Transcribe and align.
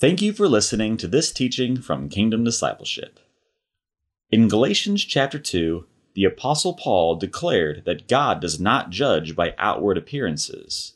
Thank 0.00 0.22
you 0.22 0.32
for 0.32 0.48
listening 0.48 0.96
to 0.96 1.06
this 1.06 1.30
teaching 1.30 1.82
from 1.82 2.08
Kingdom 2.08 2.42
Discipleship. 2.42 3.20
In 4.30 4.48
Galatians 4.48 5.04
chapter 5.04 5.38
2, 5.38 5.84
the 6.14 6.24
Apostle 6.24 6.72
Paul 6.72 7.16
declared 7.16 7.82
that 7.84 8.08
God 8.08 8.40
does 8.40 8.58
not 8.58 8.88
judge 8.88 9.36
by 9.36 9.54
outward 9.58 9.98
appearances. 9.98 10.94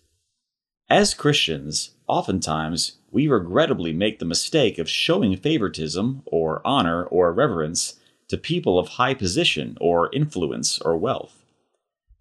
As 0.89 1.13
Christians, 1.13 1.91
oftentimes 2.07 2.97
we 3.11 3.29
regrettably 3.29 3.93
make 3.93 4.21
the 4.21 4.25
mistake 4.25 4.79
of 4.79 4.89
showing 4.89 5.37
favoritism 5.37 6.23
or 6.25 6.67
honor 6.67 7.05
or 7.05 7.31
reverence 7.31 7.97
to 8.29 8.39
people 8.39 8.79
of 8.79 8.89
high 8.89 9.13
position 9.13 9.77
or 9.83 10.09
influence 10.15 10.79
or 10.79 10.97
wealth. 10.97 11.45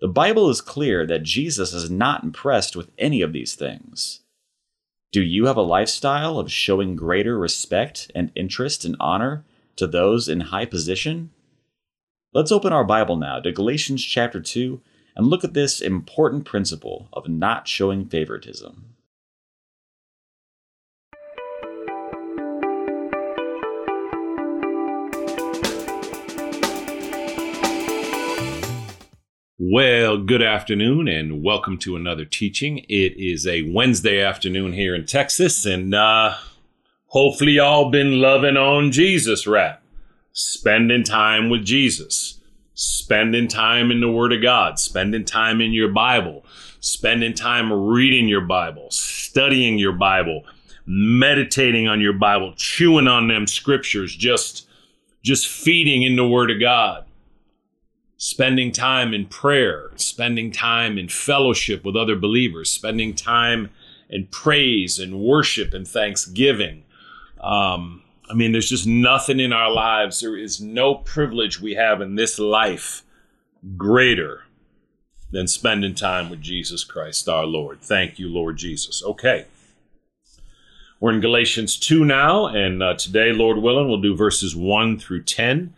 The 0.01 0.09
Bible 0.09 0.49
is 0.49 0.59
clear 0.59 1.05
that 1.05 1.23
Jesus 1.23 1.71
is 1.71 1.89
not 1.89 2.25
impressed 2.25 2.75
with 2.75 2.91
any 2.97 3.21
of 3.21 3.31
these 3.31 3.55
things. 3.55 4.19
Do 5.13 5.21
you 5.21 5.45
have 5.45 5.57
a 5.57 5.61
lifestyle 5.61 6.39
of 6.39 6.51
showing 6.51 6.95
greater 6.95 7.37
respect 7.37 8.09
and 8.15 8.31
interest 8.33 8.83
and 8.83 8.95
honor 8.99 9.45
to 9.75 9.85
those 9.85 10.27
in 10.27 10.39
high 10.39 10.65
position? 10.65 11.29
Let's 12.33 12.51
open 12.51 12.73
our 12.73 12.83
Bible 12.83 13.15
now 13.15 13.39
to 13.41 13.51
Galatians 13.51 14.03
chapter 14.03 14.41
2 14.41 14.81
and 15.15 15.27
look 15.27 15.43
at 15.43 15.53
this 15.53 15.81
important 15.81 16.45
principle 16.45 17.09
of 17.13 17.29
not 17.29 17.67
showing 17.67 18.07
favoritism. 18.07 18.92
Well, 29.59 30.17
good 30.17 30.41
afternoon 30.41 31.07
and 31.07 31.43
welcome 31.43 31.77
to 31.77 31.95
another 31.95 32.25
teaching. 32.25 32.79
It 32.89 33.15
is 33.17 33.45
a 33.45 33.71
Wednesday 33.71 34.19
afternoon 34.19 34.73
here 34.73 34.95
in 34.95 35.05
Texas, 35.05 35.63
and 35.63 35.93
uh, 35.93 36.37
hopefully, 37.09 37.51
y'all 37.51 37.91
been 37.91 38.19
loving 38.19 38.57
on 38.57 38.91
Jesus 38.91 39.45
rap, 39.45 39.83
spending 40.31 41.03
time 41.03 41.51
with 41.51 41.63
Jesus, 41.65 42.41
spending 42.73 43.47
time 43.47 43.91
in 43.91 44.01
the 44.01 44.09
Word 44.11 44.33
of 44.33 44.41
God, 44.41 44.79
spending 44.79 45.23
time 45.23 45.61
in 45.61 45.71
your 45.71 45.89
Bible, 45.89 46.43
spending 46.79 47.35
time 47.35 47.71
reading 47.71 48.27
your 48.27 48.41
Bible, 48.41 48.87
studying 48.89 49.77
your 49.77 49.93
Bible, 49.93 50.45
meditating 50.87 51.87
on 51.87 52.01
your 52.01 52.13
Bible, 52.13 52.55
chewing 52.57 53.07
on 53.07 53.27
them 53.27 53.45
scriptures, 53.45 54.15
just 54.15 54.67
just 55.21 55.47
feeding 55.47 56.01
in 56.01 56.15
the 56.15 56.27
Word 56.27 56.49
of 56.49 56.59
God 56.59 57.05
spending 58.17 58.71
time 58.71 59.13
in 59.13 59.25
prayer, 59.25 59.91
spending 59.95 60.51
time 60.51 60.97
in 60.97 61.09
fellowship 61.09 61.83
with 61.83 61.95
other 61.95 62.15
believers, 62.15 62.69
spending 62.69 63.13
time 63.13 63.69
in 64.09 64.27
praise 64.27 64.99
and 64.99 65.19
worship 65.19 65.73
and 65.73 65.87
thanksgiving. 65.87 66.83
Um, 67.41 68.03
I 68.29 68.33
mean, 68.33 68.51
there's 68.51 68.69
just 68.69 68.87
nothing 68.87 69.39
in 69.39 69.51
our 69.51 69.71
lives. 69.71 70.19
There 70.19 70.37
is 70.37 70.61
no 70.61 70.95
privilege 70.95 71.59
we 71.59 71.73
have 71.75 72.01
in 72.01 72.15
this 72.15 72.39
life 72.39 73.03
greater 73.75 74.43
than 75.31 75.47
spending 75.47 75.95
time 75.95 76.29
with 76.29 76.41
Jesus 76.41 76.83
Christ 76.83 77.27
our 77.27 77.45
Lord. 77.45 77.81
Thank 77.81 78.19
you, 78.19 78.29
Lord 78.29 78.57
Jesus. 78.57 79.03
Okay. 79.03 79.45
We're 80.99 81.11
in 81.11 81.19
Galatians 81.19 81.77
2 81.77 82.05
now, 82.05 82.45
and 82.45 82.81
uh, 82.81 82.93
today, 82.93 83.33
Lord 83.33 83.57
willing, 83.57 83.89
we'll 83.89 83.99
do 83.99 84.15
verses 84.15 84.55
1 84.55 84.99
through 84.99 85.23
10 85.23 85.73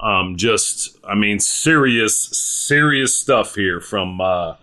um, 0.00 0.36
just 0.36 0.96
I 1.04 1.14
mean 1.14 1.40
serious 1.40 2.18
serious 2.18 3.16
stuff 3.16 3.54
here 3.54 3.80
from 3.80 4.20
uh, 4.20 4.56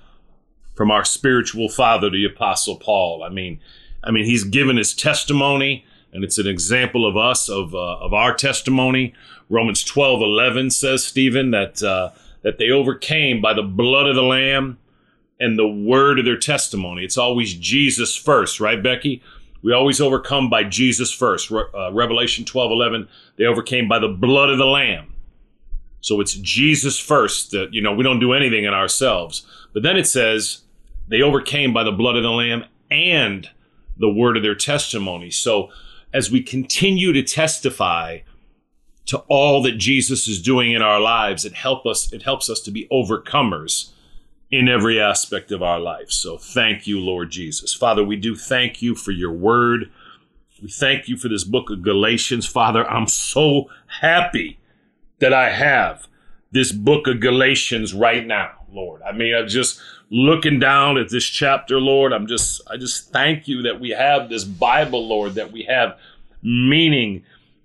from 0.76 0.92
our 0.92 1.06
spiritual 1.06 1.70
father, 1.70 2.10
the 2.10 2.26
Apostle 2.26 2.78
Paul. 2.78 3.24
I 3.24 3.30
mean, 3.30 3.60
I 4.04 4.12
mean 4.12 4.26
he's 4.26 4.44
given 4.44 4.78
his 4.78 4.94
testimony, 4.94 5.86
and 6.14 6.24
it's 6.24 6.38
an 6.38 6.48
example 6.48 7.08
of 7.08 7.18
us 7.18 7.50
of 7.50 7.74
uh, 7.76 7.98
of 7.98 8.14
our 8.14 8.34
testimony. 8.34 9.14
Romans 9.50 9.84
twelve 9.84 10.22
eleven 10.22 10.72
says 10.72 11.04
Stephen 11.04 11.52
that 11.52 11.84
uh, 11.84 12.12
that 12.42 12.58
they 12.58 12.70
overcame 12.70 13.42
by 13.42 13.54
the 13.54 13.64
blood 13.64 14.08
of 14.08 14.16
the 14.16 14.24
Lamb 14.24 14.78
and 15.40 15.60
the 15.60 15.68
word 15.68 16.18
of 16.18 16.26
their 16.26 16.38
testimony. 16.38 17.04
It's 17.04 17.18
always 17.18 17.54
Jesus 17.54 18.16
first, 18.16 18.62
right, 18.62 18.82
Becky? 18.82 19.22
We 19.62 19.74
always 19.74 20.00
overcome 20.00 20.50
by 20.50 20.64
Jesus 20.64 21.12
first. 21.12 21.52
Re- 21.52 21.66
uh, 21.74 21.92
Revelation 21.92 22.46
twelve 22.46 22.72
eleven. 22.72 23.10
They 23.38 23.44
overcame 23.44 23.90
by 23.90 24.00
the 24.00 24.08
blood 24.08 24.50
of 24.50 24.58
the 24.58 24.66
Lamb 24.66 25.15
so 26.06 26.22
it's 26.22 26.36
Jesus 26.36 27.00
first. 27.00 27.50
That 27.50 27.74
you 27.74 27.82
know 27.82 27.92
we 27.92 28.04
don't 28.04 28.20
do 28.20 28.34
anything 28.34 28.64
in 28.64 28.76
ourselves. 28.76 29.42
But 29.74 29.82
then 29.82 29.98
it 29.98 30.06
says 30.06 30.62
they 31.08 31.24
overcame 31.24 31.74
by 31.74 31.84
the 31.84 31.92
blood 31.92 32.16
of 32.16 32.22
the 32.22 32.30
Lamb 32.30 32.66
and 32.92 33.50
the 33.98 34.14
word 34.14 34.38
of 34.38 34.44
their 34.44 34.54
testimony. 34.54 35.32
So 35.32 35.72
as 36.14 36.30
we 36.30 36.44
continue 36.44 37.12
to 37.12 37.24
testify 37.24 38.20
to 39.08 39.18
all 39.30 39.64
that 39.64 39.80
Jesus 39.80 40.28
is 40.28 40.40
doing 40.44 40.74
in 40.74 40.84
our 40.84 41.00
lives, 41.00 41.44
it 41.44 41.54
help 41.54 41.88
us. 41.88 42.14
It 42.14 42.22
helps 42.22 42.52
us 42.52 42.60
to 42.62 42.72
be 42.72 42.88
overcomers 42.92 43.90
in 44.52 44.70
every 44.70 45.02
aspect 45.02 45.52
of 45.52 45.64
our 45.64 45.80
life. 45.80 46.12
So 46.12 46.38
thank 46.38 46.86
you, 46.86 47.00
Lord 47.00 47.32
Jesus. 47.32 47.74
Father, 47.74 48.04
we 48.04 48.16
do 48.16 48.36
thank 48.36 48.80
you 48.80 48.94
for 48.94 49.12
your 49.12 49.34
word. 49.34 49.90
We 50.62 50.70
thank 50.70 51.08
you 51.08 51.18
for 51.18 51.30
this 51.30 51.44
book 51.44 51.72
of 51.72 51.82
Galatians. 51.82 52.46
Father, 52.46 52.88
I'm 52.88 53.08
so 53.08 53.72
happy 54.02 54.60
that 55.26 55.34
I 55.34 55.50
have 55.50 56.08
this 56.52 56.72
book 56.72 57.08
of 57.08 57.20
Galatians 57.20 57.96
right 57.96 58.28
now, 58.28 58.52
Lord. 58.72 59.02
I 59.02 59.12
mean, 59.12 59.34
I'm 59.34 59.48
just 59.48 59.82
looking 60.12 60.60
down 60.60 61.00
at 61.00 61.10
this 61.10 61.26
chapter, 61.26 61.80
Lord. 61.80 62.14
I'm 62.14 62.28
just, 62.28 62.62
I 62.70 62.78
just 62.78 63.12
thank 63.12 63.48
you 63.48 63.64
that 63.64 63.80
we 63.80 63.90
have 63.90 64.30
this 64.30 64.44
Bible, 64.44 65.08
Lord, 65.08 65.34
that 65.34 65.52
we 65.52 65.64
have 65.64 65.98
meaning 66.44 67.24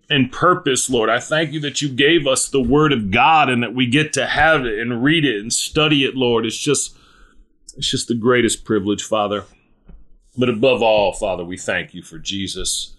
and 0.09 0.33
purpose, 0.33 0.89
Lord. 0.89 1.11
I 1.11 1.21
thank 1.21 1.53
you 1.53 1.61
that 1.61 1.83
you 1.83 1.91
gave 1.91 2.27
us 2.27 2.49
the 2.49 2.63
Word 2.63 2.95
of 2.95 3.11
God 3.11 3.51
and 3.51 3.63
that 3.63 3.75
we 3.75 3.87
get 3.87 4.15
to 4.15 4.27
have 4.27 4.65
it 4.65 4.79
and 4.79 5.05
read 5.05 5.27
it 5.27 5.39
and 5.39 5.53
study 5.53 6.05
it, 6.05 6.17
Lord. 6.17 6.47
It's 6.47 6.57
just, 6.57 6.97
it's 7.77 7.91
just 7.91 8.09
the 8.09 8.15
greatest 8.15 8.65
privilege, 8.65 9.03
Father. 9.03 9.45
But 10.35 10.49
above 10.49 10.81
all, 10.81 11.13
Father, 11.13 11.45
we 11.45 11.59
thank 11.59 11.93
you 11.93 12.03
for 12.03 12.19
Jesus 12.19 12.97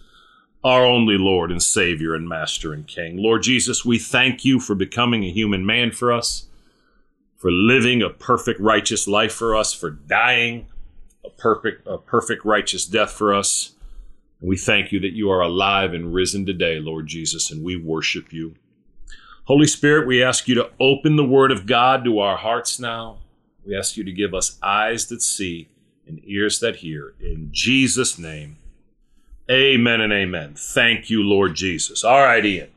our 0.63 0.85
only 0.85 1.17
Lord 1.17 1.51
and 1.51 1.61
Savior 1.61 2.13
and 2.13 2.27
Master 2.27 2.73
and 2.73 2.87
King. 2.87 3.17
Lord 3.17 3.43
Jesus, 3.43 3.83
we 3.83 3.97
thank 3.97 4.45
you 4.45 4.59
for 4.59 4.75
becoming 4.75 5.23
a 5.23 5.31
human 5.31 5.65
man 5.65 5.91
for 5.91 6.11
us, 6.11 6.47
for 7.37 7.51
living 7.51 8.01
a 8.01 8.09
perfect 8.09 8.59
righteous 8.59 9.07
life 9.07 9.33
for 9.33 9.55
us, 9.55 9.73
for 9.73 9.89
dying 9.89 10.67
a 11.25 11.29
perfect 11.29 11.87
a 11.87 11.97
perfect 11.97 12.45
righteous 12.45 12.85
death 12.85 13.11
for 13.11 13.33
us. 13.33 13.73
And 14.39 14.49
we 14.49 14.57
thank 14.57 14.91
you 14.91 14.99
that 14.99 15.13
you 15.13 15.29
are 15.31 15.41
alive 15.41 15.93
and 15.93 16.13
risen 16.13 16.45
today, 16.45 16.79
Lord 16.79 17.07
Jesus, 17.07 17.51
and 17.51 17.63
we 17.63 17.75
worship 17.75 18.31
you. 18.31 18.55
Holy 19.45 19.67
Spirit, 19.67 20.07
we 20.07 20.23
ask 20.23 20.47
you 20.47 20.55
to 20.55 20.69
open 20.79 21.15
the 21.15 21.25
word 21.25 21.51
of 21.51 21.65
God 21.65 22.03
to 22.05 22.19
our 22.19 22.37
hearts 22.37 22.79
now. 22.79 23.17
We 23.65 23.75
ask 23.75 23.97
you 23.97 24.03
to 24.03 24.11
give 24.11 24.33
us 24.33 24.57
eyes 24.61 25.07
that 25.07 25.21
see 25.21 25.69
and 26.07 26.21
ears 26.23 26.59
that 26.59 26.77
hear. 26.77 27.13
In 27.19 27.49
Jesus' 27.51 28.17
name. 28.17 28.57
Amen 29.51 29.99
and 29.99 30.13
amen. 30.13 30.53
Thank 30.55 31.09
you, 31.09 31.23
Lord 31.23 31.55
Jesus. 31.55 32.05
All 32.05 32.21
right, 32.21 32.45
Ian. 32.45 32.69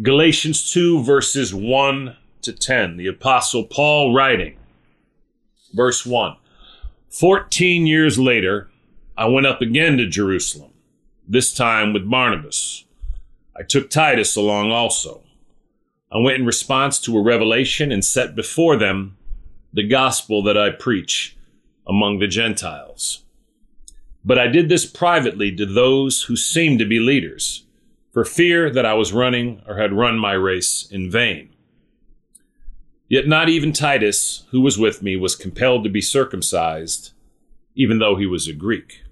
Galatians 0.00 0.72
2, 0.72 1.02
verses 1.02 1.52
1 1.52 2.16
to 2.42 2.52
10. 2.52 2.96
The 2.98 3.08
Apostle 3.08 3.64
Paul 3.64 4.14
writing. 4.14 4.56
Verse 5.74 6.06
1 6.06 6.36
Fourteen 7.10 7.86
years 7.86 8.16
later, 8.16 8.70
I 9.18 9.26
went 9.26 9.46
up 9.46 9.60
again 9.60 9.98
to 9.98 10.06
Jerusalem, 10.06 10.70
this 11.28 11.52
time 11.52 11.92
with 11.92 12.08
Barnabas. 12.08 12.84
I 13.56 13.62
took 13.62 13.90
Titus 13.90 14.36
along 14.36 14.70
also. 14.70 15.22
I 16.12 16.18
went 16.18 16.38
in 16.38 16.46
response 16.46 16.98
to 17.00 17.18
a 17.18 17.22
revelation 17.22 17.90
and 17.90 18.04
set 18.04 18.36
before 18.36 18.76
them 18.76 19.16
the 19.72 19.86
gospel 19.86 20.42
that 20.44 20.56
I 20.56 20.70
preach 20.70 21.36
among 21.88 22.18
the 22.18 22.28
Gentiles. 22.28 23.24
But 24.24 24.38
I 24.38 24.46
did 24.46 24.68
this 24.68 24.86
privately 24.86 25.54
to 25.56 25.66
those 25.66 26.22
who 26.22 26.36
seemed 26.36 26.78
to 26.78 26.84
be 26.86 27.00
leaders, 27.00 27.64
for 28.12 28.24
fear 28.24 28.70
that 28.70 28.86
I 28.86 28.94
was 28.94 29.12
running 29.12 29.62
or 29.66 29.78
had 29.78 29.92
run 29.92 30.18
my 30.18 30.32
race 30.32 30.86
in 30.90 31.10
vain. 31.10 31.50
Yet 33.08 33.26
not 33.26 33.48
even 33.48 33.72
Titus, 33.72 34.44
who 34.50 34.60
was 34.60 34.78
with 34.78 35.02
me, 35.02 35.16
was 35.16 35.36
compelled 35.36 35.84
to 35.84 35.90
be 35.90 36.00
circumcised, 36.00 37.12
even 37.74 37.98
though 37.98 38.16
he 38.16 38.26
was 38.26 38.46
a 38.46 38.52
Greek. 38.52 39.02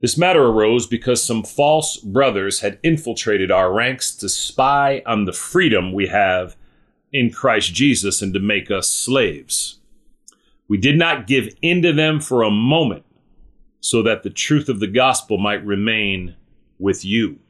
This 0.00 0.18
matter 0.18 0.44
arose 0.44 0.86
because 0.88 1.22
some 1.22 1.44
false 1.44 1.96
brothers 1.98 2.60
had 2.60 2.80
infiltrated 2.82 3.52
our 3.52 3.72
ranks 3.72 4.14
to 4.16 4.28
spy 4.28 5.00
on 5.06 5.26
the 5.26 5.32
freedom 5.32 5.92
we 5.92 6.08
have 6.08 6.56
in 7.12 7.30
Christ 7.30 7.72
Jesus 7.72 8.20
and 8.20 8.34
to 8.34 8.40
make 8.40 8.68
us 8.68 8.88
slaves. 8.90 9.78
We 10.66 10.76
did 10.76 10.98
not 10.98 11.28
give 11.28 11.54
in 11.62 11.82
to 11.82 11.92
them 11.92 12.20
for 12.20 12.42
a 12.42 12.50
moment 12.50 13.04
so 13.82 14.00
that 14.00 14.22
the 14.22 14.30
truth 14.30 14.68
of 14.68 14.78
the 14.80 14.86
gospel 14.86 15.36
might 15.36 15.66
remain 15.66 16.36
with 16.78 17.04
you. 17.04 17.40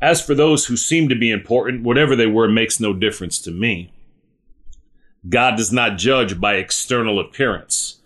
As 0.00 0.24
for 0.24 0.34
those 0.34 0.66
who 0.66 0.76
seem 0.76 1.08
to 1.08 1.16
be 1.16 1.30
important, 1.30 1.82
whatever 1.82 2.14
they 2.14 2.26
were 2.26 2.48
makes 2.48 2.78
no 2.78 2.94
difference 2.94 3.40
to 3.40 3.50
me. 3.50 3.92
God 5.28 5.56
does 5.56 5.72
not 5.72 5.98
judge 5.98 6.40
by 6.40 6.54
external 6.54 7.18
appearance. 7.18 8.00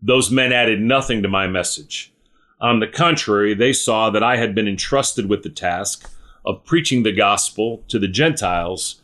Those 0.00 0.30
men 0.30 0.52
added 0.52 0.80
nothing 0.80 1.20
to 1.22 1.28
my 1.28 1.48
message. 1.48 2.12
On 2.60 2.78
the 2.78 2.86
contrary, 2.86 3.54
they 3.54 3.72
saw 3.72 4.10
that 4.10 4.22
I 4.22 4.36
had 4.36 4.54
been 4.54 4.68
entrusted 4.68 5.28
with 5.28 5.42
the 5.42 5.48
task 5.48 6.08
of 6.44 6.64
preaching 6.64 7.02
the 7.02 7.12
gospel 7.12 7.82
to 7.88 7.98
the 7.98 8.08
Gentiles, 8.08 9.00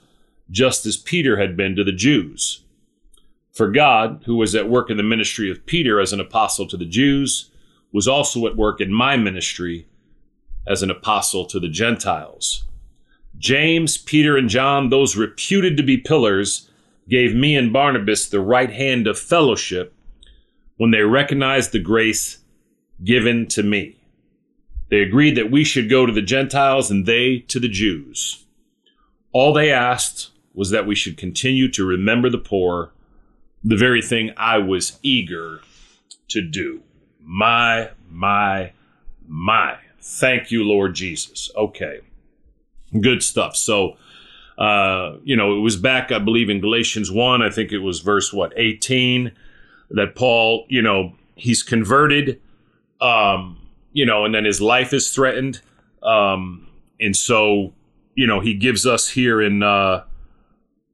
just 0.48 0.86
as 0.86 0.96
Peter 0.96 1.38
had 1.38 1.56
been 1.56 1.74
to 1.74 1.82
the 1.82 1.92
Jews. 1.92 2.62
For 3.50 3.68
God, 3.68 4.22
who 4.26 4.36
was 4.36 4.54
at 4.54 4.68
work 4.68 4.90
in 4.90 4.96
the 4.96 5.02
ministry 5.02 5.50
of 5.50 5.66
Peter 5.66 5.98
as 5.98 6.12
an 6.12 6.20
apostle 6.20 6.68
to 6.68 6.76
the 6.76 6.84
Jews, 6.84 7.50
was 7.94 8.08
also 8.08 8.46
at 8.46 8.56
work 8.56 8.80
in 8.80 8.92
my 8.92 9.16
ministry 9.16 9.86
as 10.66 10.82
an 10.82 10.90
apostle 10.90 11.46
to 11.46 11.60
the 11.60 11.68
Gentiles. 11.68 12.64
James, 13.38 13.96
Peter, 13.96 14.36
and 14.36 14.48
John, 14.48 14.90
those 14.90 15.16
reputed 15.16 15.76
to 15.76 15.82
be 15.84 15.96
pillars, 15.96 16.68
gave 17.08 17.34
me 17.34 17.54
and 17.56 17.72
Barnabas 17.72 18.28
the 18.28 18.40
right 18.40 18.72
hand 18.72 19.06
of 19.06 19.16
fellowship 19.18 19.94
when 20.76 20.90
they 20.90 21.02
recognized 21.02 21.70
the 21.70 21.78
grace 21.78 22.38
given 23.04 23.46
to 23.46 23.62
me. 23.62 23.96
They 24.90 25.00
agreed 25.00 25.36
that 25.36 25.50
we 25.50 25.62
should 25.62 25.88
go 25.88 26.04
to 26.04 26.12
the 26.12 26.22
Gentiles 26.22 26.90
and 26.90 27.06
they 27.06 27.38
to 27.48 27.60
the 27.60 27.68
Jews. 27.68 28.44
All 29.32 29.52
they 29.52 29.70
asked 29.70 30.30
was 30.52 30.70
that 30.70 30.86
we 30.86 30.96
should 30.96 31.16
continue 31.16 31.70
to 31.70 31.84
remember 31.84 32.28
the 32.28 32.38
poor, 32.38 32.92
the 33.62 33.76
very 33.76 34.02
thing 34.02 34.32
I 34.36 34.58
was 34.58 34.98
eager 35.02 35.60
to 36.28 36.42
do. 36.42 36.82
My, 37.24 37.90
my, 38.10 38.72
my. 39.26 39.78
Thank 40.00 40.50
you, 40.50 40.64
Lord 40.64 40.94
Jesus. 40.94 41.50
Okay. 41.56 42.00
Good 43.00 43.22
stuff. 43.22 43.56
So, 43.56 43.96
uh, 44.58 45.16
you 45.24 45.34
know, 45.34 45.56
it 45.56 45.60
was 45.60 45.76
back, 45.76 46.12
I 46.12 46.18
believe, 46.18 46.48
in 46.48 46.60
Galatians 46.60 47.10
1, 47.10 47.42
I 47.42 47.50
think 47.50 47.72
it 47.72 47.78
was 47.78 48.00
verse, 48.00 48.32
what, 48.32 48.52
18, 48.56 49.32
that 49.90 50.14
Paul, 50.14 50.66
you 50.68 50.82
know, 50.82 51.14
he's 51.34 51.62
converted, 51.62 52.40
um, 53.00 53.58
you 53.92 54.06
know, 54.06 54.24
and 54.24 54.34
then 54.34 54.44
his 54.44 54.60
life 54.60 54.92
is 54.92 55.10
threatened. 55.10 55.60
Um, 56.02 56.68
and 57.00 57.16
so, 57.16 57.72
you 58.14 58.26
know, 58.26 58.40
he 58.40 58.54
gives 58.54 58.86
us 58.86 59.08
here 59.08 59.40
in, 59.40 59.62
uh, 59.62 60.04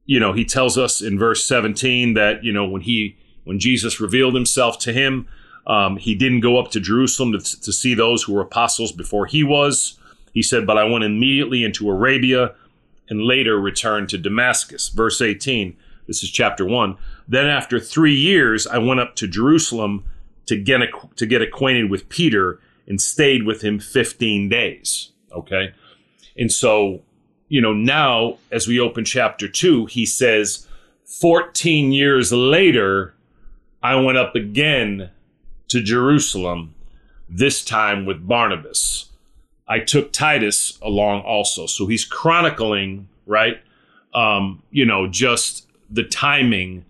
you 0.05 0.19
know, 0.19 0.33
he 0.33 0.43
tells 0.43 0.77
us 0.77 1.01
in 1.01 1.19
verse 1.19 1.45
17 1.45 2.15
that, 2.15 2.43
you 2.43 2.51
know, 2.51 2.65
when 2.65 2.81
he, 2.81 3.17
when 3.43 3.59
Jesus 3.59 3.99
revealed 3.99 4.33
himself 4.33 4.79
to 4.79 4.93
him, 4.93 5.27
um, 5.67 5.97
he 5.97 6.15
didn't 6.15 6.41
go 6.41 6.57
up 6.57 6.71
to 6.71 6.79
Jerusalem 6.79 7.33
to, 7.33 7.61
to 7.61 7.71
see 7.71 7.93
those 7.93 8.23
who 8.23 8.33
were 8.33 8.41
apostles 8.41 8.91
before 8.91 9.25
he 9.25 9.43
was. 9.43 9.99
He 10.33 10.41
said, 10.41 10.65
But 10.65 10.77
I 10.77 10.83
went 10.83 11.03
immediately 11.03 11.63
into 11.63 11.89
Arabia 11.89 12.55
and 13.09 13.21
later 13.23 13.59
returned 13.59 14.09
to 14.09 14.17
Damascus. 14.17 14.89
Verse 14.89 15.21
18, 15.21 15.75
this 16.07 16.23
is 16.23 16.31
chapter 16.31 16.65
1. 16.65 16.97
Then 17.27 17.47
after 17.47 17.79
three 17.79 18.15
years, 18.15 18.65
I 18.65 18.77
went 18.77 18.99
up 18.99 19.15
to 19.17 19.27
Jerusalem 19.27 20.05
to 20.47 20.57
get, 20.57 20.81
to 21.17 21.25
get 21.25 21.41
acquainted 21.41 21.89
with 21.89 22.09
Peter 22.09 22.59
and 22.87 22.99
stayed 22.99 23.43
with 23.43 23.61
him 23.61 23.79
15 23.79 24.49
days. 24.49 25.11
Okay. 25.31 25.73
And 26.37 26.51
so, 26.51 27.01
you 27.47 27.61
know, 27.61 27.73
now 27.73 28.37
as 28.51 28.67
we 28.67 28.79
open 28.79 29.05
chapter 29.05 29.47
2, 29.47 29.85
he 29.85 30.05
says, 30.05 30.67
14 31.05 31.91
years 31.91 32.31
later, 32.31 33.13
I 33.83 33.95
went 33.95 34.17
up 34.17 34.35
again 34.35 35.11
to 35.71 35.81
Jerusalem, 35.81 36.75
this 37.29 37.63
time 37.63 38.05
with 38.05 38.27
Barnabas. 38.27 39.09
I 39.67 39.79
took 39.79 40.11
Titus 40.11 40.77
along 40.81 41.21
also. 41.21 41.65
So 41.65 41.87
he's 41.87 42.03
chronicling, 42.03 43.07
right? 43.25 43.61
Um, 44.13 44.63
you 44.69 44.85
know, 44.85 45.07
just 45.07 45.65
the 45.89 46.03
timing 46.03 46.83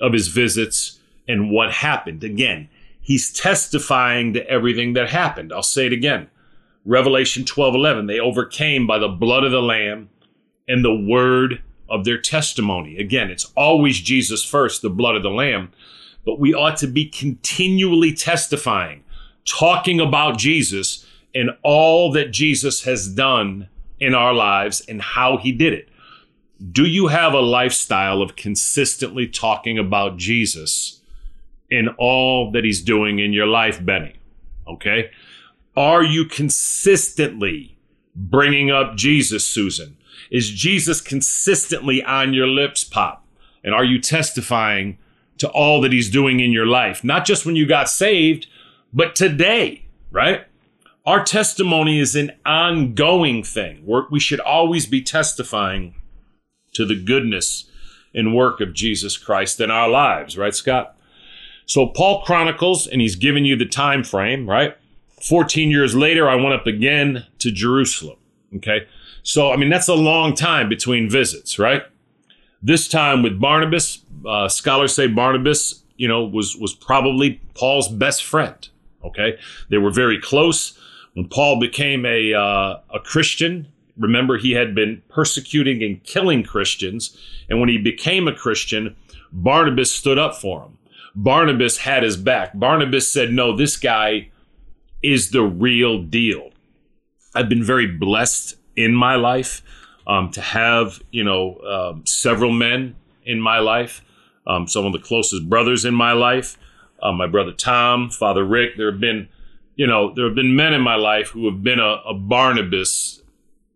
of 0.00 0.14
his 0.14 0.28
visits 0.28 0.98
and 1.28 1.50
what 1.50 1.72
happened. 1.72 2.24
Again, 2.24 2.70
he's 3.02 3.30
testifying 3.32 4.32
to 4.32 4.48
everything 4.48 4.94
that 4.94 5.10
happened. 5.10 5.52
I'll 5.52 5.62
say 5.62 5.86
it 5.86 5.92
again. 5.92 6.30
Revelation 6.86 7.44
12 7.44 7.74
11, 7.74 8.06
they 8.06 8.18
overcame 8.18 8.86
by 8.86 8.98
the 8.98 9.08
blood 9.08 9.44
of 9.44 9.52
the 9.52 9.62
Lamb 9.62 10.08
and 10.66 10.82
the 10.82 10.94
word 10.94 11.62
of 11.88 12.04
their 12.06 12.18
testimony. 12.18 12.96
Again, 12.96 13.30
it's 13.30 13.52
always 13.56 14.00
Jesus 14.00 14.42
first, 14.42 14.80
the 14.80 14.88
blood 14.88 15.16
of 15.16 15.22
the 15.22 15.30
Lamb 15.30 15.70
but 16.24 16.38
we 16.38 16.54
ought 16.54 16.76
to 16.78 16.86
be 16.86 17.06
continually 17.06 18.12
testifying, 18.12 19.04
talking 19.44 20.00
about 20.00 20.38
Jesus 20.38 21.06
and 21.34 21.50
all 21.62 22.12
that 22.12 22.30
Jesus 22.30 22.84
has 22.84 23.08
done 23.08 23.68
in 23.98 24.14
our 24.14 24.34
lives 24.34 24.82
and 24.88 25.00
how 25.00 25.36
he 25.36 25.52
did 25.52 25.72
it. 25.72 25.88
Do 26.70 26.86
you 26.86 27.08
have 27.08 27.32
a 27.32 27.40
lifestyle 27.40 28.22
of 28.22 28.36
consistently 28.36 29.26
talking 29.26 29.78
about 29.78 30.16
Jesus 30.16 31.00
in 31.70 31.88
all 31.98 32.50
that 32.52 32.64
he's 32.64 32.82
doing 32.82 33.18
in 33.18 33.32
your 33.32 33.46
life, 33.46 33.84
Benny? 33.84 34.14
Okay. 34.68 35.10
Are 35.76 36.02
you 36.02 36.24
consistently 36.24 37.76
bringing 38.14 38.70
up 38.70 38.96
Jesus, 38.96 39.46
Susan? 39.46 39.96
Is 40.30 40.50
Jesus 40.50 41.00
consistently 41.00 42.02
on 42.04 42.34
your 42.34 42.46
lips, 42.46 42.84
Pop? 42.84 43.26
And 43.64 43.74
are 43.74 43.84
you 43.84 44.00
testifying 44.00 44.98
to 45.38 45.48
all 45.48 45.80
that 45.80 45.92
he's 45.92 46.10
doing 46.10 46.40
in 46.40 46.52
your 46.52 46.66
life, 46.66 47.02
not 47.02 47.24
just 47.24 47.44
when 47.44 47.56
you 47.56 47.66
got 47.66 47.88
saved, 47.88 48.46
but 48.92 49.16
today, 49.16 49.84
right? 50.10 50.44
Our 51.04 51.24
testimony 51.24 51.98
is 51.98 52.14
an 52.14 52.32
ongoing 52.46 53.42
thing. 53.42 53.82
We're, 53.84 54.08
we 54.08 54.20
should 54.20 54.40
always 54.40 54.86
be 54.86 55.02
testifying 55.02 55.94
to 56.74 56.86
the 56.86 56.94
goodness 56.94 57.64
and 58.14 58.36
work 58.36 58.60
of 58.60 58.72
Jesus 58.74 59.16
Christ 59.16 59.60
in 59.60 59.70
our 59.70 59.88
lives, 59.88 60.36
right, 60.38 60.54
Scott? 60.54 60.96
So 61.66 61.86
Paul 61.86 62.22
chronicles, 62.22 62.86
and 62.86 63.00
he's 63.00 63.16
giving 63.16 63.44
you 63.44 63.56
the 63.56 63.66
time 63.66 64.04
frame, 64.04 64.48
right? 64.48 64.76
14 65.22 65.70
years 65.70 65.94
later, 65.94 66.28
I 66.28 66.34
went 66.34 66.52
up 66.52 66.66
again 66.66 67.26
to 67.38 67.50
Jerusalem. 67.50 68.18
Okay. 68.56 68.86
So, 69.22 69.52
I 69.52 69.56
mean, 69.56 69.70
that's 69.70 69.88
a 69.88 69.94
long 69.94 70.34
time 70.34 70.68
between 70.68 71.08
visits, 71.08 71.58
right? 71.58 71.82
This 72.62 72.86
time 72.86 73.22
with 73.22 73.40
Barnabas, 73.40 73.98
uh, 74.26 74.48
scholars 74.48 74.94
say 74.94 75.08
Barnabas, 75.08 75.82
you 75.96 76.06
know, 76.06 76.24
was 76.24 76.56
was 76.56 76.74
probably 76.74 77.40
Paul's 77.54 77.88
best 77.88 78.24
friend. 78.24 78.68
Okay, 79.04 79.36
they 79.68 79.78
were 79.78 79.90
very 79.90 80.20
close. 80.20 80.78
When 81.14 81.28
Paul 81.28 81.58
became 81.60 82.06
a 82.06 82.32
uh, 82.32 82.80
a 82.90 83.00
Christian, 83.00 83.66
remember 83.98 84.38
he 84.38 84.52
had 84.52 84.74
been 84.74 85.02
persecuting 85.08 85.82
and 85.82 86.02
killing 86.04 86.44
Christians, 86.44 87.16
and 87.48 87.58
when 87.58 87.68
he 87.68 87.78
became 87.78 88.28
a 88.28 88.34
Christian, 88.34 88.94
Barnabas 89.32 89.90
stood 89.90 90.18
up 90.18 90.36
for 90.36 90.62
him. 90.62 90.78
Barnabas 91.16 91.78
had 91.78 92.02
his 92.04 92.16
back. 92.16 92.52
Barnabas 92.54 93.10
said, 93.10 93.32
"No, 93.32 93.56
this 93.56 93.76
guy 93.76 94.30
is 95.02 95.30
the 95.30 95.42
real 95.42 96.00
deal." 96.00 96.50
I've 97.34 97.48
been 97.48 97.64
very 97.64 97.86
blessed 97.86 98.56
in 98.76 98.94
my 98.94 99.16
life 99.16 99.62
um, 100.06 100.30
to 100.30 100.40
have 100.40 101.02
you 101.10 101.24
know 101.24 101.58
um, 101.58 102.06
several 102.06 102.52
men 102.52 102.96
in 103.24 103.40
my 103.40 103.58
life, 103.58 104.04
um, 104.46 104.66
some 104.66 104.84
of 104.84 104.92
the 104.92 104.98
closest 104.98 105.48
brothers 105.48 105.84
in 105.84 105.94
my 105.94 106.12
life, 106.12 106.58
uh, 107.02 107.12
my 107.12 107.26
brother 107.26 107.52
Tom, 107.52 108.10
Father 108.10 108.44
Rick. 108.44 108.76
There 108.76 108.90
have 108.90 109.00
been 109.00 109.28
you 109.76 109.86
know 109.86 110.12
there 110.14 110.26
have 110.26 110.34
been 110.34 110.56
men 110.56 110.74
in 110.74 110.80
my 110.80 110.96
life 110.96 111.28
who 111.28 111.50
have 111.50 111.62
been 111.62 111.78
a, 111.78 112.00
a 112.06 112.14
Barnabas 112.14 113.22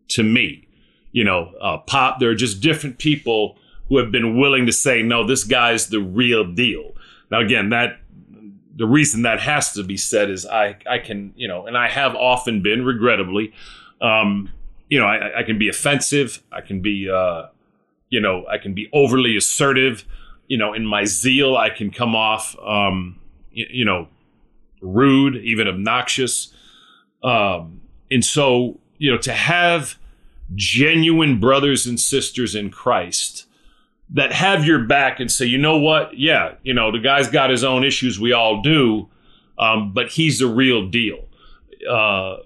to 0.08 0.22
me. 0.22 0.68
You 1.12 1.24
know, 1.24 1.52
uh, 1.60 1.78
Pop. 1.78 2.20
There 2.20 2.30
are 2.30 2.34
just 2.34 2.60
different 2.60 2.98
people 2.98 3.56
who 3.88 3.98
have 3.98 4.10
been 4.10 4.38
willing 4.38 4.66
to 4.66 4.72
say, 4.72 5.02
no, 5.02 5.24
this 5.24 5.44
guy's 5.44 5.88
the 5.88 6.00
real 6.00 6.44
deal. 6.44 6.92
Now, 7.30 7.40
again, 7.40 7.70
that 7.70 8.00
the 8.74 8.86
reason 8.86 9.22
that 9.22 9.40
has 9.40 9.72
to 9.72 9.82
be 9.82 9.96
said 9.96 10.30
is 10.30 10.46
I 10.46 10.76
I 10.88 10.98
can 10.98 11.32
you 11.36 11.48
know, 11.48 11.66
and 11.66 11.76
I 11.76 11.88
have 11.88 12.14
often 12.14 12.62
been 12.62 12.84
regrettably. 12.84 13.52
Um, 14.00 14.50
you 14.88 14.98
know, 14.98 15.06
I, 15.06 15.40
I 15.40 15.42
can 15.42 15.58
be 15.58 15.68
offensive. 15.68 16.42
I 16.52 16.60
can 16.60 16.80
be, 16.80 17.10
uh, 17.10 17.46
you 18.08 18.20
know, 18.20 18.46
I 18.48 18.58
can 18.58 18.74
be 18.74 18.88
overly 18.92 19.36
assertive. 19.36 20.04
You 20.48 20.58
know, 20.58 20.72
in 20.74 20.86
my 20.86 21.04
zeal, 21.04 21.56
I 21.56 21.70
can 21.70 21.90
come 21.90 22.14
off, 22.14 22.56
um, 22.60 23.18
you, 23.50 23.66
you 23.70 23.84
know, 23.84 24.08
rude, 24.80 25.36
even 25.36 25.66
obnoxious. 25.66 26.52
Um, 27.22 27.80
and 28.10 28.24
so, 28.24 28.78
you 28.98 29.10
know, 29.10 29.18
to 29.18 29.32
have 29.32 29.98
genuine 30.54 31.40
brothers 31.40 31.86
and 31.86 31.98
sisters 31.98 32.54
in 32.54 32.70
Christ 32.70 33.46
that 34.10 34.32
have 34.32 34.64
your 34.64 34.84
back 34.84 35.18
and 35.18 35.30
say, 35.30 35.46
you 35.46 35.58
know 35.58 35.78
what? 35.78 36.16
Yeah, 36.16 36.54
you 36.62 36.72
know, 36.72 36.92
the 36.92 37.00
guy's 37.00 37.28
got 37.28 37.50
his 37.50 37.64
own 37.64 37.82
issues. 37.82 38.20
We 38.20 38.32
all 38.32 38.62
do. 38.62 39.08
Um, 39.58 39.92
but 39.92 40.10
he's 40.10 40.38
the 40.38 40.46
real 40.46 40.88
deal. 40.88 41.24
Uh, 41.90 42.36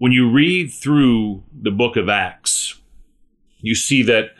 when 0.00 0.12
you 0.12 0.30
read 0.30 0.72
through 0.72 1.42
the 1.52 1.70
book 1.70 1.94
of 1.94 2.08
Acts, 2.08 2.80
you 3.60 3.74
see 3.74 4.02
that 4.04 4.30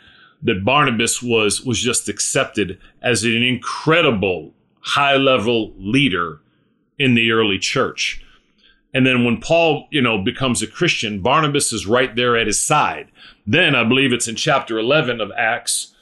that 0.41 0.65
Barnabas 0.65 1.21
was 1.21 1.61
was 1.61 1.79
just 1.79 2.09
accepted 2.09 2.79
as 2.99 3.23
an 3.23 3.43
incredible 3.43 4.53
high 4.79 5.15
level 5.15 5.71
leader 5.77 6.41
in 6.97 7.13
the 7.13 7.31
early 7.31 7.59
church. 7.59 8.25
And 8.91 9.05
then 9.05 9.23
when 9.23 9.39
Paul, 9.39 9.87
you 9.91 10.01
know, 10.01 10.17
becomes 10.17 10.63
a 10.63 10.67
Christian, 10.67 11.21
Barnabas 11.21 11.71
is 11.71 11.85
right 11.85 12.15
there 12.15 12.35
at 12.35 12.47
his 12.47 12.59
side. 12.59 13.11
Then 13.45 13.75
I 13.75 13.83
believe 13.83 14.11
it's 14.11 14.27
in 14.27 14.35
chapter 14.35 14.79
11 14.79 15.21
of 15.21 15.31
Acts 15.37 15.93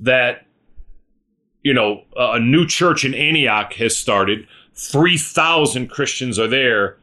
that 0.00 0.46
you 1.62 1.74
know, 1.74 2.04
a 2.16 2.40
new 2.40 2.66
church 2.66 3.04
in 3.04 3.14
Antioch 3.14 3.74
has 3.74 3.96
started. 3.96 4.46
3,000 4.74 5.88
Christians 5.88 6.38
are 6.38 6.48
there 6.48 6.98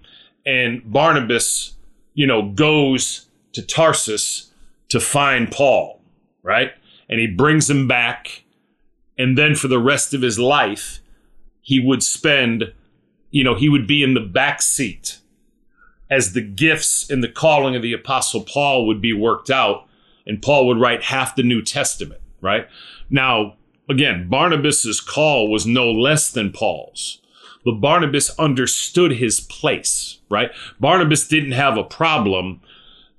and 0.46 0.82
Barnabas, 0.92 1.74
you 2.14 2.28
know, 2.28 2.50
goes 2.52 3.28
to 3.54 3.62
Tarsus 3.62 4.52
to 4.90 5.00
find 5.00 5.52
Paul, 5.52 6.02
right? 6.44 6.72
And 7.10 7.20
he 7.20 7.28
brings 7.28 7.70
him 7.70 7.88
back. 7.88 8.44
And 9.18 9.38
then 9.38 9.56
for 9.56 9.68
the 9.68 9.80
rest 9.80 10.14
of 10.14 10.22
his 10.22 10.40
life, 10.40 11.00
he 11.62 11.80
would 11.80 12.04
spend, 12.04 12.74
you 13.30 13.44
know, 13.44 13.56
he 13.56 13.70
would 13.70 13.88
be 13.88 14.04
in 14.04 14.14
the 14.14 14.20
back 14.20 14.62
seat 14.62 15.20
as 16.10 16.34
the 16.34 16.42
gifts 16.42 17.10
and 17.10 17.24
the 17.24 17.30
calling 17.30 17.76
of 17.76 17.82
the 17.82 17.94
apostle 17.94 18.42
Paul 18.42 18.86
would 18.88 19.02
be 19.02 19.14
worked 19.14 19.50
out 19.50 19.88
and 20.26 20.42
Paul 20.42 20.68
would 20.68 20.80
write 20.80 21.04
half 21.04 21.36
the 21.36 21.44
New 21.44 21.62
Testament, 21.62 22.22
right? 22.42 22.68
Now, 23.10 23.56
again, 23.90 24.28
Barnabas's 24.30 25.00
call 25.00 25.50
was 25.50 25.66
no 25.66 25.90
less 25.92 26.32
than 26.32 26.52
Paul's. 26.52 27.21
But 27.64 27.82
Barnabas 27.82 28.32
understood 28.40 29.14
his 29.14 29.40
place, 29.40 30.20
right? 30.30 30.52
Barnabas 30.80 31.28
didn't 31.28 31.52
have 31.52 31.78
a 31.78 31.84
problem 31.84 32.62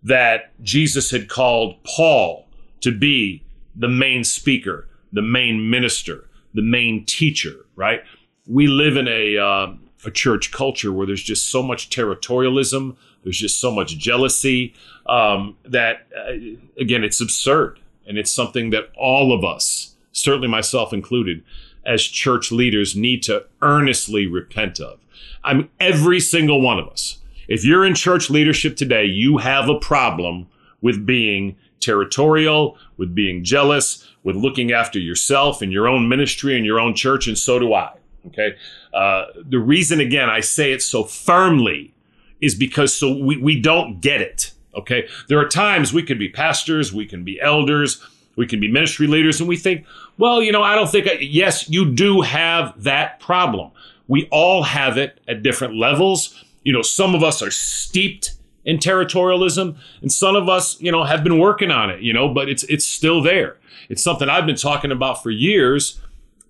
that 0.03 0.53
Jesus 0.63 1.11
had 1.11 1.29
called 1.29 1.83
Paul 1.85 2.49
to 2.81 2.91
be 2.91 3.45
the 3.77 3.89
main 3.89 4.25
speaker, 4.25 4.89
the 5.13 5.23
main 5.23 5.71
minister, 5.71 6.29
the 6.55 6.63
main 6.63 7.05
teacher, 7.05 7.67
right? 7.77 8.03
We 8.47 8.67
live 8.67 8.97
in 8.97 9.07
a 9.07 9.39
uh, 9.39 9.75
a 10.05 10.11
church 10.11 10.51
culture 10.51 10.93
where 10.93 11.07
there's 11.07 11.23
just 11.23 11.49
so 11.49 11.63
much 11.63 11.91
territorialism, 11.91 12.97
there's 13.23 13.39
just 13.39 13.61
so 13.61 13.71
much 13.71 13.97
jealousy 13.99 14.75
um, 15.07 15.57
that, 15.65 16.07
uh, 16.17 16.33
again, 16.79 17.05
it's 17.05 17.21
absurd. 17.21 17.79
And 18.07 18.19
it's 18.19 18.33
something 18.33 18.71
that 18.71 18.91
all 18.97 19.33
of 19.33 19.45
us, 19.45 19.95
certainly 20.11 20.49
myself 20.49 20.93
included, 20.93 21.45
as 21.85 22.03
church 22.03 22.53
leaders 22.53 22.97
need 22.97 23.23
to 23.25 23.45
earnestly 23.61 24.27
repent 24.27 24.81
of. 24.81 25.01
I'm 25.45 25.71
every 25.81 26.21
single 26.21 26.61
one 26.61 26.79
of 26.79 26.89
us. 26.89 27.19
If 27.49 27.65
you're 27.65 27.85
in 27.85 27.95
church 27.95 28.31
leadership 28.31 28.77
today, 28.77 29.05
you 29.05 29.39
have 29.39 29.69
a 29.69 29.79
problem 29.79 30.47
with 30.81 31.05
being 31.05 31.57
territorial, 31.81 32.79
with 32.97 33.15
being 33.15 33.45
jealous, 33.45 34.09
with 34.23 34.37
looking 34.37 34.73
after 34.73 34.99
yourself 34.99 35.63
and 35.63 35.73
your 35.73 35.89
own 35.89 36.09
ministry 36.09 36.57
and 36.57 36.65
your 36.65 36.79
own 36.79 36.95
church, 36.95 37.27
and 37.27 37.37
so 37.37 37.59
do 37.59 37.75
I. 37.75 37.93
Okay. 38.29 38.55
Uh, 38.95 39.25
the 39.35 39.59
reason, 39.59 39.99
again, 39.99 40.31
I 40.31 40.41
say 40.41 40.73
it 40.73 40.83
so 40.83 41.05
firmly 41.05 41.93
is 42.41 42.55
because 42.55 42.95
so 42.95 43.17
we, 43.17 43.37
we 43.37 43.61
don't 43.61 44.01
get 44.01 44.21
it. 44.21 44.53
Okay. 44.75 45.09
There 45.29 45.39
are 45.39 45.49
times 45.49 45.93
we 45.93 46.03
can 46.03 46.19
be 46.19 46.29
pastors, 46.29 46.93
we 46.93 47.07
can 47.07 47.25
be 47.25 47.41
elders, 47.41 48.01
we 48.37 48.47
can 48.47 48.61
be 48.61 48.71
ministry 48.71 49.07
leaders, 49.07 49.41
and 49.41 49.49
we 49.49 49.57
think, 49.57 49.85
well, 50.19 50.43
you 50.43 50.53
know, 50.53 50.63
I 50.63 50.75
don't 50.75 50.91
think, 50.91 51.07
I, 51.07 51.13
yes, 51.21 51.69
you 51.69 51.91
do 51.91 52.21
have 52.23 52.83
that 52.83 53.21
problem. 53.21 53.71
We 54.09 54.29
all 54.31 54.63
have 54.63 54.97
it 54.99 55.21
at 55.29 55.43
different 55.43 55.75
levels. 55.75 56.43
You 56.65 56.73
know, 56.73 56.83
some 56.83 57.15
of 57.15 57.23
us 57.23 57.43
are 57.43 57.51
steeped 57.51 58.33
in 58.65 58.79
territorialism, 58.79 59.77
and 60.01 60.13
some 60.13 60.37
of 60.37 60.49
us, 60.49 60.81
you 60.81 60.93
know, 60.93 61.05
have 61.05 61.25
been 61.25 61.39
working 61.39 61.71
on 61.71 61.91
it, 61.91 62.01
you 62.01 62.13
know, 62.13 62.29
but 62.29 62.49
it's 62.49 62.63
it's 62.65 62.85
still 62.85 63.23
there. 63.23 63.59
It's 63.89 64.03
something 64.03 64.29
I've 64.29 64.47
been 64.47 64.57
talking 64.57 64.93
about 64.93 65.23
for 65.23 65.31
years 65.31 66.01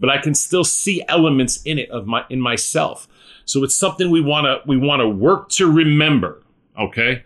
but 0.03 0.11
I 0.11 0.19
can 0.19 0.35
still 0.35 0.65
see 0.65 1.05
elements 1.07 1.63
in 1.63 1.79
it 1.79 1.89
of 1.91 2.09
my 2.09 2.25
in 2.29 2.41
myself. 2.41 3.07
So 3.45 3.63
it's 3.63 3.75
something 3.77 4.11
we 4.11 4.21
want 4.21 4.47
to 4.47 4.61
we 4.67 4.77
want 4.77 5.01
to 5.01 5.09
work 5.09 5.49
to 5.51 5.71
remember, 5.71 6.43
okay? 6.79 7.23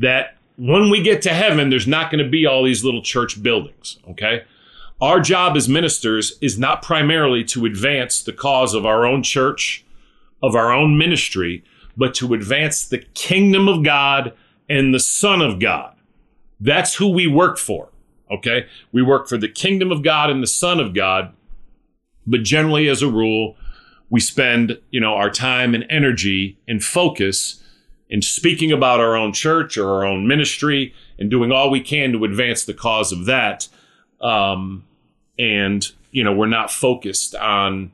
That 0.00 0.35
when 0.56 0.90
we 0.90 1.02
get 1.02 1.22
to 1.22 1.34
heaven 1.34 1.70
there's 1.70 1.86
not 1.86 2.10
going 2.10 2.24
to 2.24 2.30
be 2.30 2.46
all 2.46 2.64
these 2.64 2.84
little 2.84 3.02
church 3.02 3.42
buildings, 3.42 3.98
okay? 4.10 4.44
Our 5.00 5.20
job 5.20 5.56
as 5.56 5.68
ministers 5.68 6.38
is 6.40 6.58
not 6.58 6.82
primarily 6.82 7.44
to 7.44 7.66
advance 7.66 8.22
the 8.22 8.32
cause 8.32 8.72
of 8.72 8.86
our 8.86 9.04
own 9.04 9.22
church, 9.22 9.84
of 10.42 10.54
our 10.54 10.72
own 10.72 10.96
ministry, 10.96 11.62
but 11.96 12.14
to 12.14 12.32
advance 12.34 12.86
the 12.86 13.04
kingdom 13.14 13.68
of 13.68 13.84
God 13.84 14.32
and 14.68 14.94
the 14.94 15.00
Son 15.00 15.42
of 15.42 15.60
God. 15.60 15.94
That's 16.58 16.94
who 16.94 17.08
we 17.08 17.26
work 17.26 17.58
for. 17.58 17.90
Okay. 18.30 18.66
We 18.90 19.02
work 19.02 19.28
for 19.28 19.36
the 19.36 19.48
kingdom 19.48 19.92
of 19.92 20.02
God 20.02 20.30
and 20.30 20.42
the 20.42 20.48
Son 20.48 20.80
of 20.80 20.94
God 20.94 21.32
but 22.26 22.42
generally, 22.42 22.88
as 22.88 23.02
a 23.02 23.08
rule, 23.08 23.56
we 24.10 24.20
spend, 24.20 24.78
you 24.90 25.00
know, 25.00 25.14
our 25.14 25.30
time 25.30 25.74
and 25.74 25.86
energy 25.88 26.58
and 26.66 26.82
focus 26.82 27.62
in 28.08 28.22
speaking 28.22 28.70
about 28.72 29.00
our 29.00 29.16
own 29.16 29.32
church 29.32 29.76
or 29.76 29.88
our 29.90 30.04
own 30.04 30.26
ministry 30.26 30.94
and 31.18 31.30
doing 31.30 31.50
all 31.50 31.70
we 31.70 31.80
can 31.80 32.12
to 32.12 32.24
advance 32.24 32.64
the 32.64 32.74
cause 32.74 33.12
of 33.12 33.26
that. 33.26 33.68
Um, 34.20 34.84
and 35.38 35.90
you 36.10 36.24
know, 36.24 36.32
we're 36.32 36.46
not 36.46 36.70
focused 36.70 37.34
on 37.34 37.92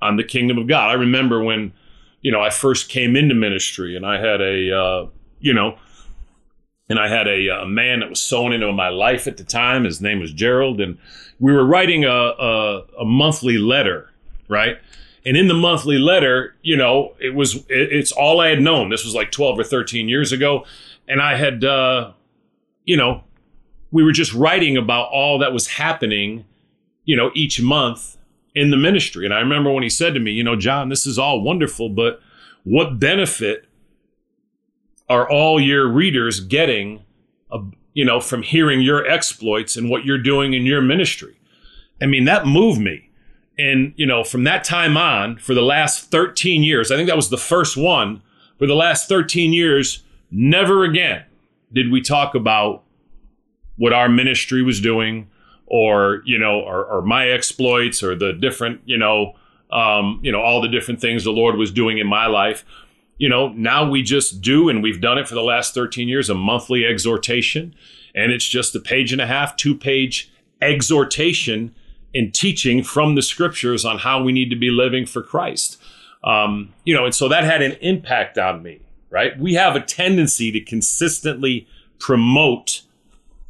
on 0.00 0.16
the 0.16 0.24
kingdom 0.24 0.58
of 0.58 0.68
God. 0.68 0.90
I 0.90 0.94
remember 0.94 1.42
when, 1.42 1.72
you 2.20 2.30
know, 2.30 2.40
I 2.40 2.50
first 2.50 2.88
came 2.88 3.16
into 3.16 3.34
ministry 3.34 3.96
and 3.96 4.06
I 4.06 4.20
had 4.20 4.40
a, 4.40 4.78
uh, 4.78 5.06
you 5.40 5.52
know, 5.52 5.78
and 6.88 6.98
I 6.98 7.08
had 7.08 7.26
a, 7.26 7.48
a, 7.48 7.66
man 7.66 8.00
that 8.00 8.08
was 8.08 8.20
sown 8.20 8.52
into 8.52 8.70
my 8.72 8.90
life 8.90 9.26
at 9.26 9.36
the 9.36 9.44
time. 9.44 9.84
His 9.84 10.00
name 10.00 10.20
was 10.20 10.32
Gerald, 10.32 10.80
and 10.80 10.98
we 11.40 11.52
were 11.52 11.64
writing 11.64 12.04
a, 12.04 12.08
a, 12.08 12.84
a 13.00 13.04
monthly 13.04 13.58
letter, 13.58 14.10
right? 14.48 14.78
And 15.26 15.36
in 15.36 15.48
the 15.48 15.54
monthly 15.54 15.98
letter, 15.98 16.54
you 16.62 16.76
know, 16.76 17.14
it 17.18 17.34
was 17.34 17.56
it, 17.56 17.66
it's 17.68 18.12
all 18.12 18.40
I 18.40 18.48
had 18.48 18.62
known. 18.62 18.90
This 18.90 19.04
was 19.04 19.12
like 19.12 19.32
twelve 19.32 19.58
or 19.58 19.64
thirteen 19.64 20.08
years 20.08 20.30
ago, 20.30 20.64
and 21.08 21.20
I 21.20 21.34
had, 21.34 21.64
uh, 21.64 22.12
you 22.84 22.96
know, 22.96 23.24
we 23.90 24.04
were 24.04 24.12
just 24.12 24.32
writing 24.32 24.76
about 24.76 25.08
all 25.10 25.40
that 25.40 25.52
was 25.52 25.66
happening, 25.66 26.44
you 27.04 27.16
know, 27.16 27.32
each 27.34 27.60
month 27.60 28.16
in 28.54 28.70
the 28.70 28.76
ministry. 28.76 29.24
And 29.24 29.34
I 29.34 29.40
remember 29.40 29.72
when 29.72 29.82
he 29.82 29.90
said 29.90 30.14
to 30.14 30.20
me, 30.20 30.30
you 30.30 30.44
know, 30.44 30.54
John, 30.54 30.90
this 30.90 31.06
is 31.06 31.18
all 31.18 31.42
wonderful, 31.42 31.88
but 31.88 32.20
what 32.62 33.00
benefit 33.00 33.66
are 35.08 35.28
all 35.28 35.60
your 35.60 35.88
readers 35.88 36.40
getting, 36.40 37.04
a, 37.50 37.60
you 37.94 38.04
know, 38.04 38.20
from 38.20 38.42
hearing 38.42 38.80
your 38.80 39.04
exploits 39.06 39.76
and 39.76 39.90
what 39.90 40.04
you're 40.04 40.18
doing 40.18 40.52
in 40.54 40.66
your 40.66 40.82
ministry? 40.82 41.36
I 42.00 42.06
mean, 42.06 42.26
that 42.26 42.46
moved 42.46 42.80
me. 42.80 43.05
And, 43.58 43.94
you 43.96 44.06
know, 44.06 44.22
from 44.22 44.44
that 44.44 44.64
time 44.64 44.96
on, 44.96 45.38
for 45.38 45.54
the 45.54 45.62
last 45.62 46.10
13 46.10 46.62
years, 46.62 46.90
I 46.90 46.96
think 46.96 47.08
that 47.08 47.16
was 47.16 47.30
the 47.30 47.38
first 47.38 47.76
one, 47.76 48.22
for 48.58 48.66
the 48.66 48.74
last 48.74 49.08
13 49.08 49.52
years, 49.52 50.02
never 50.30 50.84
again 50.84 51.24
did 51.72 51.90
we 51.90 52.00
talk 52.00 52.34
about 52.34 52.82
what 53.76 53.92
our 53.92 54.08
ministry 54.08 54.62
was 54.62 54.80
doing 54.80 55.28
or, 55.66 56.22
you 56.24 56.38
know, 56.38 56.60
or, 56.60 56.84
or 56.84 57.02
my 57.02 57.28
exploits 57.28 58.02
or 58.02 58.14
the 58.14 58.32
different, 58.32 58.80
you 58.84 58.96
know, 58.96 59.34
um, 59.70 60.20
you 60.22 60.30
know, 60.30 60.40
all 60.40 60.60
the 60.60 60.68
different 60.68 61.00
things 61.00 61.24
the 61.24 61.30
Lord 61.30 61.56
was 61.56 61.70
doing 61.70 61.98
in 61.98 62.06
my 62.06 62.26
life 62.26 62.64
you 63.18 63.28
know, 63.28 63.48
now 63.48 63.88
we 63.88 64.02
just 64.02 64.40
do, 64.40 64.68
and 64.68 64.82
we've 64.82 65.00
done 65.00 65.18
it 65.18 65.28
for 65.28 65.34
the 65.34 65.42
last 65.42 65.74
13 65.74 66.08
years, 66.08 66.28
a 66.28 66.34
monthly 66.34 66.84
exhortation. 66.84 67.74
And 68.14 68.32
it's 68.32 68.46
just 68.46 68.74
a 68.74 68.80
page 68.80 69.12
and 69.12 69.20
a 69.20 69.26
half, 69.26 69.56
two 69.56 69.74
page 69.74 70.30
exhortation 70.60 71.74
and 72.16 72.34
teaching 72.34 72.82
from 72.82 73.14
the 73.14 73.22
scriptures 73.22 73.84
on 73.84 73.98
how 73.98 74.22
we 74.22 74.32
need 74.32 74.50
to 74.50 74.56
be 74.56 74.70
living 74.70 75.06
for 75.06 75.22
Christ. 75.22 75.80
Um, 76.24 76.72
you 76.84 76.94
know, 76.94 77.04
and 77.04 77.14
so 77.14 77.28
that 77.28 77.44
had 77.44 77.62
an 77.62 77.72
impact 77.80 78.38
on 78.38 78.62
me, 78.62 78.80
right? 79.10 79.38
We 79.38 79.54
have 79.54 79.76
a 79.76 79.80
tendency 79.80 80.50
to 80.52 80.60
consistently 80.60 81.68
promote, 81.98 82.82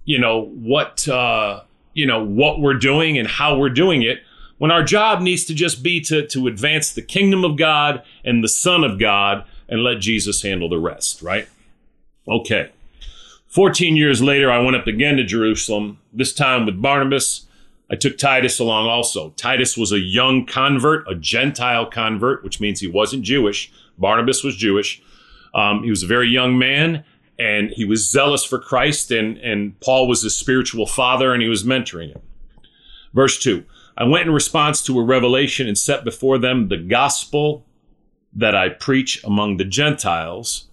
you 0.04 0.18
know, 0.18 0.42
what, 0.42 1.08
uh, 1.08 1.62
you 1.94 2.06
know, 2.06 2.22
what 2.24 2.60
we're 2.60 2.74
doing 2.74 3.16
and 3.16 3.26
how 3.26 3.56
we're 3.56 3.70
doing 3.70 4.02
it 4.02 4.18
when 4.58 4.70
our 4.70 4.82
job 4.82 5.20
needs 5.20 5.44
to 5.44 5.54
just 5.54 5.82
be 5.82 6.00
to, 6.00 6.26
to 6.26 6.46
advance 6.46 6.92
the 6.92 7.02
kingdom 7.02 7.44
of 7.44 7.56
God 7.56 8.02
and 8.24 8.42
the 8.42 8.48
Son 8.48 8.84
of 8.84 8.98
God 8.98 9.44
and 9.68 9.82
let 9.82 10.00
Jesus 10.00 10.42
handle 10.42 10.68
the 10.68 10.78
rest, 10.78 11.22
right? 11.22 11.48
Okay. 12.28 12.70
14 13.48 13.96
years 13.96 14.22
later, 14.22 14.50
I 14.50 14.58
went 14.58 14.76
up 14.76 14.86
again 14.86 15.16
to 15.16 15.24
Jerusalem, 15.24 15.98
this 16.12 16.34
time 16.34 16.66
with 16.66 16.80
Barnabas. 16.80 17.45
I 17.90 17.96
took 17.96 18.18
Titus 18.18 18.58
along 18.58 18.88
also. 18.88 19.30
Titus 19.30 19.76
was 19.76 19.92
a 19.92 20.00
young 20.00 20.44
convert, 20.44 21.08
a 21.08 21.14
Gentile 21.14 21.86
convert, 21.86 22.42
which 22.42 22.60
means 22.60 22.80
he 22.80 22.88
wasn't 22.88 23.22
Jewish. 23.22 23.72
Barnabas 23.96 24.42
was 24.42 24.56
Jewish. 24.56 25.02
Um, 25.54 25.82
he 25.84 25.90
was 25.90 26.02
a 26.02 26.06
very 26.06 26.28
young 26.28 26.58
man 26.58 27.04
and 27.38 27.70
he 27.70 27.84
was 27.84 28.10
zealous 28.10 28.44
for 28.44 28.58
Christ, 28.58 29.10
and, 29.10 29.36
and 29.38 29.78
Paul 29.80 30.08
was 30.08 30.22
his 30.22 30.34
spiritual 30.34 30.86
father 30.86 31.32
and 31.32 31.42
he 31.42 31.48
was 31.48 31.64
mentoring 31.64 32.10
him. 32.10 32.22
Verse 33.12 33.38
2 33.38 33.64
I 33.98 34.04
went 34.04 34.26
in 34.26 34.34
response 34.34 34.82
to 34.82 34.98
a 34.98 35.04
revelation 35.04 35.66
and 35.66 35.76
set 35.76 36.04
before 36.04 36.38
them 36.38 36.68
the 36.68 36.76
gospel 36.76 37.64
that 38.34 38.54
I 38.54 38.68
preach 38.68 39.24
among 39.24 39.56
the 39.56 39.64
Gentiles, 39.64 40.68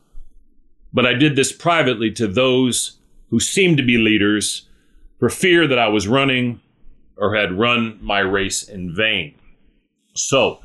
but 0.92 1.06
I 1.06 1.14
did 1.14 1.36
this 1.36 1.52
privately 1.52 2.12
to 2.12 2.28
those 2.28 2.98
who 3.30 3.40
seemed 3.40 3.78
to 3.78 3.84
be 3.84 3.98
leaders 3.98 4.68
for 5.20 5.30
fear 5.30 5.68
that 5.68 5.80
I 5.80 5.88
was 5.88 6.08
running 6.08 6.60
or 7.18 7.36
had 7.36 7.58
run 7.58 8.00
my 8.02 8.20
race 8.20 8.64
in 8.64 8.96
vain. 8.96 9.36
So, 10.14 10.60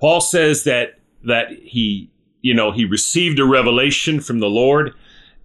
Paul 0.00 0.20
says 0.20 0.64
that 0.64 0.98
that 1.24 1.50
he, 1.50 2.10
you 2.40 2.54
know, 2.54 2.70
he 2.72 2.84
received 2.84 3.38
a 3.38 3.44
revelation 3.44 4.20
from 4.20 4.40
the 4.40 4.48
Lord 4.48 4.92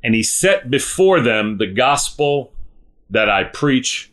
and 0.04 0.14
he 0.14 0.24
set 0.24 0.70
before 0.70 1.20
them 1.20 1.58
the 1.58 1.68
gospel 1.68 2.54
that 3.10 3.30
I 3.30 3.46
preach 3.46 4.12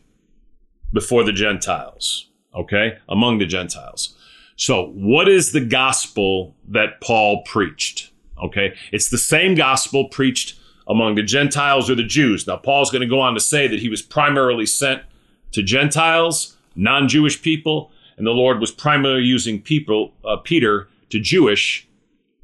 before 0.91 1.23
the 1.23 1.33
Gentiles, 1.33 2.29
okay? 2.55 2.97
Among 3.07 3.37
the 3.37 3.45
Gentiles. 3.45 4.15
So, 4.55 4.87
what 4.87 5.29
is 5.29 5.51
the 5.51 5.61
gospel 5.61 6.55
that 6.67 6.99
Paul 7.01 7.43
preached? 7.43 8.11
Okay. 8.43 8.73
It's 8.91 9.09
the 9.09 9.17
same 9.17 9.55
gospel 9.55 10.09
preached 10.09 10.59
among 10.87 11.15
the 11.15 11.23
Gentiles 11.23 11.89
or 11.89 11.95
the 11.95 12.03
Jews. 12.03 12.47
Now, 12.47 12.57
Paul's 12.57 12.91
going 12.91 13.01
to 13.01 13.07
go 13.07 13.19
on 13.19 13.33
to 13.35 13.39
say 13.39 13.67
that 13.67 13.79
he 13.79 13.89
was 13.89 14.01
primarily 14.01 14.65
sent 14.65 15.03
to 15.51 15.63
Gentiles, 15.63 16.57
non 16.75 17.07
Jewish 17.07 17.41
people, 17.41 17.91
and 18.17 18.25
the 18.25 18.31
Lord 18.31 18.59
was 18.59 18.71
primarily 18.71 19.23
using 19.23 19.61
people, 19.61 20.13
uh, 20.25 20.37
Peter 20.37 20.87
to 21.09 21.19
Jewish, 21.19 21.87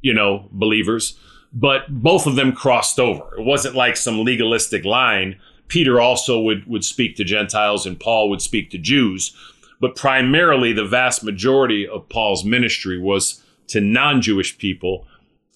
you 0.01 0.13
know, 0.13 0.47
believers. 0.51 1.19
But 1.53 2.01
both 2.01 2.27
of 2.27 2.35
them 2.35 2.51
crossed 2.51 2.99
over. 2.99 3.37
It 3.37 3.43
wasn't 3.43 3.75
like 3.75 3.95
some 3.95 4.23
legalistic 4.23 4.83
line. 4.83 5.37
Peter 5.67 6.01
also 6.01 6.39
would, 6.39 6.67
would 6.67 6.83
speak 6.83 7.15
to 7.15 7.23
Gentiles 7.23 7.85
and 7.85 7.99
Paul 7.99 8.29
would 8.29 8.41
speak 8.41 8.69
to 8.71 8.77
Jews. 8.77 9.35
But 9.79 9.95
primarily, 9.95 10.73
the 10.73 10.85
vast 10.85 11.23
majority 11.23 11.87
of 11.87 12.09
Paul's 12.09 12.43
ministry 12.43 12.99
was 12.99 13.41
to 13.67 13.79
non 13.79 14.21
Jewish 14.21 14.57
people 14.57 15.07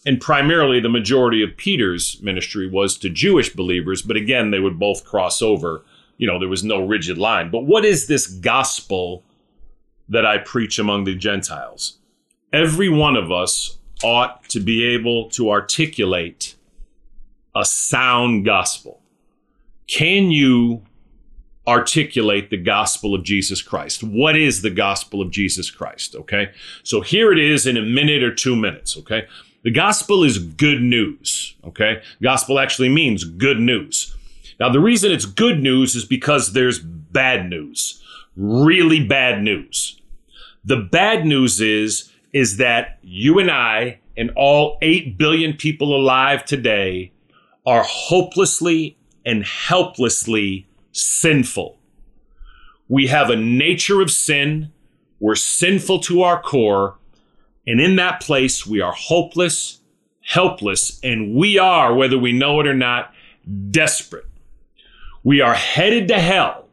and 0.05 0.21
primarily 0.21 0.79
the 0.79 0.89
majority 0.89 1.43
of 1.43 1.57
Peter's 1.57 2.21
ministry 2.21 2.67
was 2.67 2.97
to 2.97 3.09
Jewish 3.09 3.53
believers, 3.53 4.01
but 4.01 4.15
again, 4.15 4.51
they 4.51 4.59
would 4.59 4.79
both 4.79 5.03
cross 5.03 5.41
over. 5.41 5.83
You 6.19 6.27
know, 6.27 6.37
there 6.37 6.49
was 6.49 6.63
no 6.63 6.85
rigid 6.85 7.17
line. 7.17 7.49
But 7.49 7.61
what 7.61 7.83
is 7.83 8.05
this 8.05 8.27
gospel 8.27 9.23
that 10.09 10.25
I 10.25 10.37
preach 10.37 10.77
among 10.77 11.05
the 11.05 11.15
Gentiles? 11.15 11.97
Every 12.53 12.89
one 12.89 13.15
of 13.15 13.31
us 13.31 13.77
ought 14.03 14.43
to 14.49 14.59
be 14.59 14.83
able 14.83 15.29
to 15.31 15.49
articulate 15.49 16.55
a 17.55 17.65
sound 17.65 18.45
gospel. 18.45 19.01
Can 19.87 20.29
you 20.29 20.83
articulate 21.65 22.49
the 22.49 22.57
gospel 22.57 23.15
of 23.15 23.23
Jesus 23.23 23.61
Christ? 23.61 24.03
What 24.03 24.35
is 24.35 24.61
the 24.61 24.69
gospel 24.69 25.21
of 25.21 25.31
Jesus 25.31 25.71
Christ? 25.71 26.15
Okay. 26.15 26.49
So 26.83 26.99
here 26.99 27.31
it 27.31 27.39
is 27.39 27.65
in 27.65 27.77
a 27.77 27.81
minute 27.81 28.23
or 28.23 28.33
two 28.33 28.55
minutes. 28.55 28.97
Okay. 28.97 29.25
The 29.63 29.71
gospel 29.71 30.23
is 30.23 30.37
good 30.37 30.81
news. 30.81 31.55
Okay. 31.63 32.01
Gospel 32.21 32.59
actually 32.59 32.89
means 32.89 33.23
good 33.23 33.59
news. 33.59 34.15
Now, 34.59 34.69
the 34.69 34.79
reason 34.79 35.11
it's 35.11 35.25
good 35.25 35.61
news 35.61 35.95
is 35.95 36.05
because 36.05 36.53
there's 36.53 36.79
bad 36.79 37.49
news, 37.49 38.03
really 38.35 39.05
bad 39.05 39.41
news. 39.41 40.01
The 40.65 40.77
bad 40.77 41.25
news 41.25 41.61
is, 41.61 42.11
is 42.33 42.57
that 42.57 42.99
you 43.01 43.39
and 43.39 43.49
I 43.49 43.99
and 44.17 44.31
all 44.35 44.77
8 44.81 45.17
billion 45.17 45.53
people 45.53 45.95
alive 45.95 46.43
today 46.43 47.13
are 47.65 47.83
hopelessly 47.83 48.97
and 49.25 49.45
helplessly 49.45 50.67
sinful. 50.91 51.79
We 52.89 53.07
have 53.07 53.29
a 53.29 53.35
nature 53.35 54.01
of 54.01 54.11
sin. 54.11 54.71
We're 55.19 55.35
sinful 55.35 55.99
to 56.01 56.23
our 56.23 56.41
core. 56.41 56.97
And 57.65 57.79
in 57.79 57.95
that 57.95 58.21
place, 58.21 58.65
we 58.65 58.81
are 58.81 58.91
hopeless, 58.91 59.79
helpless, 60.21 60.99
and 61.03 61.35
we 61.35 61.57
are, 61.57 61.93
whether 61.93 62.17
we 62.17 62.33
know 62.33 62.59
it 62.59 62.67
or 62.67 62.73
not, 62.73 63.13
desperate. 63.71 64.28
We 65.23 65.41
are 65.41 65.53
headed 65.53 66.07
to 66.09 66.19
hell, 66.19 66.67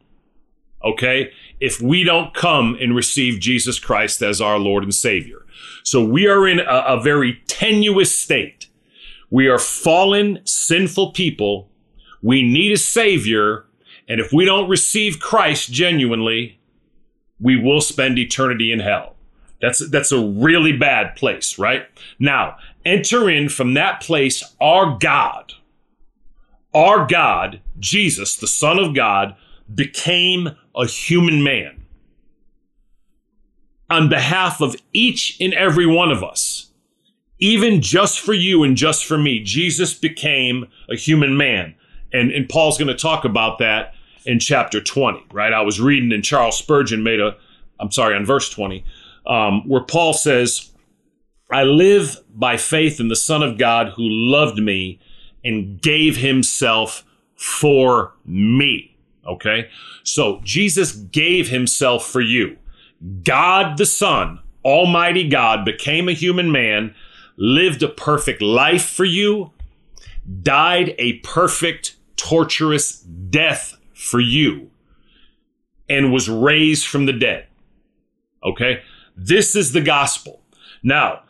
okay, 0.85 1.33
if 1.61 1.81
we 1.81 2.05
don't 2.05 2.35
come 2.35 2.77
and 2.81 2.95
receive 2.95 3.41
Jesus 3.41 3.79
Christ 3.79 4.23
as 4.23 4.41
our 4.41 4.59
Lord 4.59 4.85
and 4.85 4.95
Savior. 4.95 5.45
So 5.83 6.05
we 6.05 6.27
are 6.27 6.47
in 6.47 6.61
a, 6.61 6.85
a 6.87 7.01
very 7.01 7.41
tenuous 7.47 8.17
state. 8.17 8.69
We 9.31 9.49
are 9.49 9.59
fallen, 9.59 10.41
sinful 10.45 11.13
people. 11.13 11.69
We 12.23 12.43
need 12.43 12.73
a 12.73 12.77
Savior. 12.77 13.67
And 14.09 14.21
if 14.21 14.33
we 14.33 14.45
don't 14.45 14.69
receive 14.69 15.19
Christ 15.19 15.73
genuinely, 15.73 16.61
we 17.41 17.57
will 17.57 17.81
spend 17.81 18.19
eternity 18.19 18.73
in 18.73 18.81
hell. 18.81 19.17
That's 19.61 19.89
that's 19.89 20.13
a 20.13 20.21
really 20.21 20.73
bad 20.73 21.17
place, 21.17 21.59
right? 21.59 21.87
Now, 22.19 22.57
enter 22.85 23.31
in 23.31 23.49
from 23.49 23.75
that 23.75 24.01
place 24.01 24.43
our 24.61 24.99
God. 24.99 25.55
Our 26.77 27.07
God, 27.07 27.63
Jesus, 27.79 28.37
the 28.37 28.47
Son 28.47 28.79
of 28.79 28.95
God, 28.95 29.35
became 29.75 30.51
a 30.77 30.87
human 30.87 31.43
man 31.43 31.87
on 33.89 34.11
behalf 34.11 34.61
of 34.61 34.77
each 34.93 35.39
and 35.41 35.55
every 35.55 35.87
one 35.87 36.11
of 36.11 36.23
us. 36.23 36.71
Even 37.39 37.81
just 37.81 38.21
for 38.21 38.35
you 38.35 38.63
and 38.63 38.77
just 38.77 39.07
for 39.07 39.17
me, 39.17 39.43
Jesus 39.43 39.95
became 39.95 40.67
a 40.91 40.97
human 40.97 41.35
man. 41.35 41.75
And, 42.13 42.31
and 42.31 42.47
Paul's 42.47 42.77
going 42.77 42.89
to 42.89 42.95
talk 42.95 43.25
about 43.25 43.59
that 43.59 43.95
in 44.27 44.39
chapter 44.39 44.79
20, 44.79 45.29
right? 45.33 45.55
I 45.55 45.63
was 45.63 45.81
reading 45.81 46.13
and 46.13 46.23
Charles 46.23 46.59
Spurgeon 46.59 47.03
made 47.03 47.21
a, 47.21 47.37
I'm 47.81 47.91
sorry, 47.91 48.15
on 48.15 48.27
verse 48.27 48.51
20, 48.51 48.85
um, 49.27 49.67
where 49.67 49.83
Paul 49.83 50.13
says, 50.13 50.71
I 51.51 51.63
live 51.63 52.19
by 52.35 52.59
faith 52.59 53.01
in 53.01 53.09
the 53.09 53.17
Son 53.17 53.43
of 53.43 53.57
God 53.57 53.95
who 53.97 54.03
loved 54.07 54.59
me 54.59 55.01
and 55.47 55.81
gave 55.81 56.17
himself 56.17 57.05
for 57.37 58.15
me. 58.25 58.97
Okay? 59.27 59.69
So 60.03 60.41
Jesus 60.43 60.93
gave 60.93 61.49
himself 61.49 62.05
for 62.05 62.21
you. 62.21 62.57
God 63.23 63.79
the 63.79 63.87
Son, 63.87 64.41
Almighty 64.65 65.29
God, 65.29 65.65
became 65.65 66.09
a 66.09 66.13
human 66.13 66.51
man, 66.51 66.95
lived 67.37 67.83
a 67.83 67.89
perfect 67.89 68.43
life 68.43 68.85
for 68.87 69.05
you, 69.05 69.53
died 70.43 70.95
a 70.99 71.19
perfect, 71.19 71.97
torturous 72.17 72.99
death 73.01 73.77
for 73.95 74.19
you, 74.19 74.71
and 75.89 76.13
was 76.13 76.29
raised 76.29 76.87
from 76.87 77.07
the 77.07 77.13
dead. 77.13 77.47
Okay? 78.43 78.83
This 79.17 79.55
is 79.55 79.73
the 79.73 79.81
gospel. 79.81 80.41
Now, 80.83 81.23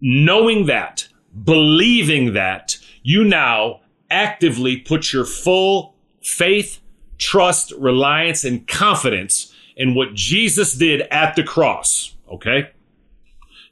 knowing 0.00 0.66
that, 0.66 1.08
believing 1.44 2.32
that, 2.32 2.78
you 3.02 3.24
now 3.24 3.80
actively 4.10 4.76
put 4.76 5.12
your 5.12 5.24
full 5.24 5.94
faith, 6.22 6.80
trust, 7.18 7.72
reliance, 7.78 8.44
and 8.44 8.66
confidence 8.66 9.52
in 9.76 9.94
what 9.94 10.14
Jesus 10.14 10.74
did 10.74 11.02
at 11.10 11.34
the 11.34 11.42
cross. 11.42 12.14
Okay? 12.30 12.70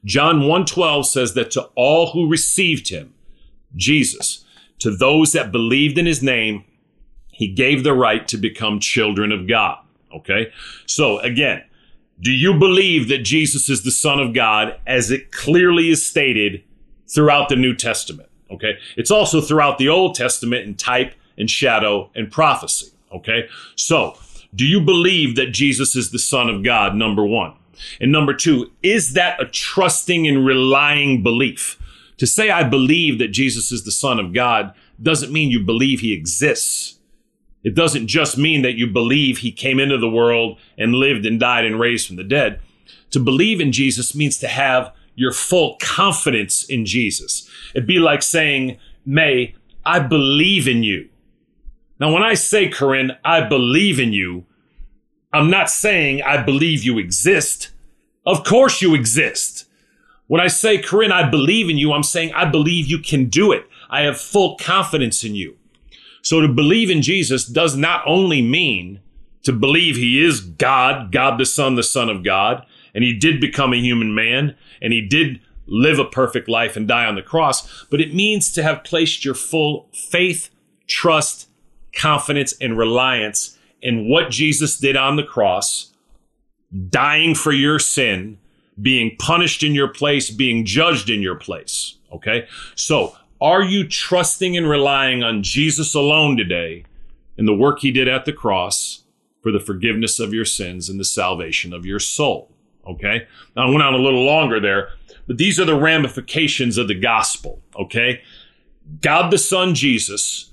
John 0.04 0.42
1:12 0.42 1.06
says 1.06 1.34
that 1.34 1.50
to 1.52 1.62
all 1.74 2.12
who 2.12 2.26
received 2.26 2.88
him, 2.88 3.12
Jesus, 3.76 4.44
to 4.78 4.94
those 4.96 5.32
that 5.32 5.52
believed 5.52 5.98
in 5.98 6.06
his 6.06 6.22
name, 6.22 6.64
he 7.30 7.48
gave 7.48 7.84
the 7.84 7.92
right 7.92 8.26
to 8.28 8.36
become 8.36 8.80
children 8.80 9.30
of 9.30 9.46
God. 9.46 9.78
Okay? 10.14 10.52
So 10.86 11.18
again, 11.18 11.62
do 12.20 12.30
you 12.30 12.54
believe 12.54 13.08
that 13.08 13.24
Jesus 13.24 13.68
is 13.68 13.82
the 13.82 13.90
Son 13.90 14.18
of 14.18 14.34
God 14.34 14.78
as 14.86 15.10
it 15.10 15.32
clearly 15.32 15.90
is 15.90 16.04
stated 16.04 16.64
throughout 17.08 17.48
the 17.48 17.56
New 17.56 17.74
Testament? 17.74 18.29
Okay. 18.50 18.78
It's 18.96 19.10
also 19.10 19.40
throughout 19.40 19.78
the 19.78 19.88
Old 19.88 20.14
Testament 20.14 20.66
in 20.66 20.74
type 20.74 21.14
and 21.38 21.48
shadow 21.48 22.10
and 22.14 22.30
prophecy. 22.30 22.92
Okay. 23.12 23.48
So, 23.76 24.16
do 24.54 24.66
you 24.66 24.80
believe 24.80 25.36
that 25.36 25.52
Jesus 25.52 25.94
is 25.94 26.10
the 26.10 26.18
Son 26.18 26.48
of 26.48 26.64
God? 26.64 26.94
Number 26.94 27.24
one. 27.24 27.54
And 28.00 28.12
number 28.12 28.34
two, 28.34 28.70
is 28.82 29.14
that 29.14 29.40
a 29.40 29.46
trusting 29.46 30.26
and 30.26 30.44
relying 30.44 31.22
belief? 31.22 31.78
To 32.18 32.26
say 32.26 32.50
I 32.50 32.64
believe 32.64 33.18
that 33.18 33.28
Jesus 33.28 33.72
is 33.72 33.84
the 33.84 33.92
Son 33.92 34.18
of 34.18 34.32
God 34.32 34.74
doesn't 35.00 35.32
mean 35.32 35.50
you 35.50 35.60
believe 35.60 36.00
he 36.00 36.12
exists. 36.12 36.98
It 37.62 37.74
doesn't 37.74 38.06
just 38.06 38.36
mean 38.36 38.62
that 38.62 38.76
you 38.76 38.86
believe 38.86 39.38
he 39.38 39.52
came 39.52 39.78
into 39.78 39.98
the 39.98 40.10
world 40.10 40.58
and 40.76 40.94
lived 40.94 41.24
and 41.26 41.38
died 41.38 41.64
and 41.64 41.78
raised 41.78 42.06
from 42.06 42.16
the 42.16 42.24
dead. 42.24 42.60
To 43.10 43.20
believe 43.20 43.60
in 43.60 43.72
Jesus 43.72 44.14
means 44.14 44.38
to 44.38 44.48
have 44.48 44.92
your 45.20 45.32
full 45.32 45.76
confidence 45.82 46.64
in 46.64 46.86
Jesus. 46.86 47.46
It'd 47.74 47.86
be 47.86 47.98
like 47.98 48.22
saying, 48.22 48.78
May, 49.04 49.54
I 49.84 49.98
believe 49.98 50.66
in 50.66 50.82
you. 50.82 51.10
Now, 51.98 52.10
when 52.10 52.22
I 52.22 52.32
say, 52.32 52.70
Corinne, 52.70 53.12
I 53.22 53.42
believe 53.46 54.00
in 54.00 54.14
you, 54.14 54.46
I'm 55.30 55.50
not 55.50 55.68
saying 55.68 56.22
I 56.22 56.42
believe 56.42 56.84
you 56.84 56.96
exist. 56.96 57.68
Of 58.24 58.44
course 58.44 58.80
you 58.80 58.94
exist. 58.94 59.66
When 60.26 60.40
I 60.40 60.46
say, 60.46 60.78
Corinne, 60.78 61.12
I 61.12 61.28
believe 61.28 61.68
in 61.68 61.76
you, 61.76 61.92
I'm 61.92 62.02
saying 62.02 62.32
I 62.32 62.46
believe 62.46 62.86
you 62.86 62.98
can 62.98 63.26
do 63.26 63.52
it. 63.52 63.66
I 63.90 64.00
have 64.02 64.18
full 64.18 64.56
confidence 64.56 65.22
in 65.22 65.34
you. 65.34 65.58
So 66.22 66.40
to 66.40 66.48
believe 66.48 66.88
in 66.88 67.02
Jesus 67.02 67.44
does 67.44 67.76
not 67.76 68.02
only 68.06 68.40
mean 68.40 69.00
to 69.42 69.52
believe 69.52 69.96
he 69.96 70.24
is 70.24 70.40
God, 70.40 71.12
God 71.12 71.38
the 71.38 71.44
Son, 71.44 71.74
the 71.74 71.82
Son 71.82 72.08
of 72.08 72.24
God, 72.24 72.64
and 72.94 73.04
he 73.04 73.12
did 73.12 73.40
become 73.40 73.72
a 73.72 73.78
human 73.78 74.14
man, 74.14 74.56
and 74.80 74.92
he 74.92 75.00
did 75.00 75.40
live 75.66 75.98
a 75.98 76.04
perfect 76.04 76.48
life 76.48 76.76
and 76.76 76.88
die 76.88 77.06
on 77.06 77.14
the 77.14 77.22
cross, 77.22 77.84
but 77.90 78.00
it 78.00 78.14
means 78.14 78.52
to 78.52 78.62
have 78.62 78.84
placed 78.84 79.24
your 79.24 79.34
full 79.34 79.88
faith, 79.92 80.50
trust, 80.86 81.48
confidence, 81.94 82.54
and 82.60 82.76
reliance 82.76 83.56
in 83.80 84.08
what 84.08 84.30
Jesus 84.30 84.76
did 84.78 84.96
on 84.96 85.16
the 85.16 85.22
cross, 85.22 85.92
dying 86.88 87.34
for 87.34 87.52
your 87.52 87.78
sin, 87.78 88.38
being 88.80 89.16
punished 89.18 89.62
in 89.62 89.74
your 89.74 89.88
place, 89.88 90.30
being 90.30 90.64
judged 90.64 91.08
in 91.08 91.22
your 91.22 91.36
place. 91.36 91.96
Okay? 92.12 92.46
So 92.74 93.16
are 93.40 93.62
you 93.62 93.86
trusting 93.86 94.56
and 94.56 94.68
relying 94.68 95.22
on 95.22 95.42
Jesus 95.42 95.94
alone 95.94 96.36
today 96.36 96.84
and 97.38 97.48
the 97.48 97.54
work 97.54 97.80
he 97.80 97.90
did 97.90 98.08
at 98.08 98.24
the 98.24 98.32
cross 98.32 99.04
for 99.42 99.50
the 99.50 99.60
forgiveness 99.60 100.18
of 100.18 100.34
your 100.34 100.44
sins 100.44 100.88
and 100.88 101.00
the 101.00 101.04
salvation 101.04 101.72
of 101.72 101.86
your 101.86 101.98
soul? 101.98 102.50
Okay. 102.90 103.26
Now, 103.56 103.66
I 103.66 103.70
went 103.70 103.82
on 103.82 103.94
a 103.94 103.98
little 103.98 104.24
longer 104.24 104.60
there, 104.60 104.90
but 105.26 105.38
these 105.38 105.60
are 105.60 105.64
the 105.64 105.78
ramifications 105.78 106.78
of 106.78 106.88
the 106.88 106.94
gospel. 106.94 107.60
Okay. 107.78 108.22
God 109.00 109.30
the 109.30 109.38
Son, 109.38 109.74
Jesus, 109.74 110.50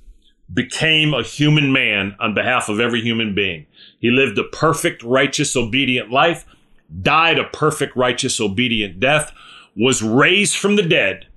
became 0.53 1.13
a 1.13 1.23
human 1.23 1.71
man 1.71 2.15
on 2.19 2.33
behalf 2.33 2.69
of 2.69 2.79
every 2.79 3.01
human 3.01 3.33
being. 3.35 3.65
He 3.99 4.11
lived 4.11 4.37
a 4.37 4.43
perfect, 4.43 5.03
righteous, 5.03 5.55
obedient 5.55 6.11
life, 6.11 6.45
died 7.01 7.39
a 7.39 7.45
perfect, 7.45 7.95
righteous, 7.95 8.39
obedient 8.39 8.99
death, 8.99 9.31
was 9.75 10.01
raised 10.01 10.55
from 10.55 10.75
the 10.75 10.83
dead. 10.83 11.27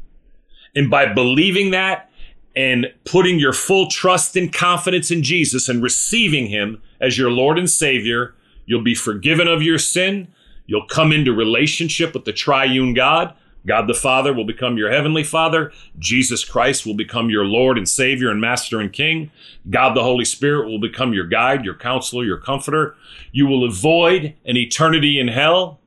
And 0.74 0.90
by 0.90 1.12
believing 1.12 1.70
that 1.72 2.10
and 2.54 2.92
putting 3.04 3.38
your 3.38 3.52
full 3.52 3.88
trust 3.88 4.36
and 4.36 4.52
confidence 4.52 5.10
in 5.10 5.22
Jesus 5.22 5.68
and 5.68 5.82
receiving 5.82 6.46
him 6.46 6.80
as 7.00 7.18
your 7.18 7.30
Lord 7.30 7.58
and 7.58 7.68
Savior, 7.68 8.34
you'll 8.66 8.84
be 8.84 8.94
forgiven 8.94 9.48
of 9.48 9.62
your 9.62 9.78
sin. 9.78 10.28
You'll 10.70 10.86
come 10.86 11.10
into 11.10 11.32
relationship 11.32 12.14
with 12.14 12.26
the 12.26 12.32
triune 12.32 12.94
God. 12.94 13.34
God 13.66 13.88
the 13.88 13.92
Father 13.92 14.32
will 14.32 14.44
become 14.44 14.76
your 14.76 14.88
heavenly 14.88 15.24
Father. 15.24 15.72
Jesus 15.98 16.44
Christ 16.44 16.86
will 16.86 16.94
become 16.94 17.28
your 17.28 17.44
Lord 17.44 17.76
and 17.76 17.88
Savior 17.88 18.30
and 18.30 18.40
Master 18.40 18.78
and 18.78 18.92
King. 18.92 19.32
God 19.68 19.96
the 19.96 20.04
Holy 20.04 20.24
Spirit 20.24 20.68
will 20.68 20.78
become 20.78 21.12
your 21.12 21.26
guide, 21.26 21.64
your 21.64 21.74
counselor, 21.74 22.22
your 22.22 22.36
comforter. 22.36 22.94
You 23.32 23.48
will 23.48 23.64
avoid 23.64 24.36
an 24.44 24.56
eternity 24.56 25.18
in 25.18 25.26
hell, 25.26 25.80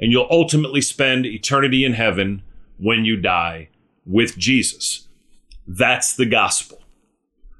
and 0.00 0.10
you'll 0.10 0.28
ultimately 0.30 0.80
spend 0.80 1.26
eternity 1.26 1.84
in 1.84 1.92
heaven 1.92 2.40
when 2.78 3.04
you 3.04 3.18
die 3.18 3.68
with 4.06 4.38
Jesus. 4.38 5.08
That's 5.66 6.16
the 6.16 6.24
gospel. 6.24 6.80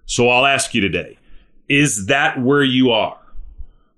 So 0.07 0.31
I'll 0.31 0.47
ask 0.47 0.73
you 0.73 0.81
today 0.81 1.19
is 1.69 2.07
that 2.07 2.41
where 2.41 2.65
you 2.65 2.93
are? 2.93 3.19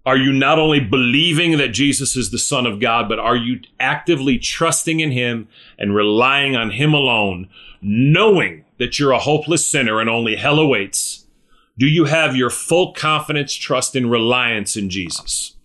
Are 0.06 0.16
you 0.18 0.32
not 0.32 0.58
only 0.58 0.80
believing 0.80 1.56
that 1.56 1.68
Jesus 1.68 2.14
is 2.14 2.30
the 2.30 2.38
Son 2.38 2.66
of 2.66 2.78
God, 2.78 3.08
but 3.08 3.18
are 3.18 3.36
you 3.36 3.60
actively 3.80 4.38
trusting 4.38 5.00
in 5.00 5.12
Him 5.12 5.48
and 5.78 5.94
relying 5.94 6.54
on 6.54 6.72
Him 6.72 6.92
alone, 6.92 7.48
knowing 7.80 8.64
that 8.78 8.98
you're 8.98 9.12
a 9.12 9.18
hopeless 9.18 9.66
sinner 9.66 10.00
and 10.00 10.10
only 10.10 10.36
hell 10.36 10.58
awaits? 10.58 11.26
Do 11.78 11.86
you 11.86 12.04
have 12.04 12.36
your 12.36 12.50
full 12.50 12.92
confidence, 12.92 13.54
trust, 13.54 13.96
and 13.96 14.10
reliance 14.10 14.76
in 14.76 14.90
Jesus? 14.90 15.56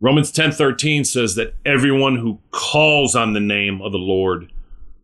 Romans 0.00 0.32
10:13 0.32 1.04
says 1.04 1.36
that 1.36 1.54
everyone 1.64 2.16
who 2.16 2.40
calls 2.50 3.14
on 3.14 3.32
the 3.32 3.40
name 3.40 3.80
of 3.80 3.92
the 3.92 3.98
Lord 3.98 4.50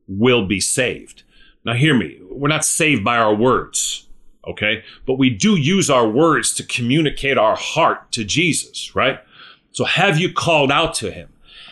will 0.09 0.45
be 0.45 0.59
saved. 0.59 1.23
Now 1.65 1.75
hear 1.75 1.95
me, 1.95 2.19
we're 2.29 2.49
not 2.49 2.65
saved 2.65 3.05
by 3.05 3.19
our 3.19 3.35
words 3.35 4.08
okay? 4.49 4.83
But 5.07 5.19
we 5.19 5.31
do 5.31 5.57
use 5.57 5.91
our 5.91 6.09
words 6.09 6.55
to 6.55 6.65
communicate 6.65 7.39
our 7.39 7.57
heart 7.57 8.11
to 8.13 8.25
Jesus, 8.25 8.95
right? 8.95 9.21
So 9.73 9.85
have 9.85 10.19
you 10.19 10.33
called 10.33 10.73
out 10.73 10.95
to 10.95 11.11
him? 11.11 11.29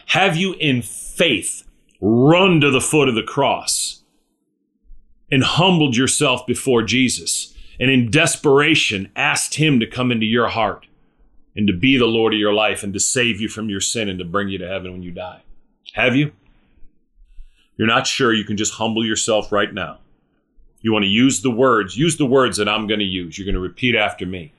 Have 0.07 0.37
you 0.37 0.55
in 0.55 0.83
faith 0.83 1.65
run 2.01 2.61
to 2.61 2.71
the 2.71 2.81
foot 2.81 3.09
of 3.09 3.15
the 3.15 3.23
cross 3.23 4.03
and 5.31 5.43
humbled 5.43 5.97
yourself 5.97 6.47
before 6.47 6.83
Jesus 6.83 7.55
and 7.81 7.91
in 7.91 8.11
desperation 8.11 9.11
asked 9.17 9.55
him 9.55 9.81
to 9.81 9.87
come 9.87 10.13
into 10.13 10.27
your 10.27 10.49
heart 10.49 10.87
and 11.57 11.67
to 11.67 11.73
be 11.73 11.97
the 11.97 12.07
Lord 12.07 12.35
of 12.35 12.39
your 12.39 12.53
life 12.53 12.83
and 12.83 12.93
to 12.93 13.01
save 13.01 13.41
you 13.41 13.49
from 13.49 13.69
your 13.69 13.81
sin 13.81 14.09
and 14.09 14.19
to 14.19 14.25
bring 14.25 14.49
you 14.49 14.59
to 14.59 14.69
heaven 14.69 14.93
when 14.93 15.03
you 15.03 15.11
die? 15.11 15.43
Have 15.95 16.15
you? 16.15 16.33
You're 17.77 17.89
not 17.89 18.07
sure 18.07 18.33
you 18.33 18.45
can 18.45 18.57
just 18.57 18.75
humble 18.75 19.05
yourself 19.05 19.51
right 19.51 19.73
now 19.73 19.99
you 20.87 20.93
want 20.93 21.03
to 21.03 21.09
use 21.09 21.43
the 21.43 21.51
words, 21.51 21.97
use 21.97 22.17
the 22.17 22.25
words 22.25 22.59
that 22.59 22.69
I'm 22.69 22.87
going 22.87 23.01
to 23.01 23.05
use. 23.05 23.37
You're 23.37 23.45
going 23.45 23.57
to 23.57 23.61
repeat 23.61 23.97
after 23.97 24.25
me. 24.25 24.53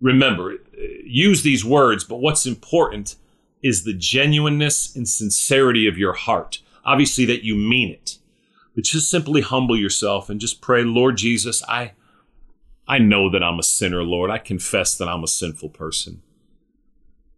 Remember, 0.00 0.52
uh, 0.52 0.56
use 1.04 1.42
these 1.42 1.62
words, 1.62 2.04
but 2.04 2.22
what's 2.22 2.46
important 2.46 3.16
is 3.62 3.84
the 3.84 3.92
genuineness 3.92 4.96
and 4.96 5.06
sincerity 5.06 5.86
of 5.86 5.98
your 5.98 6.14
heart. 6.14 6.62
Obviously, 6.86 7.26
that 7.26 7.44
you 7.44 7.54
mean 7.54 7.90
it. 7.90 8.16
But 8.74 8.84
just 8.84 9.10
simply 9.10 9.42
humble 9.42 9.76
yourself 9.78 10.30
and 10.30 10.40
just 10.40 10.62
pray, 10.62 10.84
Lord 10.84 11.18
Jesus, 11.18 11.62
I, 11.68 11.92
I 12.86 12.98
know 12.98 13.28
that 13.28 13.42
I'm 13.42 13.58
a 13.58 13.62
sinner, 13.62 14.02
Lord. 14.02 14.30
I 14.30 14.38
confess 14.38 14.96
that 14.96 15.08
I'm 15.08 15.22
a 15.22 15.28
sinful 15.28 15.68
person. 15.68 16.22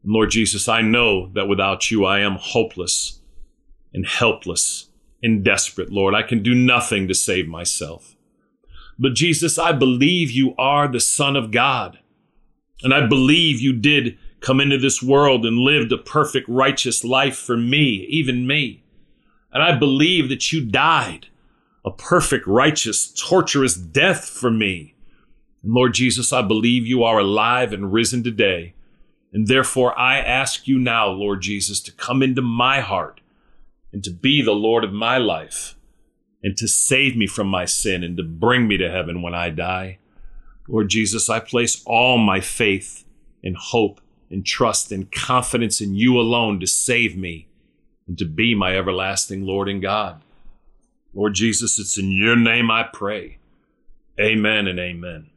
Lord 0.04 0.30
Jesus, 0.30 0.68
I 0.68 0.82
know 0.82 1.30
that 1.30 1.48
without 1.48 1.90
you, 1.90 2.04
I 2.04 2.20
am 2.20 2.36
hopeless 2.36 3.20
and 3.92 4.06
helpless 4.06 4.86
and 5.20 5.44
desperate, 5.44 5.90
Lord. 5.90 6.14
I 6.14 6.22
can 6.22 6.44
do 6.44 6.54
nothing 6.54 7.08
to 7.08 7.14
save 7.14 7.48
myself. 7.48 8.14
But 9.00 9.14
Jesus, 9.14 9.58
I 9.58 9.72
believe 9.72 10.30
you 10.30 10.54
are 10.58 10.86
the 10.86 11.00
Son 11.00 11.34
of 11.34 11.50
God. 11.50 11.98
And 12.82 12.92
I 12.92 13.06
believe 13.06 13.58
you 13.58 13.72
did 13.72 14.18
come 14.40 14.60
into 14.60 14.76
this 14.76 15.02
world 15.02 15.46
and 15.46 15.56
lived 15.56 15.90
a 15.90 15.98
perfect, 15.98 16.46
righteous 16.50 17.02
life 17.02 17.36
for 17.36 17.56
me, 17.56 18.06
even 18.10 18.46
me. 18.46 18.82
And 19.52 19.62
I 19.62 19.74
believe 19.74 20.28
that 20.28 20.52
you 20.52 20.64
died 20.64 21.28
a 21.82 21.90
perfect, 21.90 22.46
righteous, 22.46 23.10
torturous 23.10 23.74
death 23.74 24.28
for 24.28 24.50
me. 24.50 24.94
And 25.62 25.72
Lord 25.72 25.94
Jesus, 25.94 26.30
I 26.30 26.42
believe 26.42 26.86
you 26.86 27.02
are 27.02 27.18
alive 27.18 27.72
and 27.72 27.90
risen 27.90 28.22
today. 28.22 28.74
And 29.32 29.46
therefore, 29.46 29.98
I 29.98 30.18
ask 30.18 30.68
you 30.68 30.78
now, 30.78 31.08
Lord 31.08 31.40
Jesus, 31.40 31.80
to 31.80 31.92
come 31.92 32.22
into 32.22 32.42
my 32.42 32.80
heart 32.80 33.22
and 33.92 34.04
to 34.04 34.10
be 34.10 34.42
the 34.42 34.52
Lord 34.52 34.84
of 34.84 34.92
my 34.92 35.16
life 35.16 35.74
and 36.42 36.57
to 36.57 36.66
save 36.66 37.16
me 37.16 37.26
from 37.26 37.46
my 37.46 37.64
sin 37.64 38.03
and 38.03 38.16
to 38.16 38.22
bring 38.22 38.66
me 38.66 38.76
to 38.76 38.90
heaven 38.90 39.22
when 39.22 39.35
I 39.35 39.50
die. 39.50 39.98
Lord 40.68 40.88
Jesus, 40.88 41.29
I 41.29 41.40
place 41.40 41.83
all 41.85 42.16
my 42.18 42.40
faith 42.40 43.05
and 43.42 43.57
hope 43.57 44.00
and 44.31 44.46
trust 44.46 44.92
and 44.92 45.11
confidence 45.11 45.81
in 45.81 45.94
you 45.94 46.18
alone 46.18 46.61
to 46.61 46.66
save 46.66 47.16
me 47.16 47.48
and 48.07 48.16
to 48.18 48.24
be 48.24 48.55
my 48.55 48.76
everlasting 48.76 49.44
Lord 49.44 49.68
and 49.68 49.83
God. 49.83 50.22
Lord 51.12 51.35
Jesus, 51.35 51.79
it's 51.79 51.98
in 51.98 52.11
your 52.11 52.37
name 52.37 52.70
I 52.70 52.85
pray. 52.85 53.38
Amen 54.18 54.66
and 54.66 54.79
amen. 54.79 55.31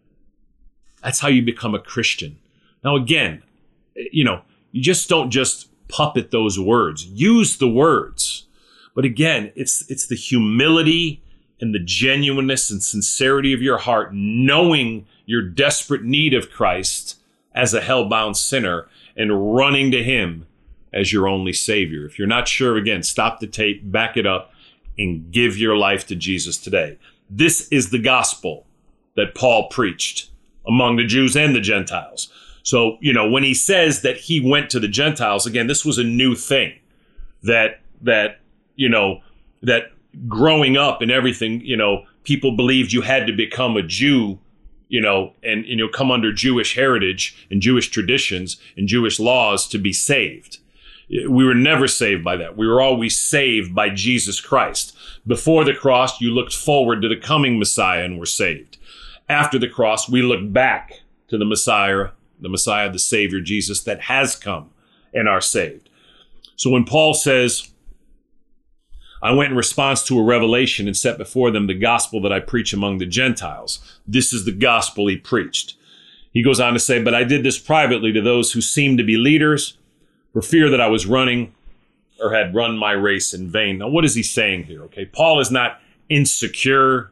That's 1.04 1.20
how 1.20 1.28
you 1.30 1.42
become 1.42 1.74
a 1.74 1.80
Christian. 1.80 2.38
Now, 2.84 2.96
again, 2.96 3.44
you 3.96 4.24
know, 4.24 4.42
you 4.72 4.82
just 4.82 5.10
don't 5.10 5.32
just 5.32 5.70
puppet 5.88 6.32
those 6.32 6.60
words. 6.60 7.06
Use 7.06 7.58
the 7.58 7.68
words. 7.68 8.46
But 8.96 9.06
again, 9.06 9.52
it's 9.56 9.90
it's 9.90 10.08
the 10.08 10.16
humility 10.16 11.22
and 11.60 11.74
the 11.74 11.80
genuineness 11.80 12.70
and 12.70 12.84
sincerity 12.84 13.54
of 13.54 13.62
your 13.62 13.78
heart, 13.78 14.14
knowing 14.14 15.06
your 15.26 15.42
desperate 15.42 16.04
need 16.04 16.34
of 16.34 16.52
Christ 16.52 17.20
as 17.56 17.74
a 17.74 17.82
hell-bound 17.82 18.36
sinner 18.36 18.88
and 19.16 19.56
running 19.56 19.92
to 19.92 20.04
him 20.04 20.46
as 20.92 21.14
your 21.14 21.28
only 21.28 21.54
savior. 21.54 22.06
If 22.06 22.20
you're 22.20 22.28
not 22.28 22.48
sure, 22.48 22.78
again, 22.78 23.04
stop 23.04 23.40
the 23.40 23.48
tape, 23.48 23.90
back 23.92 24.18
it 24.18 24.26
up, 24.26 24.52
and 24.98 25.32
give 25.32 25.58
your 25.58 25.78
life 25.78 26.06
to 26.08 26.16
Jesus 26.16 26.58
today. 26.58 26.98
This 27.30 27.68
is 27.70 27.90
the 27.90 28.00
gospel 28.00 28.66
that 29.16 29.36
Paul 29.36 29.70
preached 29.70 30.30
among 30.68 30.98
the 30.98 31.06
Jews 31.06 31.38
and 31.38 31.56
the 31.56 31.62
Gentiles. 31.62 32.30
So, 32.64 32.98
you 33.02 33.14
know, 33.14 33.30
when 33.30 33.44
he 33.44 33.54
says 33.54 34.02
that 34.02 34.18
he 34.18 34.40
went 34.40 34.70
to 34.72 34.80
the 34.80 34.88
Gentiles, 34.88 35.46
again, 35.46 35.68
this 35.68 35.86
was 35.86 35.98
a 35.98 36.04
new 36.04 36.36
thing 36.36 36.74
that 37.42 37.82
that 38.02 38.40
you 38.76 38.90
know, 38.90 39.22
that 39.62 39.92
growing 40.28 40.78
up 40.78 41.02
and 41.02 41.12
everything, 41.12 41.62
you 41.62 41.78
know, 41.78 42.06
people 42.24 42.56
believed 42.56 42.94
you 42.94 43.02
had 43.02 43.28
to 43.28 43.34
become 43.34 43.78
a 43.78 43.84
Jew, 43.84 44.40
you 44.90 45.02
know, 45.02 45.34
and, 45.44 45.66
you 45.66 45.76
know, 45.76 45.88
come 45.88 46.12
under 46.12 46.32
Jewish 46.32 46.76
heritage 46.76 47.48
and 47.50 47.62
Jewish 47.62 47.90
traditions 47.90 48.58
and 48.78 48.88
Jewish 48.88 49.20
laws 49.20 49.68
to 49.70 49.78
be 49.78 49.94
saved. 49.94 50.60
We 51.10 51.44
were 51.44 51.56
never 51.56 51.88
saved 51.88 52.24
by 52.24 52.38
that. 52.38 52.58
We 52.58 52.68
were 52.68 52.82
always 52.82 53.20
saved 53.20 53.76
by 53.76 53.90
Jesus 53.90 54.40
Christ. 54.40 54.96
Before 55.28 55.64
the 55.64 55.74
cross, 55.74 56.22
you 56.22 56.32
looked 56.32 56.56
forward 56.56 57.02
to 57.02 57.10
the 57.10 57.18
coming 57.18 57.60
Messiah 57.60 58.04
and 58.04 58.18
were 58.18 58.26
saved. 58.26 58.78
After 59.30 59.60
the 59.60 59.68
cross, 59.68 60.10
we 60.10 60.22
look 60.22 60.52
back 60.52 61.02
to 61.28 61.38
the 61.38 61.46
Messiah, 61.46 62.10
the 62.40 62.50
Messiah, 62.50 62.92
the 62.92 63.00
Savior, 63.00 63.42
Jesus 63.42 63.82
that 63.84 64.02
has 64.02 64.36
come 64.36 64.70
and 65.14 65.28
are 65.28 65.42
saved. 65.42 65.90
So 66.56 66.70
when 66.70 66.86
Paul 66.86 67.14
says, 67.14 67.70
I 69.24 69.32
went 69.32 69.52
in 69.52 69.58
response 69.58 70.04
to 70.04 70.20
a 70.20 70.24
revelation 70.24 70.86
and 70.86 70.98
set 70.98 71.18
before 71.18 71.50
them 71.50 71.68
the 71.68 71.74
gospel 71.74 72.20
that 72.22 72.34
I 72.34 72.42
preach 72.42 72.74
among 72.74 72.98
the 72.98 73.06
Gentiles. 73.06 73.80
This 74.06 74.34
is 74.34 74.44
the 74.44 74.52
gospel 74.52 75.08
he 75.08 75.16
preached. 75.16 75.76
He 76.34 76.44
goes 76.44 76.60
on 76.60 76.74
to 76.74 76.80
say, 76.80 77.02
But 77.02 77.16
I 77.16 77.24
did 77.24 77.42
this 77.42 77.58
privately 77.58 78.12
to 78.12 78.22
those 78.22 78.52
who 78.52 78.60
seemed 78.60 78.98
to 78.98 79.04
be 79.04 79.16
leaders 79.16 79.78
for 80.34 80.42
fear 80.42 80.70
that 80.70 80.82
I 80.82 80.88
was 80.88 81.06
running 81.06 81.54
or 82.20 82.34
had 82.34 82.54
run 82.54 82.78
my 82.78 82.92
race 82.92 83.34
in 83.34 83.50
vain. 83.50 83.78
Now, 83.78 83.88
what 83.88 84.04
is 84.04 84.14
he 84.14 84.24
saying 84.24 84.66
here? 84.66 84.84
Okay, 84.84 85.06
Paul 85.06 85.40
is 85.40 85.50
not 85.50 85.80
insecure 86.10 87.12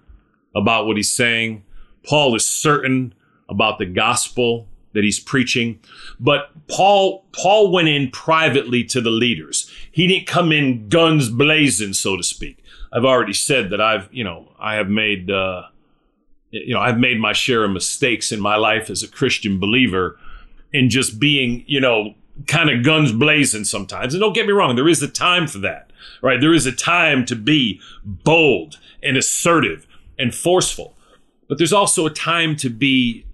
about 0.53 0.87
what 0.87 0.97
he's 0.97 1.11
saying. 1.11 1.63
Paul 2.05 2.35
is 2.35 2.45
certain 2.45 3.13
about 3.47 3.77
the 3.77 3.85
gospel 3.85 4.67
that 4.93 5.05
he's 5.05 5.19
preaching. 5.19 5.79
But 6.19 6.49
Paul, 6.67 7.23
Paul 7.31 7.71
went 7.71 7.87
in 7.87 8.11
privately 8.11 8.83
to 8.85 8.99
the 8.99 9.09
leaders. 9.09 9.70
He 9.91 10.07
didn't 10.07 10.27
come 10.27 10.51
in 10.51 10.89
guns 10.89 11.29
blazing, 11.29 11.93
so 11.93 12.17
to 12.17 12.23
speak. 12.23 12.63
I've 12.93 13.05
already 13.05 13.33
said 13.33 13.69
that 13.69 13.81
I've, 13.81 14.09
you 14.11 14.23
know, 14.23 14.51
I 14.59 14.75
have 14.75 14.89
made, 14.89 15.29
uh, 15.29 15.63
you 16.49 16.73
know, 16.73 16.79
I've 16.79 16.97
made 16.97 17.19
my 17.19 17.33
share 17.33 17.63
of 17.63 17.71
mistakes 17.71 18.31
in 18.31 18.39
my 18.39 18.55
life 18.55 18.89
as 18.89 19.03
a 19.03 19.07
Christian 19.07 19.59
believer 19.59 20.17
in 20.73 20.89
just 20.89 21.19
being, 21.19 21.63
you 21.67 21.79
know, 21.79 22.15
kind 22.47 22.69
of 22.69 22.83
guns 22.83 23.11
blazing 23.11 23.63
sometimes. 23.63 24.13
And 24.13 24.21
don't 24.21 24.33
get 24.33 24.45
me 24.45 24.53
wrong, 24.53 24.75
there 24.75 24.87
is 24.87 25.03
a 25.03 25.07
time 25.07 25.47
for 25.47 25.59
that, 25.59 25.91
right? 26.21 26.39
There 26.39 26.53
is 26.53 26.65
a 26.65 26.71
time 26.71 27.25
to 27.25 27.35
be 27.35 27.79
bold 28.03 28.79
and 29.03 29.17
assertive 29.17 29.87
and 30.17 30.33
forceful. 30.33 30.95
But 31.47 31.57
there's 31.57 31.73
also 31.73 32.05
a 32.05 32.11
time 32.11 32.55
to 32.57 32.69
be 32.69 33.25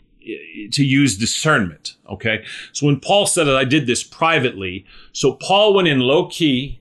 to 0.71 0.83
use 0.83 1.17
discernment, 1.17 1.95
okay? 2.09 2.43
So 2.73 2.85
when 2.85 2.99
Paul 2.99 3.25
said 3.25 3.45
that 3.45 3.55
I 3.55 3.63
did 3.63 3.87
this 3.87 4.03
privately, 4.03 4.85
so 5.11 5.33
Paul 5.33 5.73
went 5.73 5.87
in 5.87 5.99
low 5.99 6.27
key, 6.27 6.79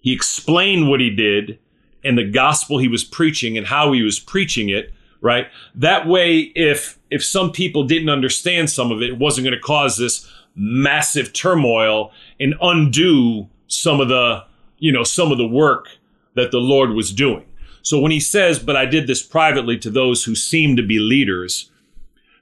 he 0.00 0.12
explained 0.12 0.88
what 0.88 1.00
he 1.00 1.10
did 1.10 1.58
and 2.04 2.18
the 2.18 2.28
gospel 2.28 2.78
he 2.78 2.88
was 2.88 3.04
preaching 3.04 3.56
and 3.56 3.66
how 3.66 3.92
he 3.92 4.02
was 4.02 4.18
preaching 4.18 4.68
it, 4.68 4.92
right? 5.20 5.46
That 5.74 6.06
way 6.06 6.52
if 6.56 6.98
if 7.10 7.24
some 7.24 7.52
people 7.52 7.84
didn't 7.84 8.08
understand 8.08 8.70
some 8.70 8.90
of 8.90 9.02
it, 9.02 9.10
it 9.10 9.18
wasn't 9.18 9.44
going 9.44 9.56
to 9.56 9.60
cause 9.60 9.98
this 9.98 10.28
massive 10.54 11.32
turmoil 11.32 12.10
and 12.40 12.54
undo 12.60 13.48
some 13.66 14.00
of 14.00 14.08
the, 14.08 14.44
you 14.78 14.92
know, 14.92 15.04
some 15.04 15.30
of 15.30 15.38
the 15.38 15.46
work 15.46 15.88
that 16.34 16.50
the 16.50 16.58
Lord 16.58 16.90
was 16.90 17.12
doing. 17.12 17.44
So 17.82 17.98
when 17.98 18.12
he 18.12 18.20
says, 18.20 18.58
but 18.58 18.76
I 18.76 18.86
did 18.86 19.06
this 19.06 19.22
privately 19.22 19.76
to 19.78 19.90
those 19.90 20.24
who 20.24 20.34
seem 20.34 20.76
to 20.76 20.82
be 20.82 20.98
leaders, 20.98 21.70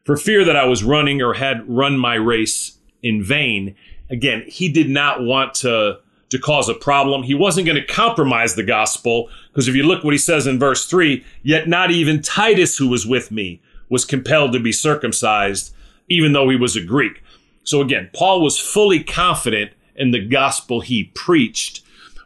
for 0.04 0.16
fear 0.16 0.44
that 0.44 0.56
I 0.56 0.64
was 0.64 0.82
running 0.82 1.22
or 1.22 1.34
had 1.34 1.68
run 1.68 1.98
my 1.98 2.14
race 2.14 2.78
in 3.02 3.22
vain, 3.22 3.76
again, 4.08 4.44
he 4.46 4.68
did 4.68 4.90
not 4.90 5.22
want 5.22 5.54
to, 5.54 5.98
to 6.30 6.38
cause 6.38 6.68
a 6.68 6.74
problem. 6.74 7.22
He 7.22 7.34
wasn't 7.34 7.66
going 7.66 7.80
to 7.80 7.86
compromise 7.86 8.54
the 8.54 8.62
gospel, 8.62 9.28
because 9.48 9.68
if 9.68 9.74
you 9.74 9.82
look 9.82 10.04
what 10.04 10.14
he 10.14 10.18
says 10.18 10.46
in 10.46 10.58
verse 10.58 10.86
3, 10.86 11.24
yet 11.42 11.68
not 11.68 11.90
even 11.90 12.22
Titus, 12.22 12.76
who 12.78 12.88
was 12.88 13.06
with 13.06 13.30
me, 13.30 13.60
was 13.88 14.04
compelled 14.04 14.52
to 14.52 14.60
be 14.60 14.72
circumcised, 14.72 15.74
even 16.08 16.32
though 16.32 16.48
he 16.48 16.56
was 16.56 16.76
a 16.76 16.84
Greek. 16.84 17.22
So 17.64 17.80
again, 17.80 18.10
Paul 18.14 18.42
was 18.42 18.58
fully 18.58 19.02
confident 19.02 19.72
in 19.96 20.12
the 20.12 20.24
gospel 20.24 20.80
he 20.80 21.04
preached. 21.14 21.82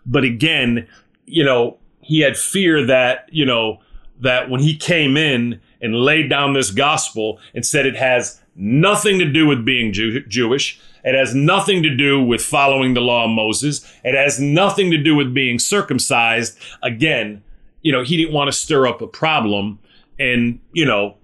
But 0.06 0.24
again, 0.24 0.87
you 1.26 1.44
know, 1.44 1.78
he 2.00 2.20
had 2.20 2.37
fear 2.37 2.84
that, 2.87 3.28
you 3.32 3.46
know, 3.46 3.80
that 4.20 4.48
when 4.48 4.60
he 4.60 4.76
came 4.76 5.16
in 5.16 5.60
and 5.85 5.94
laid 5.94 6.29
down 6.29 6.53
this 6.53 6.70
gospel 6.70 7.38
and 7.55 7.64
said 7.64 7.87
it 7.87 7.97
has 7.97 8.40
nothing 8.57 9.18
to 9.18 9.25
do 9.25 9.47
with 9.47 9.64
being 9.64 9.92
Jew- 9.92 10.25
Jewish, 10.27 10.81
it 11.05 11.14
has 11.14 11.35
nothing 11.35 11.83
to 11.83 11.94
do 11.94 12.23
with 12.23 12.42
following 12.42 12.94
the 12.94 13.01
law 13.01 13.25
of 13.25 13.31
Moses, 13.31 13.85
it 14.03 14.14
has 14.14 14.40
nothing 14.40 14.90
to 14.90 14.99
do 14.99 15.14
with 15.14 15.35
being 15.35 15.59
circumcised. 15.59 16.59
Again, 16.83 17.42
you 17.83 17.92
know, 17.92 18.03
he 18.03 18.16
didn't 18.16 18.33
want 18.35 18.49
to 18.49 18.53
stir 18.53 18.87
up 18.87 19.03
a 19.03 19.07
problem 19.07 19.79
and, 20.18 20.59
you 20.73 20.87
know, 20.87 21.16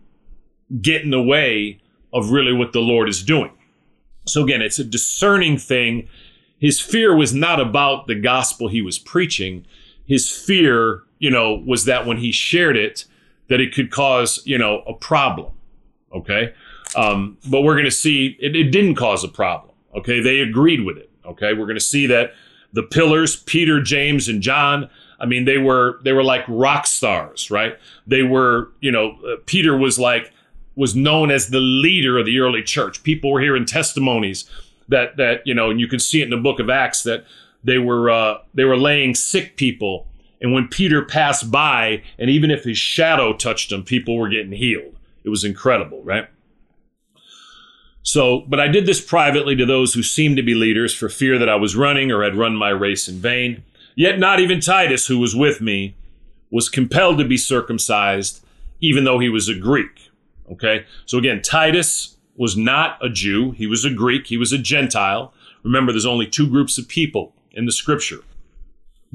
get 0.80 1.02
in 1.02 1.10
the 1.10 1.22
way 1.22 1.80
of 2.12 2.30
really 2.30 2.52
what 2.52 2.72
the 2.72 2.80
Lord 2.80 3.08
is 3.08 3.22
doing. 3.22 3.50
So 4.26 4.44
again, 4.44 4.62
it's 4.62 4.78
a 4.78 4.84
discerning 4.84 5.56
thing. 5.58 6.08
His 6.58 6.78
fear 6.78 7.16
was 7.16 7.32
not 7.32 7.58
about 7.58 8.06
the 8.06 8.14
gospel 8.14 8.68
he 8.68 8.82
was 8.82 8.98
preaching 8.98 9.64
his 10.10 10.28
fear, 10.28 11.04
you 11.20 11.30
know, 11.30 11.54
was 11.64 11.84
that 11.84 12.04
when 12.04 12.16
he 12.16 12.32
shared 12.32 12.76
it, 12.76 13.04
that 13.50 13.60
it 13.60 13.74
could 13.74 13.90
cause, 13.90 14.40
you 14.46 14.56
know, 14.56 14.82
a 14.86 14.94
problem. 14.94 15.52
Okay. 16.12 16.54
Um, 16.96 17.36
but 17.48 17.60
we're 17.60 17.74
going 17.74 17.84
to 17.84 17.90
see 17.90 18.38
it, 18.40 18.56
it 18.56 18.70
didn't 18.70 18.94
cause 18.94 19.22
a 19.22 19.28
problem. 19.28 19.74
Okay. 19.94 20.20
They 20.20 20.40
agreed 20.40 20.84
with 20.84 20.96
it. 20.96 21.10
Okay. 21.26 21.52
We're 21.52 21.66
going 21.66 21.76
to 21.76 21.80
see 21.80 22.06
that 22.06 22.32
the 22.72 22.82
pillars, 22.82 23.36
Peter, 23.36 23.82
James, 23.82 24.28
and 24.28 24.40
John, 24.40 24.88
I 25.20 25.26
mean, 25.26 25.44
they 25.44 25.58
were, 25.58 26.00
they 26.02 26.12
were 26.12 26.24
like 26.24 26.44
rock 26.48 26.86
stars, 26.86 27.50
right? 27.50 27.76
They 28.06 28.22
were, 28.22 28.70
you 28.80 28.90
know, 28.90 29.18
uh, 29.26 29.36
Peter 29.44 29.76
was 29.76 29.98
like, 29.98 30.32
was 30.76 30.96
known 30.96 31.30
as 31.30 31.48
the 31.48 31.60
leader 31.60 32.18
of 32.18 32.24
the 32.26 32.38
early 32.38 32.62
church. 32.62 33.02
People 33.02 33.30
were 33.30 33.40
hearing 33.40 33.66
testimonies 33.66 34.48
that, 34.88 35.16
that, 35.18 35.46
you 35.46 35.52
know, 35.52 35.70
and 35.70 35.78
you 35.78 35.88
can 35.88 35.98
see 35.98 36.22
it 36.22 36.24
in 36.24 36.30
the 36.30 36.36
book 36.38 36.58
of 36.58 36.70
Acts 36.70 37.02
that 37.02 37.26
they 37.62 37.78
were 37.78 38.10
uh, 38.10 38.38
they 38.54 38.64
were 38.64 38.76
laying 38.76 39.14
sick 39.14 39.56
people, 39.56 40.06
and 40.40 40.52
when 40.52 40.68
Peter 40.68 41.02
passed 41.02 41.50
by, 41.50 42.02
and 42.18 42.30
even 42.30 42.50
if 42.50 42.64
his 42.64 42.78
shadow 42.78 43.32
touched 43.32 43.70
him, 43.70 43.84
people 43.84 44.16
were 44.16 44.28
getting 44.28 44.52
healed. 44.52 44.96
It 45.22 45.28
was 45.28 45.44
incredible, 45.44 46.02
right? 46.02 46.28
So, 48.02 48.40
but 48.48 48.58
I 48.58 48.68
did 48.68 48.86
this 48.86 49.00
privately 49.00 49.54
to 49.56 49.66
those 49.66 49.92
who 49.92 50.02
seemed 50.02 50.36
to 50.38 50.42
be 50.42 50.54
leaders 50.54 50.94
for 50.94 51.08
fear 51.08 51.38
that 51.38 51.50
I 51.50 51.56
was 51.56 51.76
running 51.76 52.10
or 52.10 52.24
had 52.24 52.34
run 52.34 52.56
my 52.56 52.70
race 52.70 53.06
in 53.06 53.16
vain. 53.16 53.62
Yet 53.94 54.18
not 54.18 54.40
even 54.40 54.60
Titus, 54.60 55.06
who 55.06 55.18
was 55.18 55.36
with 55.36 55.60
me, 55.60 55.94
was 56.50 56.70
compelled 56.70 57.18
to 57.18 57.24
be 57.24 57.36
circumcised, 57.36 58.44
even 58.80 59.04
though 59.04 59.18
he 59.18 59.28
was 59.28 59.48
a 59.48 59.54
Greek. 59.54 60.10
Okay? 60.50 60.86
So 61.04 61.18
again, 61.18 61.42
Titus 61.42 62.16
was 62.36 62.56
not 62.56 62.98
a 63.04 63.10
Jew. 63.10 63.50
He 63.50 63.66
was 63.66 63.84
a 63.84 63.92
Greek. 63.92 64.28
He 64.28 64.38
was 64.38 64.52
a 64.52 64.58
Gentile. 64.58 65.34
Remember, 65.62 65.92
there's 65.92 66.06
only 66.06 66.26
two 66.26 66.48
groups 66.48 66.78
of 66.78 66.88
people 66.88 67.34
in 67.52 67.66
the 67.66 67.72
scripture 67.72 68.20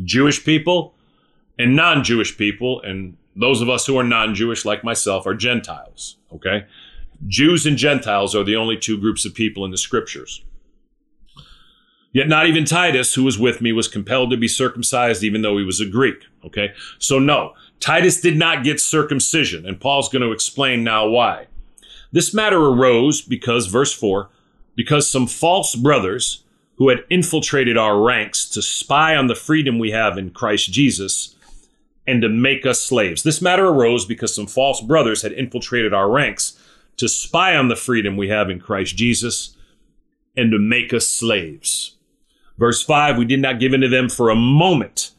Jewish 0.04 0.44
people 0.44 0.94
and 1.58 1.76
non 1.76 2.04
Jewish 2.04 2.38
people. 2.38 2.82
And 2.82 3.18
those 3.36 3.62
of 3.62 3.70
us 3.70 3.86
who 3.86 3.98
are 3.98 4.04
non 4.04 4.36
Jewish, 4.36 4.66
like 4.66 4.84
myself, 4.84 5.26
are 5.26 5.34
Gentiles. 5.34 6.18
Okay? 6.34 6.66
Jews 7.28 7.66
and 7.66 7.78
Gentiles 7.78 8.36
are 8.36 8.44
the 8.44 8.56
only 8.56 8.78
two 8.78 8.98
groups 8.98 9.26
of 9.26 9.34
people 9.34 9.66
in 9.66 9.72
the 9.72 9.78
scriptures. 9.78 10.44
Yet 12.12 12.30
not 12.30 12.48
even 12.48 12.64
Titus, 12.64 13.14
who 13.14 13.24
was 13.24 13.38
with 13.38 13.60
me, 13.62 13.74
was 13.74 13.90
compelled 13.90 14.32
to 14.32 14.38
be 14.38 14.48
circumcised, 14.48 15.22
even 15.22 15.42
though 15.42 15.58
he 15.58 15.66
was 15.66 15.82
a 15.82 15.86
Greek. 15.86 16.24
Okay? 16.46 16.72
So, 16.98 17.20
no, 17.20 17.54
Titus 17.82 18.22
did 18.22 18.38
not 18.38 18.64
get 18.64 18.80
circumcision, 18.80 19.66
and 19.66 19.82
Paul's 19.82 20.08
going 20.08 20.22
to 20.22 20.32
explain 20.32 20.84
now 20.84 21.08
why. 21.08 21.48
This 22.14 22.34
matter 22.34 22.58
arose 22.58 23.22
because, 23.22 23.68
verse 23.68 23.94
4, 23.94 24.30
because 24.76 25.10
some 25.10 25.28
false 25.28 25.76
brothers 25.76 26.46
who 26.78 26.88
had 26.90 27.04
infiltrated 27.10 27.78
our 27.78 28.02
ranks 28.02 28.48
to 28.50 28.62
spy 28.62 29.16
on 29.16 29.28
the 29.28 29.36
freedom 29.36 29.80
we 29.80 29.92
have 29.92 30.18
in 30.18 30.30
Christ 30.30 30.72
Jesus 30.72 31.35
and 32.08 32.22
to 32.22 32.30
make 32.30 32.66
us 32.66 32.82
slaves. 32.82 33.24
This 33.24 33.42
matter 33.42 33.68
arose 33.68 34.06
because 34.06 34.34
some 34.34 34.48
false 34.48 34.82
brothers 34.82 35.22
had 35.22 35.32
infiltrated 35.32 35.94
our 35.94 36.10
ranks 36.10 36.60
to 36.98 37.08
spy 37.10 37.56
on 37.56 37.68
the 37.68 37.76
freedom 37.76 38.16
we 38.16 38.30
have 38.30 38.50
in 38.50 38.60
Christ 38.60 38.96
Jesus 38.96 39.56
and 40.36 40.52
to 40.52 40.60
make 40.60 40.94
us 40.94 41.08
slaves. 41.08 41.96
Verse 42.58 42.82
5 42.82 43.18
We 43.18 43.26
did 43.26 43.42
not 43.42 43.60
give 43.60 43.74
in 43.74 43.82
to 43.82 43.90
them 43.90 44.10
for 44.10 44.30
a 44.30 44.36
moment. 44.36 45.12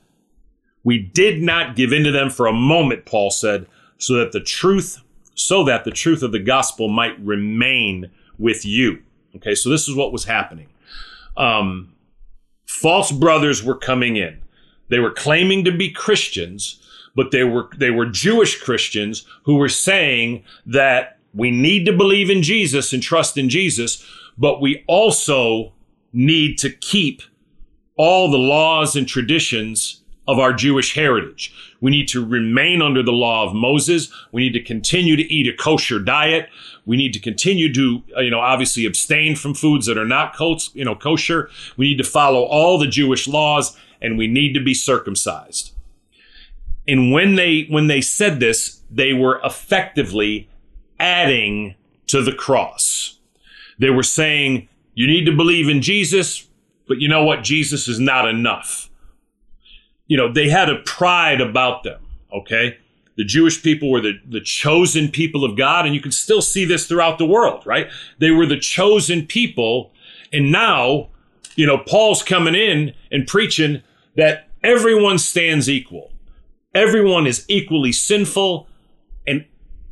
We 0.84 0.98
did 0.98 1.42
not 1.42 1.74
give 1.74 1.92
in 1.92 2.04
to 2.04 2.12
them 2.12 2.30
for 2.30 2.46
a 2.46 2.52
moment, 2.52 3.04
Paul 3.04 3.30
said, 3.30 3.66
so 3.98 4.14
that 4.14 4.30
the 4.30 4.40
truth, 4.40 5.02
so 5.34 5.64
that 5.64 5.84
the 5.84 5.90
truth 5.90 6.22
of 6.22 6.30
the 6.30 6.38
gospel 6.38 6.88
might 6.88 7.18
remain 7.18 8.10
with 8.38 8.64
you. 8.64 9.02
Okay, 9.34 9.54
so 9.54 9.68
this 9.68 9.88
is 9.88 9.94
what 9.96 10.12
was 10.12 10.24
happening 10.24 10.68
um, 11.36 11.92
false 12.66 13.12
brothers 13.12 13.62
were 13.62 13.76
coming 13.76 14.16
in. 14.16 14.40
They 14.88 14.98
were 14.98 15.10
claiming 15.10 15.64
to 15.64 15.72
be 15.72 15.90
Christians, 15.90 16.80
but 17.14 17.30
they 17.30 17.44
were 17.44 17.68
they 17.76 17.90
were 17.90 18.06
Jewish 18.06 18.60
Christians 18.60 19.26
who 19.44 19.56
were 19.56 19.68
saying 19.68 20.44
that 20.66 21.18
we 21.34 21.50
need 21.50 21.84
to 21.86 21.92
believe 21.92 22.30
in 22.30 22.42
Jesus 22.42 22.92
and 22.92 23.02
trust 23.02 23.36
in 23.36 23.48
Jesus, 23.48 24.04
but 24.38 24.60
we 24.60 24.84
also 24.86 25.72
need 26.12 26.58
to 26.58 26.70
keep 26.70 27.22
all 27.96 28.30
the 28.30 28.38
laws 28.38 28.96
and 28.96 29.06
traditions 29.06 30.02
of 30.28 30.38
our 30.38 30.52
Jewish 30.52 30.94
heritage. 30.94 31.54
We 31.80 31.90
need 31.90 32.08
to 32.08 32.24
remain 32.24 32.82
under 32.82 33.02
the 33.02 33.12
law 33.12 33.46
of 33.46 33.54
Moses. 33.54 34.10
We 34.32 34.42
need 34.42 34.54
to 34.54 34.62
continue 34.62 35.16
to 35.16 35.22
eat 35.22 35.46
a 35.46 35.56
kosher 35.56 36.00
diet. 36.00 36.48
We 36.84 36.96
need 36.96 37.12
to 37.12 37.20
continue 37.20 37.72
to, 37.72 38.02
you 38.16 38.30
know, 38.30 38.40
obviously 38.40 38.86
abstain 38.86 39.36
from 39.36 39.54
foods 39.54 39.86
that 39.86 39.98
are 39.98 40.06
not 40.06 40.36
you 40.74 40.84
know, 40.84 40.94
kosher. 40.94 41.50
We 41.76 41.88
need 41.88 41.98
to 41.98 42.04
follow 42.04 42.42
all 42.42 42.78
the 42.78 42.88
Jewish 42.88 43.28
laws 43.28 43.76
and 44.00 44.18
we 44.18 44.26
need 44.26 44.52
to 44.54 44.60
be 44.60 44.74
circumcised. 44.74 45.72
And 46.88 47.12
when 47.12 47.34
they 47.34 47.66
when 47.68 47.88
they 47.88 48.00
said 48.00 48.40
this, 48.40 48.80
they 48.90 49.12
were 49.12 49.40
effectively 49.44 50.48
adding 51.00 51.74
to 52.06 52.22
the 52.22 52.32
cross. 52.32 53.18
They 53.78 53.90
were 53.90 54.02
saying, 54.02 54.68
you 54.94 55.06
need 55.06 55.24
to 55.26 55.36
believe 55.36 55.68
in 55.68 55.82
Jesus, 55.82 56.46
but 56.88 56.98
you 56.98 57.08
know 57.08 57.24
what? 57.24 57.42
Jesus 57.42 57.88
is 57.88 57.98
not 57.98 58.28
enough 58.28 58.88
you 60.06 60.16
know, 60.16 60.32
they 60.32 60.48
had 60.48 60.68
a 60.68 60.76
pride 60.80 61.40
about 61.40 61.82
them, 61.82 62.00
okay? 62.32 62.78
The 63.16 63.24
Jewish 63.24 63.62
people 63.62 63.90
were 63.90 64.00
the, 64.00 64.20
the 64.26 64.40
chosen 64.40 65.08
people 65.08 65.44
of 65.44 65.56
God, 65.56 65.86
and 65.86 65.94
you 65.94 66.00
can 66.00 66.12
still 66.12 66.42
see 66.42 66.64
this 66.64 66.86
throughout 66.86 67.18
the 67.18 67.26
world, 67.26 67.66
right? 67.66 67.88
They 68.18 68.30
were 68.30 68.46
the 68.46 68.58
chosen 68.58 69.26
people, 69.26 69.92
and 70.32 70.52
now, 70.52 71.08
you 71.56 71.66
know, 71.66 71.78
Paul's 71.78 72.22
coming 72.22 72.54
in 72.54 72.94
and 73.10 73.26
preaching 73.26 73.82
that 74.16 74.48
everyone 74.62 75.18
stands 75.18 75.68
equal. 75.68 76.12
Everyone 76.74 77.26
is 77.26 77.44
equally 77.48 77.92
sinful, 77.92 78.66
and 79.26 79.44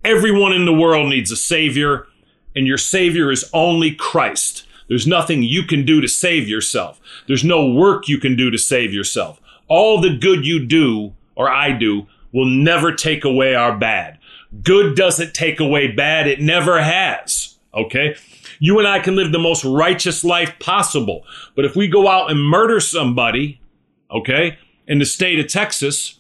everyone 0.05 0.53
in 0.53 0.65
the 0.65 0.75
world 0.75 1.09
needs 1.09 1.31
a 1.31 1.37
Savior, 1.37 2.07
and 2.55 2.67
your 2.67 2.79
Savior 2.79 3.31
is 3.31 3.49
only 3.53 3.95
Christ. 3.95 4.67
There's 4.89 5.07
nothing 5.07 5.43
you 5.43 5.63
can 5.63 5.87
do 5.87 6.01
to 6.01 6.09
save 6.09 6.49
yourself. 6.49 7.01
There's 7.27 7.45
no 7.45 7.73
work 7.73 8.07
you 8.07 8.19
can 8.19 8.37
do 8.37 8.51
to 8.51 8.59
save 8.59 8.93
yourself 8.93 9.41
all 9.69 10.01
the 10.01 10.17
good 10.17 10.47
you 10.47 10.65
do, 10.65 11.15
or 11.35 11.51
I 11.51 11.73
do, 11.73 12.07
will 12.33 12.47
never 12.47 12.93
take 12.93 13.25
away 13.25 13.55
our 13.55 13.77
bad. 13.77 14.19
Good 14.63 14.97
doesn't 14.97 15.35
take 15.35 15.61
away 15.61 15.89
bad. 15.89 16.27
It 16.27 16.41
never 16.41 16.81
has. 16.83 17.57
Okay. 17.73 18.17
You 18.61 18.79
and 18.79 18.87
I 18.87 19.01
can 19.01 19.17
live 19.17 19.33
the 19.33 19.39
most 19.39 19.65
righteous 19.65 20.23
life 20.23 20.57
possible. 20.59 21.25
But 21.57 21.65
if 21.65 21.75
we 21.75 21.89
go 21.89 22.09
out 22.09 22.31
and 22.31 22.41
murder 22.41 22.81
somebody, 22.81 23.61
okay, 24.15 24.59
in 24.87 24.99
the 24.99 25.05
state 25.05 25.39
of 25.39 25.49
Texas, 25.49 26.19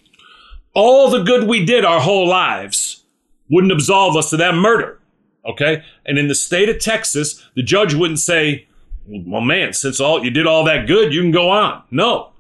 all 0.75 1.11
the 1.11 1.23
good 1.23 1.49
we 1.49 1.65
did 1.65 1.85
our 1.85 2.01
whole 2.01 2.27
lives 2.27 3.05
wouldn't 3.51 3.73
absolve 3.73 4.17
us 4.17 4.33
of 4.33 4.39
that 4.41 4.55
murder. 4.55 5.01
Okay. 5.47 5.83
And 6.07 6.19
in 6.19 6.29
the 6.29 6.35
state 6.35 6.69
of 6.69 6.79
Texas, 6.79 7.47
the 7.55 7.63
judge 7.63 7.95
wouldn't 7.95 8.19
say, 8.19 8.67
well, 9.07 9.43
man, 9.43 9.73
since 9.73 10.01
all 10.01 10.25
you 10.25 10.31
did 10.31 10.47
all 10.47 10.65
that 10.65 10.87
good, 10.87 11.13
you 11.13 11.21
can 11.21 11.31
go 11.31 11.51
on. 11.51 11.83
No. 11.91 12.33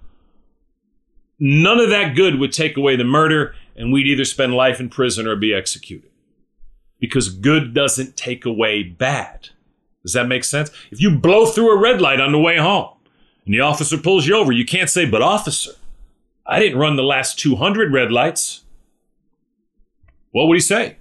None 1.38 1.78
of 1.78 1.90
that 1.90 2.16
good 2.16 2.38
would 2.38 2.52
take 2.52 2.76
away 2.76 2.96
the 2.96 3.04
murder, 3.04 3.54
and 3.76 3.92
we'd 3.92 4.06
either 4.06 4.24
spend 4.24 4.54
life 4.54 4.80
in 4.80 4.88
prison 4.88 5.26
or 5.26 5.36
be 5.36 5.52
executed. 5.52 6.10
Because 6.98 7.28
good 7.28 7.74
doesn't 7.74 8.16
take 8.16 8.46
away 8.46 8.82
bad. 8.82 9.50
Does 10.02 10.14
that 10.14 10.28
make 10.28 10.44
sense? 10.44 10.70
If 10.90 11.02
you 11.02 11.18
blow 11.18 11.44
through 11.44 11.70
a 11.70 11.80
red 11.80 12.00
light 12.00 12.20
on 12.20 12.32
the 12.32 12.38
way 12.38 12.56
home 12.56 12.90
and 13.44 13.54
the 13.54 13.60
officer 13.60 13.98
pulls 13.98 14.26
you 14.26 14.36
over, 14.36 14.52
you 14.52 14.64
can't 14.64 14.90
say, 14.90 15.04
but 15.04 15.22
officer, 15.22 15.72
I 16.46 16.58
didn't 16.60 16.78
run 16.78 16.96
the 16.96 17.02
last 17.02 17.38
200 17.38 17.92
red 17.92 18.12
lights. 18.12 18.62
What 20.30 20.48
would 20.48 20.56
he 20.56 20.60
say? 20.60 20.96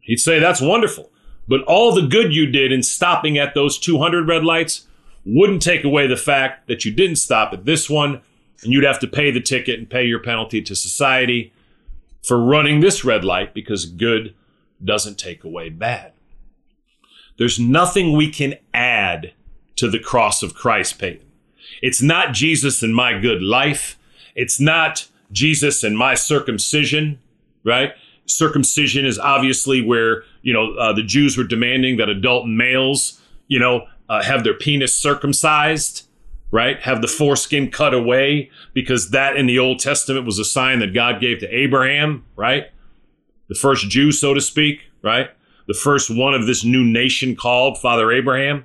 He'd 0.00 0.18
say, 0.18 0.38
That's 0.38 0.60
wonderful. 0.60 1.10
But 1.46 1.62
all 1.62 1.94
the 1.94 2.06
good 2.06 2.34
you 2.34 2.46
did 2.46 2.72
in 2.72 2.82
stopping 2.82 3.38
at 3.38 3.54
those 3.54 3.78
200 3.78 4.28
red 4.28 4.44
lights 4.44 4.86
wouldn't 5.24 5.62
take 5.62 5.84
away 5.84 6.06
the 6.06 6.16
fact 6.16 6.68
that 6.68 6.84
you 6.84 6.92
didn't 6.92 7.16
stop 7.16 7.52
at 7.52 7.64
this 7.64 7.88
one, 7.88 8.20
and 8.62 8.72
you'd 8.72 8.84
have 8.84 8.98
to 9.00 9.06
pay 9.06 9.30
the 9.30 9.40
ticket 9.40 9.78
and 9.78 9.88
pay 9.88 10.04
your 10.04 10.18
penalty 10.18 10.60
to 10.62 10.74
society 10.74 11.52
for 12.22 12.42
running 12.42 12.80
this 12.80 13.04
red 13.04 13.24
light 13.24 13.54
because 13.54 13.86
good 13.86 14.34
doesn't 14.82 15.18
take 15.18 15.44
away 15.44 15.68
bad. 15.68 16.12
There's 17.38 17.58
nothing 17.58 18.12
we 18.12 18.30
can 18.30 18.56
add 18.74 19.32
to 19.76 19.88
the 19.88 20.00
cross 20.00 20.42
of 20.42 20.54
Christ, 20.54 20.98
Peyton. 20.98 21.27
It's 21.82 22.02
not 22.02 22.32
Jesus 22.32 22.82
and 22.82 22.94
my 22.94 23.18
good 23.18 23.42
life. 23.42 23.98
It's 24.34 24.60
not 24.60 25.06
Jesus 25.32 25.84
and 25.84 25.96
my 25.96 26.14
circumcision, 26.14 27.18
right? 27.64 27.92
circumcision 28.30 29.04
is 29.04 29.18
obviously 29.18 29.82
where 29.82 30.22
you 30.42 30.52
know 30.52 30.74
uh, 30.74 30.92
the 30.92 31.02
Jews 31.02 31.36
were 31.36 31.44
demanding 31.44 31.96
that 31.96 32.08
adult 32.08 32.46
males, 32.46 33.20
you 33.48 33.58
know, 33.58 33.86
uh, 34.08 34.22
have 34.22 34.44
their 34.44 34.54
penis 34.54 34.94
circumcised, 34.94 36.06
right? 36.50 36.80
Have 36.80 37.02
the 37.02 37.08
foreskin 37.08 37.70
cut 37.70 37.94
away 37.94 38.50
because 38.74 39.10
that 39.10 39.36
in 39.36 39.46
the 39.46 39.58
Old 39.58 39.80
Testament 39.80 40.26
was 40.26 40.38
a 40.38 40.44
sign 40.44 40.78
that 40.80 40.94
God 40.94 41.20
gave 41.20 41.40
to 41.40 41.54
Abraham, 41.54 42.24
right? 42.36 42.66
The 43.48 43.54
first 43.54 43.88
Jew, 43.88 44.12
so 44.12 44.34
to 44.34 44.40
speak, 44.40 44.82
right? 45.02 45.30
The 45.66 45.74
first 45.74 46.10
one 46.10 46.34
of 46.34 46.46
this 46.46 46.64
new 46.64 46.84
nation 46.84 47.36
called 47.36 47.78
Father 47.78 48.12
Abraham. 48.12 48.64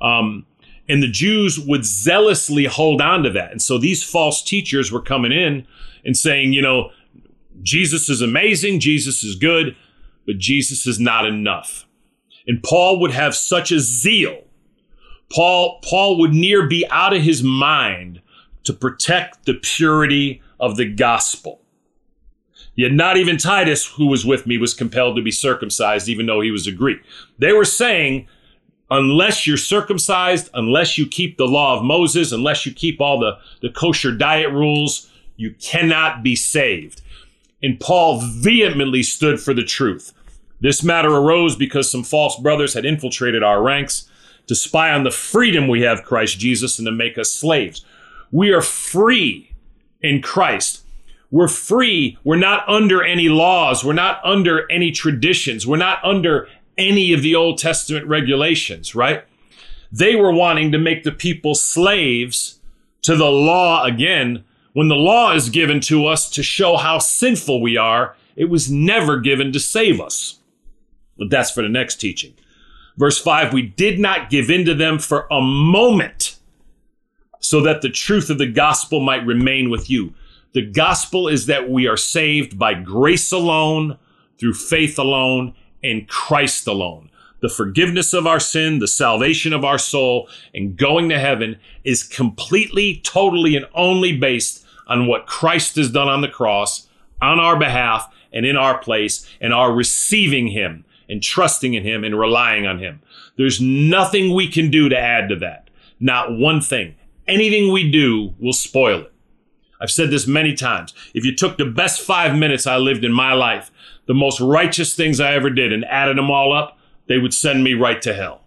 Um, 0.00 0.46
and 0.88 1.02
the 1.02 1.08
Jews 1.08 1.58
would 1.60 1.84
zealously 1.84 2.64
hold 2.64 3.00
on 3.00 3.22
to 3.22 3.30
that. 3.30 3.50
And 3.50 3.60
so 3.60 3.78
these 3.78 4.02
false 4.02 4.42
teachers 4.42 4.90
were 4.90 5.02
coming 5.02 5.32
in 5.32 5.66
and 6.04 6.16
saying, 6.16 6.52
you 6.52 6.62
know, 6.62 6.90
Jesus 7.62 8.08
is 8.08 8.22
amazing, 8.22 8.80
Jesus 8.80 9.22
is 9.22 9.34
good, 9.34 9.76
but 10.26 10.38
Jesus 10.38 10.86
is 10.86 10.98
not 10.98 11.26
enough. 11.26 11.86
And 12.46 12.62
Paul 12.62 13.00
would 13.00 13.10
have 13.10 13.34
such 13.34 13.70
a 13.72 13.80
zeal. 13.80 14.44
Paul, 15.30 15.80
Paul 15.82 16.18
would 16.18 16.32
near 16.32 16.66
be 16.66 16.86
out 16.90 17.12
of 17.12 17.22
his 17.22 17.42
mind 17.42 18.22
to 18.64 18.72
protect 18.72 19.44
the 19.44 19.54
purity 19.54 20.40
of 20.58 20.76
the 20.76 20.90
gospel. 20.90 21.60
Yet 22.74 22.92
not 22.92 23.16
even 23.16 23.36
Titus, 23.36 23.84
who 23.86 24.06
was 24.06 24.24
with 24.24 24.46
me, 24.46 24.56
was 24.56 24.72
compelled 24.72 25.16
to 25.16 25.22
be 25.22 25.32
circumcised, 25.32 26.08
even 26.08 26.26
though 26.26 26.40
he 26.40 26.50
was 26.50 26.66
a 26.66 26.72
Greek. 26.72 26.98
They 27.38 27.52
were 27.52 27.64
saying, 27.64 28.28
unless 28.90 29.46
you're 29.46 29.56
circumcised, 29.56 30.50
unless 30.54 30.96
you 30.98 31.06
keep 31.06 31.36
the 31.36 31.46
law 31.46 31.76
of 31.76 31.84
Moses, 31.84 32.32
unless 32.32 32.64
you 32.64 32.72
keep 32.72 33.00
all 33.00 33.18
the, 33.18 33.38
the 33.60 33.70
kosher 33.70 34.12
diet 34.12 34.50
rules, 34.50 35.10
you 35.36 35.54
cannot 35.60 36.22
be 36.22 36.34
saved 36.34 37.02
and 37.62 37.80
Paul 37.80 38.20
vehemently 38.20 39.02
stood 39.02 39.40
for 39.40 39.54
the 39.54 39.64
truth. 39.64 40.12
This 40.60 40.82
matter 40.82 41.10
arose 41.10 41.56
because 41.56 41.90
some 41.90 42.02
false 42.02 42.38
brothers 42.38 42.74
had 42.74 42.84
infiltrated 42.84 43.42
our 43.42 43.62
ranks 43.62 44.08
to 44.46 44.54
spy 44.54 44.92
on 44.92 45.04
the 45.04 45.10
freedom 45.10 45.68
we 45.68 45.82
have 45.82 46.04
Christ 46.04 46.38
Jesus 46.38 46.78
and 46.78 46.86
to 46.86 46.92
make 46.92 47.18
us 47.18 47.30
slaves. 47.30 47.84
We 48.30 48.52
are 48.52 48.62
free 48.62 49.52
in 50.00 50.22
Christ. 50.22 50.84
We're 51.30 51.48
free. 51.48 52.16
We're 52.24 52.36
not 52.36 52.66
under 52.68 53.02
any 53.04 53.28
laws. 53.28 53.84
We're 53.84 53.92
not 53.92 54.20
under 54.24 54.70
any 54.70 54.90
traditions. 54.90 55.66
We're 55.66 55.76
not 55.76 56.02
under 56.02 56.48
any 56.78 57.12
of 57.12 57.22
the 57.22 57.34
Old 57.34 57.58
Testament 57.58 58.06
regulations, 58.06 58.94
right? 58.94 59.24
They 59.90 60.16
were 60.16 60.32
wanting 60.32 60.72
to 60.72 60.78
make 60.78 61.04
the 61.04 61.12
people 61.12 61.54
slaves 61.54 62.60
to 63.02 63.16
the 63.16 63.30
law 63.30 63.84
again 63.84 64.44
when 64.78 64.86
the 64.86 64.94
law 64.94 65.34
is 65.34 65.48
given 65.48 65.80
to 65.80 66.06
us 66.06 66.30
to 66.30 66.42
show 66.42 66.76
how 66.76 67.00
sinful 67.00 67.60
we 67.60 67.76
are, 67.76 68.14
it 68.36 68.44
was 68.44 68.70
never 68.70 69.18
given 69.18 69.52
to 69.52 69.58
save 69.58 70.00
us. 70.00 70.38
But 71.16 71.30
that's 71.30 71.50
for 71.50 71.62
the 71.62 71.68
next 71.68 71.96
teaching. 71.96 72.34
Verse 72.96 73.20
5 73.20 73.52
We 73.52 73.62
did 73.62 73.98
not 73.98 74.30
give 74.30 74.50
in 74.50 74.64
to 74.66 74.74
them 74.74 75.00
for 75.00 75.26
a 75.32 75.40
moment 75.40 76.36
so 77.40 77.60
that 77.62 77.82
the 77.82 77.90
truth 77.90 78.30
of 78.30 78.38
the 78.38 78.46
gospel 78.46 79.00
might 79.00 79.26
remain 79.26 79.68
with 79.68 79.90
you. 79.90 80.14
The 80.52 80.62
gospel 80.62 81.26
is 81.26 81.46
that 81.46 81.68
we 81.68 81.88
are 81.88 81.96
saved 81.96 82.56
by 82.56 82.74
grace 82.74 83.32
alone, 83.32 83.98
through 84.38 84.54
faith 84.54 84.96
alone, 84.96 85.54
in 85.82 86.06
Christ 86.06 86.66
alone. 86.66 87.10
The 87.40 87.48
forgiveness 87.48 88.12
of 88.12 88.26
our 88.26 88.40
sin, 88.40 88.80
the 88.80 88.88
salvation 88.88 89.52
of 89.52 89.64
our 89.64 89.78
soul, 89.78 90.28
and 90.52 90.76
going 90.76 91.08
to 91.10 91.18
heaven 91.18 91.58
is 91.84 92.02
completely, 92.02 93.00
totally, 93.04 93.54
and 93.54 93.66
only 93.74 94.16
based 94.16 94.66
on 94.88 95.06
what 95.06 95.26
Christ 95.26 95.76
has 95.76 95.90
done 95.90 96.08
on 96.08 96.20
the 96.20 96.28
cross 96.28 96.88
on 97.20 97.38
our 97.38 97.58
behalf 97.58 98.12
and 98.32 98.44
in 98.44 98.56
our 98.56 98.78
place 98.78 99.28
and 99.40 99.52
our 99.52 99.72
receiving 99.72 100.48
Him 100.48 100.84
and 101.08 101.22
trusting 101.22 101.74
in 101.74 101.84
Him 101.84 102.04
and 102.04 102.18
relying 102.18 102.66
on 102.66 102.78
Him. 102.78 103.00
There's 103.36 103.60
nothing 103.60 104.34
we 104.34 104.48
can 104.48 104.70
do 104.70 104.88
to 104.88 104.98
add 104.98 105.28
to 105.28 105.36
that. 105.36 105.70
Not 106.00 106.36
one 106.36 106.60
thing. 106.60 106.96
Anything 107.26 107.72
we 107.72 107.90
do 107.90 108.34
will 108.38 108.52
spoil 108.52 109.02
it. 109.02 109.12
I've 109.80 109.90
said 109.90 110.10
this 110.10 110.26
many 110.26 110.54
times. 110.54 110.92
If 111.14 111.24
you 111.24 111.34
took 111.34 111.56
the 111.56 111.64
best 111.64 112.00
five 112.00 112.36
minutes 112.36 112.66
I 112.66 112.78
lived 112.78 113.04
in 113.04 113.12
my 113.12 113.32
life, 113.32 113.70
the 114.08 114.14
most 114.14 114.40
righteous 114.40 114.94
things 114.94 115.20
I 115.20 115.34
ever 115.34 115.50
did, 115.50 115.72
and 115.72 115.84
added 115.84 116.18
them 116.18 116.30
all 116.30 116.52
up, 116.52 116.78
they 117.06 117.18
would 117.18 117.34
send 117.34 117.62
me 117.62 117.74
right 117.74 118.02
to 118.02 118.14
hell. 118.14 118.42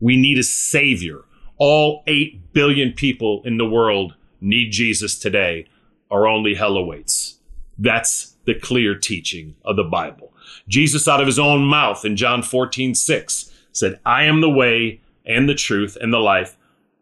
We 0.00 0.16
need 0.16 0.38
a 0.38 0.42
savior. 0.42 1.24
All 1.58 2.02
8 2.06 2.52
billion 2.52 2.92
people 2.92 3.42
in 3.44 3.58
the 3.58 3.68
world 3.68 4.14
need 4.40 4.70
Jesus 4.70 5.18
today 5.18 5.66
or 6.08 6.26
only 6.26 6.54
hell 6.54 6.76
awaits. 6.76 7.38
That's 7.76 8.36
the 8.44 8.54
clear 8.54 8.96
teaching 8.96 9.56
of 9.64 9.76
the 9.76 9.84
Bible. 9.84 10.32
Jesus, 10.68 11.08
out 11.08 11.20
of 11.20 11.26
his 11.26 11.38
own 11.38 11.64
mouth 11.64 12.04
in 12.04 12.16
John 12.16 12.42
14, 12.42 12.94
6, 12.94 13.50
said, 13.72 13.98
I 14.06 14.24
am 14.24 14.40
the 14.40 14.50
way 14.50 15.00
and 15.26 15.48
the 15.48 15.54
truth 15.54 15.96
and 16.00 16.12
the 16.12 16.18
life. 16.18 16.56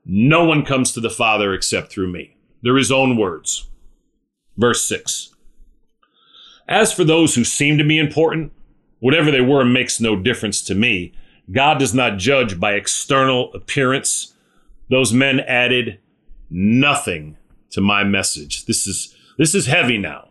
No 0.06 0.44
one 0.44 0.64
comes 0.64 0.92
to 0.92 1.00
the 1.00 1.10
Father 1.10 1.52
except 1.52 1.92
through 1.92 2.10
me. 2.10 2.36
They're 2.62 2.76
his 2.76 2.92
own 2.92 3.16
words. 3.16 3.68
Verse 4.56 4.84
6. 4.84 5.31
As 6.68 6.92
for 6.92 7.04
those 7.04 7.34
who 7.34 7.44
seem 7.44 7.78
to 7.78 7.84
be 7.84 7.98
important, 7.98 8.52
whatever 9.00 9.30
they 9.30 9.40
were 9.40 9.64
makes 9.64 10.00
no 10.00 10.16
difference 10.16 10.62
to 10.62 10.74
me. 10.74 11.12
God 11.50 11.78
does 11.78 11.92
not 11.92 12.18
judge 12.18 12.60
by 12.60 12.74
external 12.74 13.52
appearance. 13.52 14.34
Those 14.88 15.12
men 15.12 15.40
added 15.40 15.98
nothing 16.48 17.36
to 17.70 17.80
my 17.80 18.04
message. 18.04 18.66
This 18.66 18.86
is 18.86 19.14
this 19.38 19.54
is 19.54 19.66
heavy 19.66 19.98
now. 19.98 20.28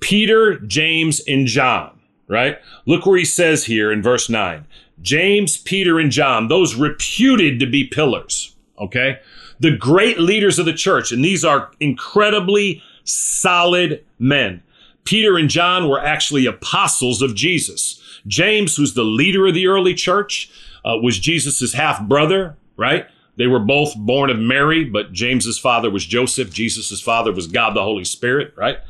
Peter, 0.00 0.58
James, 0.58 1.20
and 1.28 1.46
John, 1.46 2.00
right? 2.26 2.58
Look 2.86 3.06
where 3.06 3.18
he 3.18 3.24
says 3.24 3.64
here 3.64 3.92
in 3.92 4.02
verse 4.02 4.28
9. 4.28 4.66
James, 5.00 5.56
Peter, 5.56 5.98
and 5.98 6.10
John, 6.10 6.48
those 6.48 6.74
reputed 6.74 7.60
to 7.60 7.66
be 7.66 7.84
pillars, 7.84 8.56
okay? 8.78 9.18
The 9.60 9.76
great 9.76 10.18
leaders 10.18 10.58
of 10.58 10.66
the 10.66 10.72
church, 10.72 11.12
and 11.12 11.24
these 11.24 11.44
are 11.44 11.70
incredibly 11.80 12.82
solid 13.04 14.04
men. 14.18 14.62
Peter 15.08 15.38
and 15.38 15.48
John 15.48 15.88
were 15.88 15.98
actually 15.98 16.44
apostles 16.44 17.22
of 17.22 17.34
Jesus. 17.34 17.98
James, 18.26 18.76
who's 18.76 18.92
the 18.92 19.04
leader 19.04 19.46
of 19.46 19.54
the 19.54 19.66
early 19.66 19.94
church, 19.94 20.50
uh, 20.84 20.98
was 21.02 21.18
Jesus' 21.18 21.72
half 21.72 22.06
brother, 22.06 22.58
right? 22.76 23.06
They 23.36 23.46
were 23.46 23.58
both 23.58 23.96
born 23.96 24.28
of 24.28 24.38
Mary, 24.38 24.84
but 24.84 25.14
James's 25.14 25.58
father 25.58 25.90
was 25.90 26.04
Joseph. 26.04 26.52
Jesus's 26.52 27.00
father 27.00 27.32
was 27.32 27.46
God 27.46 27.74
the 27.74 27.82
Holy 27.82 28.04
Spirit, 28.04 28.52
right? 28.54 28.80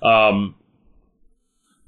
Um, 0.00 0.54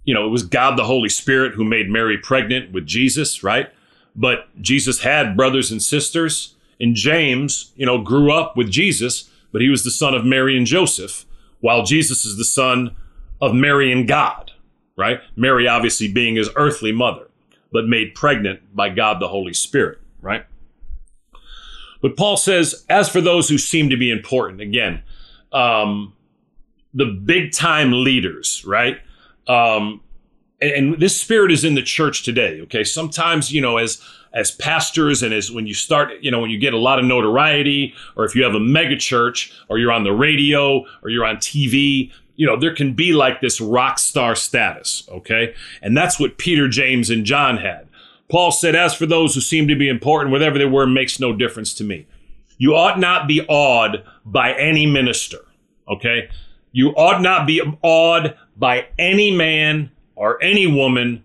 you 0.03 0.13
know, 0.15 0.27
it 0.27 0.31
was 0.31 0.43
God 0.43 0.77
the 0.77 0.85
Holy 0.85 1.09
Spirit 1.09 1.55
who 1.55 1.65
made 1.65 1.89
Mary 1.89 2.19
pregnant 2.19 2.73
with 2.73 2.87
Jesus, 2.87 3.45
right? 3.45 3.71
But 4.17 4.49
Jesus 4.61 5.03
had 5.03 5.37
brothers 5.37 5.71
and 5.71 5.81
sisters, 5.81 6.57
and 6.81 6.97
James, 6.97 7.71
you 7.77 7.87
know, 7.87 8.03
grew 8.03 8.33
up 8.33 8.57
with 8.57 8.69
Jesus, 8.69 9.31
but 9.53 9.63
he 9.63 9.69
was 9.69 9.85
the 9.85 9.93
son 9.93 10.13
of 10.13 10.25
Mary 10.25 10.57
and 10.57 10.67
Joseph, 10.67 11.25
while 11.61 11.85
Jesus 11.85 12.25
is 12.25 12.37
the 12.37 12.45
son 12.45 12.97
of 13.41 13.55
Mary 13.55 13.93
and 13.93 14.07
God, 14.09 14.53
right? 14.97 15.21
Mary 15.37 15.69
obviously 15.69 16.13
being 16.13 16.37
his 16.37 16.51
earthly 16.57 16.93
mother. 16.93 17.29
but 17.73 17.87
made 17.87 18.15
pregnant 18.15 18.75
by 18.75 18.89
God 18.89 19.21
the 19.21 19.29
Holy 19.29 19.53
Spirit, 19.53 19.99
right? 20.23 20.47
But 22.01 22.17
Paul 22.17 22.37
says, 22.37 22.85
as 22.89 23.09
for 23.09 23.21
those 23.21 23.49
who 23.49 23.59
seem 23.59 23.91
to 23.91 23.97
be 23.97 24.11
important, 24.11 24.61
again, 24.61 25.03
um, 25.53 26.15
the 26.95 27.07
big 27.07 27.53
time 27.53 28.05
leaders, 28.05 28.65
right? 28.65 28.99
Um, 29.49 30.01
and, 30.61 30.71
and 30.71 31.01
this 31.01 31.21
spirit 31.21 31.53
is 31.53 31.65
in 31.65 31.75
the 31.75 31.83
church 31.83 32.23
today. 32.23 32.61
Okay, 32.63 32.85
sometimes 32.85 33.53
you 33.53 33.61
know, 33.61 33.77
as 33.77 34.01
as 34.33 34.51
pastors 34.51 35.23
and 35.23 35.33
as 35.35 35.51
when 35.51 35.67
you 35.67 35.75
start, 35.75 36.13
you 36.21 36.31
know, 36.31 36.41
when 36.41 36.51
you 36.51 36.59
get 36.59 36.75
a 36.75 36.79
lot 36.79 36.99
of 36.99 37.05
notoriety, 37.05 37.95
or 38.17 38.25
if 38.25 38.35
you 38.35 38.45
have 38.45 38.55
a 38.55 38.61
mega 38.61 38.97
church, 38.97 39.53
or 39.69 39.79
you're 39.79 39.93
on 39.93 40.05
the 40.05 40.13
radio, 40.13 40.85
or 41.03 41.11
you're 41.11 41.25
on 41.25 41.37
TV, 41.37 42.13
you 42.37 42.47
know, 42.47 42.59
there 42.59 42.75
can 42.75 42.93
be 42.93 43.13
like 43.13 43.41
this 43.41 43.61
rock 43.61 43.99
star 43.99 44.35
status. 44.35 45.03
Okay, 45.11 45.55
and 45.83 45.97
that's 45.97 46.21
what 46.21 46.39
Peter, 46.39 46.69
James, 46.69 47.11
and 47.11 47.25
John 47.25 47.59
had. 47.59 47.89
Paul 48.29 48.51
said, 48.51 48.75
As 48.75 48.95
for 48.95 49.07
those 49.07 49.35
who 49.35 49.41
seem 49.41 49.69
to 49.69 49.77
be 49.77 49.89
important, 49.89 50.33
whatever 50.33 50.59
they 50.59 50.65
were 50.65 50.87
makes 50.87 51.21
no 51.21 51.33
difference 51.33 51.75
to 51.75 51.85
me. 51.85 52.07
You 52.59 52.75
ought 52.75 52.99
not 52.99 53.29
be 53.29 53.43
awed 53.49 54.03
by 54.25 54.53
any 54.55 54.87
minister, 54.87 55.45
okay? 55.89 56.31
You 56.73 56.91
ought 56.91 57.21
not 57.21 57.47
be 57.47 57.63
awed 57.83 58.37
by 58.57 58.87
any 58.99 59.31
man 59.31 59.91
or 60.15 60.43
any 60.43 60.67
woman 60.67 61.25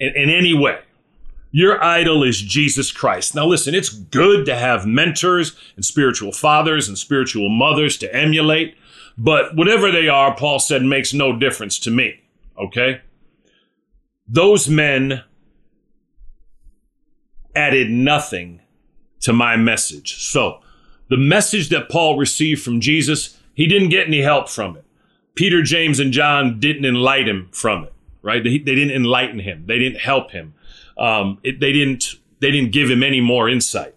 in, 0.00 0.14
in 0.14 0.28
any 0.28 0.54
way. 0.54 0.80
Your 1.52 1.82
idol 1.84 2.24
is 2.24 2.40
Jesus 2.40 2.90
Christ. 2.90 3.34
Now, 3.34 3.46
listen, 3.46 3.74
it's 3.74 3.90
good 3.90 4.46
to 4.46 4.56
have 4.56 4.86
mentors 4.86 5.54
and 5.76 5.84
spiritual 5.84 6.32
fathers 6.32 6.88
and 6.88 6.96
spiritual 6.96 7.48
mothers 7.50 7.98
to 7.98 8.14
emulate, 8.14 8.74
but 9.16 9.54
whatever 9.54 9.90
they 9.90 10.08
are, 10.08 10.34
Paul 10.34 10.58
said, 10.58 10.82
makes 10.82 11.12
no 11.12 11.36
difference 11.36 11.78
to 11.80 11.90
me, 11.90 12.22
okay? 12.58 13.00
Those 14.26 14.68
men 14.68 15.22
added 17.54 17.90
nothing 17.90 18.60
to 19.20 19.32
my 19.32 19.56
message. 19.56 20.24
So, 20.24 20.60
the 21.08 21.16
message 21.16 21.68
that 21.68 21.90
Paul 21.90 22.16
received 22.16 22.62
from 22.62 22.80
Jesus, 22.80 23.38
he 23.54 23.66
didn't 23.66 23.90
get 23.90 24.06
any 24.06 24.22
help 24.22 24.48
from 24.48 24.76
it. 24.76 24.84
Peter, 25.34 25.62
James, 25.62 26.00
and 26.00 26.12
John 26.12 26.58
didn't 26.58 26.84
enlighten 26.84 27.28
him 27.28 27.48
from 27.52 27.84
it, 27.84 27.92
right? 28.22 28.42
They, 28.42 28.58
they 28.58 28.74
didn't 28.74 28.92
enlighten 28.94 29.40
him. 29.40 29.64
They 29.66 29.78
didn't 29.78 30.00
help 30.00 30.30
him. 30.30 30.54
Um, 30.96 31.38
it, 31.42 31.60
they 31.60 31.72
didn't. 31.72 32.14
They 32.40 32.50
didn't 32.50 32.72
give 32.72 32.90
him 32.90 33.02
any 33.02 33.20
more 33.20 33.48
insight. 33.48 33.94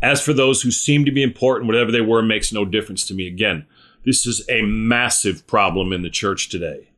As 0.00 0.22
for 0.22 0.32
those 0.32 0.62
who 0.62 0.70
seem 0.70 1.04
to 1.04 1.10
be 1.10 1.22
important, 1.22 1.66
whatever 1.66 1.90
they 1.90 2.00
were 2.00 2.22
makes 2.22 2.52
no 2.52 2.64
difference 2.64 3.06
to 3.06 3.14
me. 3.14 3.26
Again, 3.26 3.66
this 4.04 4.26
is 4.26 4.48
a 4.48 4.62
massive 4.62 5.46
problem 5.46 5.92
in 5.92 6.02
the 6.02 6.10
church 6.10 6.48
today. 6.48 6.88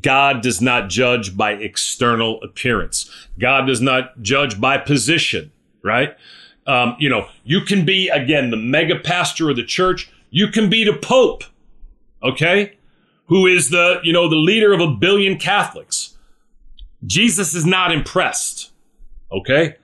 God 0.00 0.42
does 0.42 0.60
not 0.60 0.88
judge 0.88 1.36
by 1.36 1.52
external 1.52 2.42
appearance. 2.42 3.10
God 3.38 3.66
does 3.66 3.80
not 3.80 4.22
judge 4.22 4.60
by 4.60 4.78
position, 4.78 5.52
right? 5.82 6.16
Um, 6.66 6.96
you 6.98 7.08
know, 7.08 7.28
you 7.44 7.60
can 7.60 7.84
be, 7.84 8.08
again, 8.08 8.50
the 8.50 8.56
mega 8.56 8.98
pastor 8.98 9.50
of 9.50 9.56
the 9.56 9.64
church. 9.64 10.10
You 10.30 10.48
can 10.48 10.70
be 10.70 10.84
the 10.84 10.94
Pope, 10.96 11.44
okay? 12.22 12.78
Who 13.26 13.46
is 13.46 13.70
the, 13.70 14.00
you 14.02 14.12
know, 14.12 14.28
the 14.28 14.36
leader 14.36 14.72
of 14.72 14.80
a 14.80 14.90
billion 14.90 15.38
Catholics. 15.38 16.16
Jesus 17.06 17.54
is 17.54 17.66
not 17.66 17.92
impressed, 17.92 18.72
okay? 19.30 19.76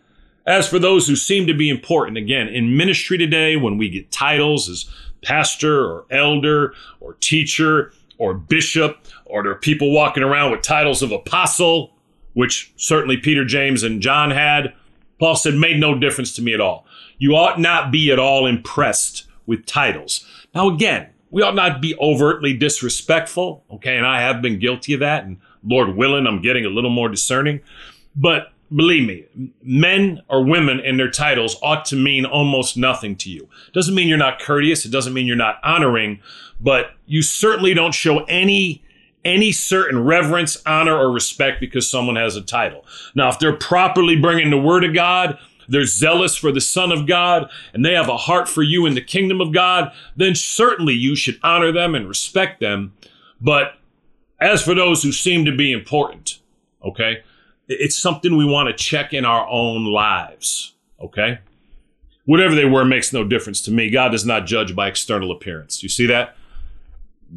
As 0.51 0.69
for 0.69 0.81
those 0.81 1.07
who 1.07 1.15
seem 1.15 1.47
to 1.47 1.55
be 1.55 1.71
important, 1.71 2.19
again, 2.19 2.49
in 2.49 2.77
ministry 2.77 3.17
today, 3.17 3.55
when 3.55 3.79
we 3.79 3.89
get 3.89 4.11
titles 4.11 4.69
as 4.69 4.85
pastor 5.23 5.85
or 5.85 6.07
elder 6.11 6.75
or 6.99 7.15
teacher 7.21 7.93
or 8.19 8.35
bishop, 8.35 8.99
or 9.27 9.45
there 9.45 9.53
are 9.53 9.59
people 9.59 9.93
walking 9.93 10.25
around 10.25 10.51
with 10.51 10.63
titles 10.63 11.03
of 11.03 11.13
apostle, 11.13 11.93
which 12.33 12.73
certainly 12.75 13.17
Peter, 13.17 13.45
James, 13.45 13.85
and 13.85 14.03
John 14.03 14.33
had. 14.33 14.75
Paul 15.21 15.37
said, 15.37 15.55
made 15.55 15.79
no 15.79 15.97
difference 15.97 16.35
to 16.35 16.43
me 16.43 16.53
at 16.53 16.61
all. 16.61 16.85
You 17.19 17.37
ought 17.37 17.61
not 17.61 17.93
be 17.93 18.11
at 18.11 18.19
all 18.19 18.45
impressed 18.45 19.29
with 19.47 19.67
titles. 19.67 20.27
Now, 20.53 20.69
again, 20.69 21.11
we 21.31 21.43
ought 21.43 21.55
not 21.55 21.81
be 21.81 21.95
overtly 22.01 22.55
disrespectful, 22.55 23.63
okay? 23.71 23.97
And 23.97 24.05
I 24.05 24.21
have 24.23 24.43
been 24.43 24.59
guilty 24.59 24.95
of 24.95 25.01
that, 25.01 25.23
and 25.23 25.37
Lord 25.63 25.95
willing, 25.95 26.27
I'm 26.27 26.43
getting 26.43 26.65
a 26.65 26.71
little 26.71 26.91
more 26.91 27.09
discerning. 27.09 27.61
But 28.17 28.53
believe 28.75 29.07
me, 29.07 29.25
men 29.63 30.23
or 30.29 30.45
women 30.45 30.81
and 30.81 30.99
their 30.99 31.11
titles 31.11 31.57
ought 31.63 31.85
to 31.87 31.97
mean 31.97 32.25
almost 32.25 32.77
nothing 32.77 33.17
to 33.17 33.31
you. 33.31 33.49
Doesn't 33.73 33.95
mean 33.95 34.09
you're 34.09 34.19
not 34.19 34.41
courteous. 34.41 34.85
It 34.85 34.91
doesn't 34.91 35.13
mean 35.13 35.27
you're 35.27 35.37
not 35.37 35.59
honoring, 35.63 36.21
but 36.61 36.93
you 37.07 37.23
certainly 37.23 37.75
don't 37.75 37.95
show 37.95 38.25
any 38.25 38.85
any 39.23 39.53
certain 39.53 40.03
reverence, 40.03 40.63
honor, 40.65 40.97
or 40.97 41.11
respect 41.13 41.61
because 41.61 41.91
someone 41.91 42.17
has 42.17 42.37
a 42.37 42.41
title. 42.41 42.87
Now, 43.15 43.29
if 43.29 43.39
they're 43.39 43.55
properly 43.55 44.17
bringing 44.17 44.49
the 44.49 44.57
word 44.57 44.83
of 44.83 44.95
God, 44.95 45.39
they're 45.69 45.85
zealous 45.85 46.37
for 46.37 46.51
the 46.51 46.61
Son 46.61 46.91
of 46.91 47.07
God, 47.07 47.51
and 47.75 47.85
they 47.85 47.93
have 47.93 48.09
a 48.09 48.17
heart 48.17 48.49
for 48.49 48.63
you 48.63 48.87
in 48.87 48.95
the 48.95 49.03
kingdom 49.03 49.41
of 49.41 49.53
God, 49.53 49.93
then 50.17 50.35
certainly 50.35 50.95
you 50.95 51.15
should 51.15 51.39
honor 51.43 51.71
them 51.71 51.95
and 51.95 52.09
respect 52.09 52.61
them. 52.61 52.95
But 53.43 53.75
as 54.41 54.63
for 54.63 54.75
those 54.75 55.03
who 55.03 55.13
seem 55.13 55.45
to 55.45 55.55
be 55.55 55.71
important, 55.71 56.39
okay, 56.83 57.23
it's 57.71 57.97
something 57.97 58.37
we 58.37 58.45
want 58.45 58.69
to 58.69 58.75
check 58.75 59.13
in 59.13 59.25
our 59.25 59.47
own 59.49 59.85
lives, 59.85 60.75
okay? 61.01 61.39
Whatever 62.25 62.55
they 62.55 62.65
were 62.65 62.85
makes 62.85 63.13
no 63.13 63.25
difference 63.25 63.61
to 63.63 63.71
me. 63.71 63.91
God 63.91 64.11
does 64.11 64.27
not 64.27 64.47
judge 64.47 64.75
by 64.75 64.89
external 64.89 65.31
appearance. 65.31 65.83
You 65.83 65.89
see 65.89 66.07
that? 66.07 66.37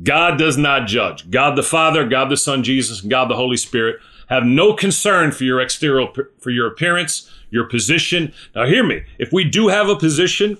God 0.01 0.39
does 0.39 0.57
not 0.57 0.87
judge. 0.87 1.29
God 1.29 1.55
the 1.55 1.63
Father, 1.63 2.07
God 2.07 2.29
the 2.29 2.37
Son, 2.37 2.63
Jesus, 2.63 3.01
and 3.01 3.11
God 3.11 3.29
the 3.29 3.35
Holy 3.35 3.57
Spirit 3.57 3.99
have 4.29 4.43
no 4.43 4.73
concern 4.73 5.31
for 5.31 5.43
your 5.43 5.61
exterior, 5.61 6.07
for 6.39 6.49
your 6.49 6.67
appearance, 6.67 7.29
your 7.51 7.65
position. 7.65 8.33
Now, 8.55 8.65
hear 8.65 8.83
me. 8.83 9.03
If 9.19 9.31
we 9.31 9.43
do 9.43 9.67
have 9.67 9.87
a 9.87 9.95
position 9.95 10.57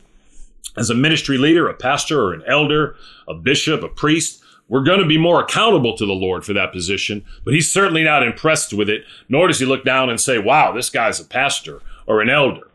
as 0.77 0.91
a 0.91 0.95
ministry 0.95 1.37
leader, 1.39 1.67
a 1.67 1.73
pastor, 1.73 2.21
or 2.21 2.33
an 2.33 2.43
elder, 2.45 2.95
a 3.27 3.33
bishop, 3.33 3.81
a 3.81 3.87
priest, 3.87 4.42
we're 4.67 4.83
going 4.83 5.01
to 5.01 5.05
be 5.05 5.17
more 5.17 5.41
accountable 5.41 5.95
to 5.97 6.05
the 6.05 6.13
Lord 6.13 6.45
for 6.45 6.53
that 6.53 6.71
position, 6.71 7.23
but 7.43 7.53
He's 7.53 7.71
certainly 7.71 8.03
not 8.03 8.23
impressed 8.23 8.73
with 8.73 8.89
it, 8.89 9.03
nor 9.29 9.47
does 9.47 9.59
He 9.59 9.65
look 9.65 9.83
down 9.83 10.09
and 10.09 10.19
say, 10.19 10.37
wow, 10.39 10.71
this 10.71 10.89
guy's 10.89 11.19
a 11.19 11.25
pastor 11.25 11.81
or 12.07 12.21
an 12.21 12.29
elder. 12.29 12.69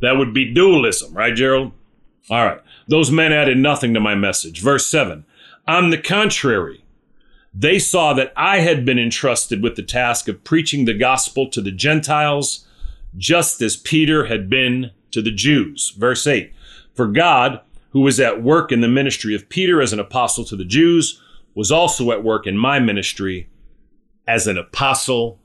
That 0.00 0.16
would 0.16 0.32
be 0.32 0.52
dualism, 0.52 1.14
right, 1.14 1.34
Gerald? 1.34 1.72
All 2.30 2.44
right. 2.44 2.60
Those 2.88 3.10
men 3.10 3.32
added 3.32 3.58
nothing 3.58 3.94
to 3.94 4.00
my 4.00 4.14
message. 4.14 4.60
Verse 4.60 4.86
7 4.86 5.24
on 5.66 5.90
the 5.90 5.98
contrary, 5.98 6.84
they 7.54 7.78
saw 7.78 8.14
that 8.14 8.32
I 8.36 8.60
had 8.60 8.84
been 8.84 8.98
entrusted 8.98 9.62
with 9.62 9.76
the 9.76 9.82
task 9.82 10.26
of 10.28 10.42
preaching 10.42 10.84
the 10.84 10.94
gospel 10.94 11.48
to 11.50 11.60
the 11.60 11.70
Gentiles, 11.70 12.66
just 13.16 13.60
as 13.60 13.76
Peter 13.76 14.26
had 14.26 14.48
been 14.48 14.90
to 15.12 15.22
the 15.22 15.30
Jews. 15.30 15.90
Verse 15.96 16.26
8 16.26 16.52
For 16.94 17.06
God, 17.06 17.60
who 17.90 18.00
was 18.00 18.18
at 18.18 18.42
work 18.42 18.72
in 18.72 18.80
the 18.80 18.88
ministry 18.88 19.34
of 19.34 19.48
Peter 19.48 19.80
as 19.80 19.92
an 19.92 20.00
apostle 20.00 20.44
to 20.46 20.56
the 20.56 20.64
Jews, 20.64 21.20
was 21.54 21.70
also 21.70 22.10
at 22.10 22.24
work 22.24 22.46
in 22.46 22.56
my 22.56 22.78
ministry 22.78 23.48
as 24.26 24.46
an 24.46 24.56
apostle 24.56 25.38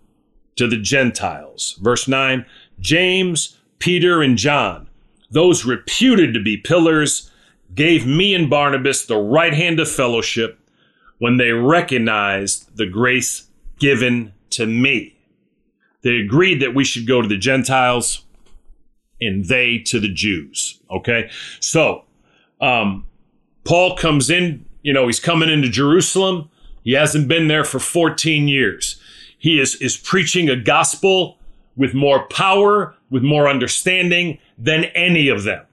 to 0.56 0.68
the 0.68 0.78
Gentiles. 0.78 1.78
Verse 1.82 2.08
9 2.08 2.46
James, 2.80 3.58
Peter, 3.80 4.22
and 4.22 4.38
John, 4.38 4.90
those 5.32 5.66
reputed 5.66 6.34
to 6.34 6.42
be 6.42 6.58
pillars, 6.58 7.32
gave 7.74 8.06
me 8.06 8.34
and 8.34 8.50
Barnabas 8.50 9.06
the 9.06 9.18
right 9.18 9.54
hand 9.54 9.80
of 9.80 9.90
fellowship 9.90 10.60
when 11.18 11.38
they 11.38 11.52
recognized 11.52 12.78
the 12.78 12.86
grace 12.86 13.48
given 13.80 14.34
to 14.52 14.66
me. 14.66 15.16
They 16.04 16.18
agreed 16.18 16.62
that 16.62 16.76
we 16.76 16.84
should 16.84 17.08
go 17.08 17.22
to 17.22 17.28
the 17.28 17.38
Gentiles 17.38 18.24
and 19.20 19.46
they 19.46 19.80
to 19.80 20.00
the 20.00 20.12
Jews. 20.12 20.80
Okay. 20.92 21.30
So, 21.60 22.06
um, 22.62 23.06
Paul 23.66 23.98
comes 23.98 24.30
in, 24.30 24.66
you 24.88 24.94
know, 24.94 25.06
he's 25.06 25.20
coming 25.20 25.50
into 25.50 25.68
Jerusalem. 25.68 26.50
He 26.82 26.94
hasn't 26.94 27.28
been 27.28 27.50
there 27.50 27.66
for 27.66 27.78
14 27.78 28.48
years. 28.48 28.96
He 29.38 29.60
is, 29.60 29.76
is 29.82 29.98
preaching 29.98 30.50
a 30.50 30.56
gospel 30.56 31.38
with 31.76 31.94
more 31.94 32.26
power, 32.30 32.96
with 33.10 33.22
more 33.22 33.50
understanding 33.50 34.40
than 34.58 34.86
any 34.96 35.28
of 35.28 35.44
them. 35.44 35.66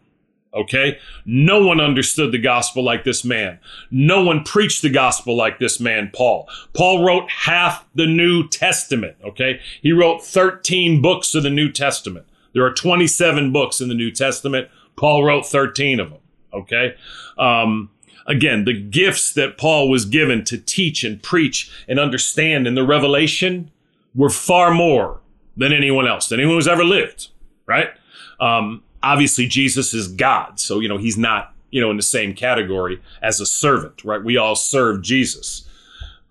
Okay. 0.52 0.98
No 1.24 1.64
one 1.64 1.80
understood 1.80 2.32
the 2.32 2.40
gospel 2.40 2.82
like 2.82 3.04
this 3.04 3.24
man. 3.24 3.60
No 3.92 4.24
one 4.24 4.42
preached 4.42 4.82
the 4.82 4.90
gospel 4.90 5.36
like 5.36 5.60
this 5.60 5.78
man, 5.78 6.10
Paul. 6.12 6.48
Paul 6.72 7.04
wrote 7.04 7.30
half 7.30 7.86
the 7.94 8.08
New 8.08 8.48
Testament. 8.48 9.16
Okay. 9.24 9.60
He 9.80 9.92
wrote 9.92 10.24
13 10.24 11.00
books 11.00 11.36
of 11.36 11.44
the 11.44 11.50
New 11.50 11.70
Testament. 11.70 12.26
There 12.52 12.64
are 12.64 12.74
27 12.74 13.52
books 13.52 13.80
in 13.80 13.86
the 13.86 13.94
New 13.94 14.10
Testament. 14.10 14.70
Paul 14.96 15.22
wrote 15.22 15.46
13 15.46 16.00
of 16.00 16.10
them. 16.10 16.20
Okay. 16.52 16.96
Um, 17.38 17.90
again, 18.26 18.64
the 18.64 18.78
gifts 18.78 19.32
that 19.34 19.58
Paul 19.58 19.88
was 19.88 20.04
given 20.04 20.44
to 20.44 20.58
teach 20.58 21.04
and 21.04 21.22
preach 21.22 21.70
and 21.88 21.98
understand 21.98 22.66
in 22.66 22.74
the 22.74 22.84
revelation 22.84 23.70
were 24.14 24.30
far 24.30 24.72
more 24.72 25.20
than 25.56 25.72
anyone 25.72 26.06
else, 26.06 26.28
than 26.28 26.40
anyone 26.40 26.56
who's 26.56 26.68
ever 26.68 26.84
lived. 26.84 27.28
Right. 27.66 27.90
Um, 28.40 28.82
obviously 29.02 29.46
Jesus 29.46 29.94
is 29.94 30.08
God. 30.08 30.58
So, 30.58 30.80
you 30.80 30.88
know, 30.88 30.98
he's 30.98 31.18
not, 31.18 31.54
you 31.70 31.80
know, 31.80 31.90
in 31.90 31.96
the 31.96 32.02
same 32.02 32.34
category 32.34 33.00
as 33.22 33.40
a 33.40 33.46
servant, 33.46 34.04
right? 34.04 34.22
We 34.22 34.36
all 34.36 34.56
serve 34.56 35.02
Jesus. 35.02 35.68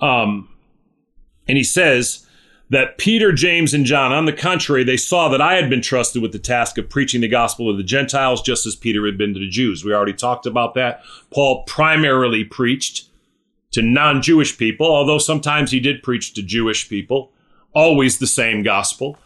Um, 0.01 0.49
and 1.47 1.57
he 1.57 1.63
says, 1.63 2.27
that 2.69 2.97
Peter, 2.97 3.31
James, 3.31 3.73
and 3.73 3.85
John, 3.85 4.11
on 4.11 4.25
the 4.25 4.33
contrary, 4.33 4.83
they 4.83 4.97
saw 4.97 5.29
that 5.29 5.41
I 5.41 5.55
had 5.55 5.69
been 5.69 5.81
trusted 5.81 6.21
with 6.21 6.31
the 6.31 6.39
task 6.39 6.77
of 6.77 6.89
preaching 6.89 7.21
the 7.21 7.27
gospel 7.27 7.71
to 7.71 7.77
the 7.77 7.83
Gentiles, 7.83 8.41
just 8.41 8.65
as 8.65 8.75
Peter 8.75 9.05
had 9.05 9.17
been 9.17 9.33
to 9.33 9.39
the 9.39 9.49
Jews. 9.49 9.83
We 9.83 9.93
already 9.93 10.13
talked 10.13 10.45
about 10.45 10.73
that. 10.73 11.03
Paul 11.29 11.63
primarily 11.63 12.43
preached 12.43 13.09
to 13.71 13.81
non 13.81 14.21
Jewish 14.21 14.57
people, 14.57 14.87
although 14.87 15.17
sometimes 15.17 15.71
he 15.71 15.79
did 15.79 16.03
preach 16.03 16.33
to 16.33 16.41
Jewish 16.41 16.89
people, 16.89 17.31
always 17.73 18.19
the 18.19 18.27
same 18.27 18.63
gospel. 18.63 19.17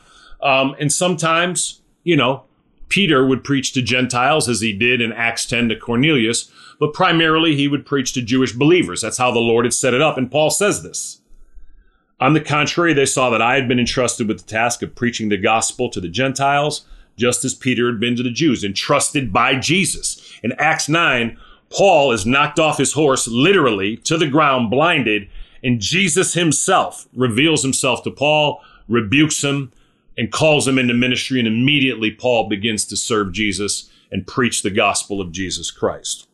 Um, 0.41 0.75
and 0.79 0.91
sometimes, 0.91 1.81
you 2.03 2.15
know, 2.15 2.43
Peter 2.89 3.25
would 3.25 3.43
preach 3.43 3.73
to 3.73 3.81
Gentiles 3.81 4.47
as 4.47 4.61
he 4.61 4.73
did 4.73 5.01
in 5.01 5.11
Acts 5.11 5.45
10 5.45 5.69
to 5.69 5.75
Cornelius, 5.75 6.51
but 6.79 6.93
primarily 6.93 7.55
he 7.55 7.67
would 7.67 7.85
preach 7.85 8.13
to 8.13 8.21
Jewish 8.21 8.53
believers. 8.53 9.01
That's 9.01 9.17
how 9.17 9.31
the 9.31 9.39
Lord 9.39 9.65
had 9.65 9.73
set 9.73 9.93
it 9.93 10.01
up. 10.01 10.17
And 10.17 10.31
Paul 10.31 10.49
says 10.49 10.83
this. 10.83 11.16
On 12.19 12.33
the 12.33 12.41
contrary, 12.41 12.93
they 12.93 13.05
saw 13.05 13.29
that 13.29 13.41
I 13.41 13.55
had 13.55 13.67
been 13.67 13.79
entrusted 13.79 14.27
with 14.27 14.39
the 14.39 14.47
task 14.47 14.81
of 14.81 14.95
preaching 14.95 15.29
the 15.29 15.37
gospel 15.37 15.89
to 15.89 16.01
the 16.01 16.07
Gentiles, 16.07 16.85
just 17.15 17.45
as 17.45 17.53
Peter 17.53 17.87
had 17.87 17.99
been 17.99 18.15
to 18.15 18.23
the 18.23 18.31
Jews, 18.31 18.63
entrusted 18.63 19.31
by 19.31 19.55
Jesus. 19.55 20.21
In 20.43 20.53
Acts 20.53 20.89
9, 20.89 21.37
Paul 21.69 22.11
is 22.11 22.25
knocked 22.25 22.59
off 22.59 22.77
his 22.77 22.93
horse, 22.93 23.27
literally 23.27 23.97
to 23.97 24.17
the 24.17 24.27
ground, 24.27 24.71
blinded, 24.71 25.27
and 25.63 25.79
Jesus 25.79 26.33
himself 26.33 27.07
reveals 27.13 27.63
himself 27.63 28.03
to 28.03 28.11
Paul, 28.11 28.61
rebukes 28.87 29.43
him, 29.43 29.71
and 30.17 30.31
calls 30.31 30.67
him 30.67 30.79
into 30.79 30.93
ministry. 30.93 31.39
And 31.39 31.47
immediately, 31.47 32.11
Paul 32.11 32.47
begins 32.47 32.85
to 32.85 32.97
serve 32.97 33.33
Jesus 33.33 33.89
and 34.11 34.25
preach 34.25 34.61
the 34.61 34.69
gospel 34.69 35.19
of 35.19 35.31
Jesus 35.31 35.69
Christ. 35.71 36.27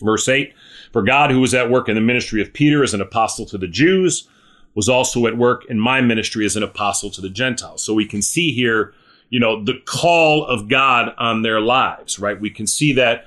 Verse 0.00 0.28
8 0.28 0.52
For 0.92 1.02
God, 1.02 1.30
who 1.30 1.40
was 1.40 1.54
at 1.54 1.70
work 1.70 1.88
in 1.88 1.94
the 1.94 2.00
ministry 2.00 2.42
of 2.42 2.52
Peter 2.52 2.82
as 2.82 2.94
an 2.94 3.00
apostle 3.00 3.46
to 3.46 3.58
the 3.58 3.68
Jews, 3.68 4.28
was 4.74 4.88
also 4.88 5.26
at 5.26 5.36
work 5.36 5.64
in 5.66 5.78
my 5.78 6.00
ministry 6.00 6.44
as 6.44 6.56
an 6.56 6.62
apostle 6.62 7.10
to 7.10 7.20
the 7.20 7.28
Gentiles. 7.28 7.82
So 7.82 7.94
we 7.94 8.06
can 8.06 8.22
see 8.22 8.52
here, 8.52 8.94
you 9.28 9.38
know, 9.38 9.62
the 9.62 9.80
call 9.84 10.44
of 10.46 10.68
God 10.68 11.14
on 11.18 11.42
their 11.42 11.60
lives, 11.60 12.18
right? 12.18 12.40
We 12.40 12.50
can 12.50 12.66
see 12.66 12.92
that 12.94 13.26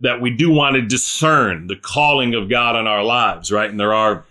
that 0.00 0.20
we 0.20 0.30
do 0.30 0.50
want 0.50 0.76
to 0.76 0.82
discern 0.82 1.68
the 1.68 1.76
calling 1.76 2.34
of 2.34 2.50
God 2.50 2.76
on 2.76 2.86
our 2.86 3.02
lives, 3.02 3.50
right? 3.50 3.70
And 3.70 3.80
there 3.80 3.94
are 3.94 4.24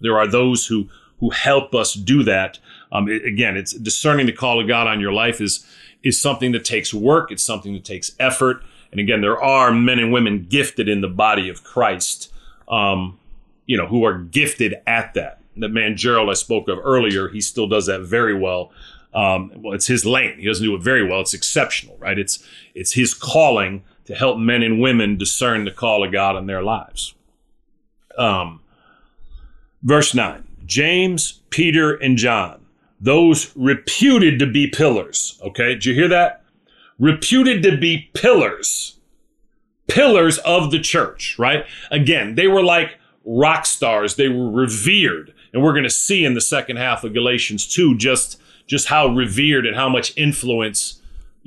there 0.00 0.18
are 0.18 0.26
those 0.26 0.66
who 0.66 0.88
who 1.20 1.30
help 1.30 1.74
us 1.74 1.94
do 1.94 2.22
that. 2.24 2.58
Um, 2.92 3.08
it, 3.08 3.24
again, 3.24 3.56
it's 3.56 3.72
discerning 3.72 4.26
the 4.26 4.32
call 4.32 4.60
of 4.60 4.68
God 4.68 4.86
on 4.86 5.00
your 5.00 5.12
life 5.12 5.40
is 5.40 5.66
is 6.02 6.20
something 6.20 6.52
that 6.52 6.64
takes 6.64 6.94
work. 6.94 7.30
It's 7.32 7.42
something 7.42 7.72
that 7.72 7.84
takes 7.84 8.12
effort. 8.20 8.62
And 8.90 9.00
again, 9.00 9.20
there 9.20 9.40
are 9.42 9.72
men 9.72 9.98
and 9.98 10.12
women 10.12 10.46
gifted 10.48 10.88
in 10.88 11.00
the 11.00 11.08
body 11.08 11.48
of 11.48 11.64
Christ, 11.64 12.32
um, 12.68 13.18
you 13.66 13.76
know, 13.76 13.86
who 13.86 14.04
are 14.04 14.16
gifted 14.16 14.76
at 14.86 15.14
that. 15.14 15.37
That 15.60 15.70
man 15.70 15.96
Gerald 15.96 16.30
I 16.30 16.34
spoke 16.34 16.68
of 16.68 16.78
earlier, 16.82 17.28
he 17.28 17.40
still 17.40 17.66
does 17.66 17.86
that 17.86 18.02
very 18.02 18.34
well. 18.34 18.72
Um, 19.14 19.52
well, 19.56 19.74
it's 19.74 19.86
his 19.86 20.04
lane. 20.04 20.38
He 20.38 20.46
doesn't 20.46 20.64
do 20.64 20.74
it 20.74 20.82
very 20.82 21.06
well. 21.06 21.20
It's 21.20 21.34
exceptional, 21.34 21.96
right? 21.98 22.18
It's 22.18 22.44
it's 22.74 22.92
his 22.92 23.14
calling 23.14 23.84
to 24.04 24.14
help 24.14 24.38
men 24.38 24.62
and 24.62 24.80
women 24.80 25.16
discern 25.16 25.64
the 25.64 25.70
call 25.70 26.04
of 26.04 26.12
God 26.12 26.36
in 26.36 26.46
their 26.46 26.62
lives. 26.62 27.14
Um, 28.16 28.60
verse 29.82 30.14
9 30.14 30.46
James, 30.66 31.40
Peter, 31.50 31.94
and 31.94 32.16
John, 32.16 32.66
those 33.00 33.52
reputed 33.56 34.38
to 34.38 34.46
be 34.46 34.66
pillars. 34.66 35.38
Okay, 35.42 35.74
did 35.74 35.84
you 35.84 35.94
hear 35.94 36.08
that? 36.08 36.42
Reputed 36.98 37.62
to 37.62 37.76
be 37.76 38.10
pillars, 38.12 38.98
pillars 39.86 40.38
of 40.38 40.70
the 40.70 40.80
church, 40.80 41.36
right? 41.38 41.64
Again, 41.90 42.34
they 42.34 42.48
were 42.48 42.62
like 42.62 42.98
rock 43.24 43.66
stars, 43.66 44.16
they 44.16 44.28
were 44.28 44.50
revered. 44.50 45.32
And 45.52 45.62
we're 45.62 45.72
going 45.72 45.84
to 45.84 45.90
see 45.90 46.24
in 46.24 46.34
the 46.34 46.40
second 46.40 46.76
half 46.76 47.04
of 47.04 47.14
Galatians 47.14 47.66
2 47.66 47.96
just, 47.96 48.40
just 48.66 48.88
how 48.88 49.08
revered 49.08 49.66
and 49.66 49.76
how 49.76 49.88
much 49.88 50.16
influence 50.16 50.98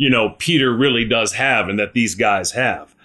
you 0.02 0.10
know, 0.10 0.32
Peter 0.40 0.76
really 0.76 1.06
does 1.06 1.34
have 1.34 1.70
and 1.70 1.78
that 1.78 1.94
these 1.94 2.16
guys 2.16 2.54
have. 2.54 2.96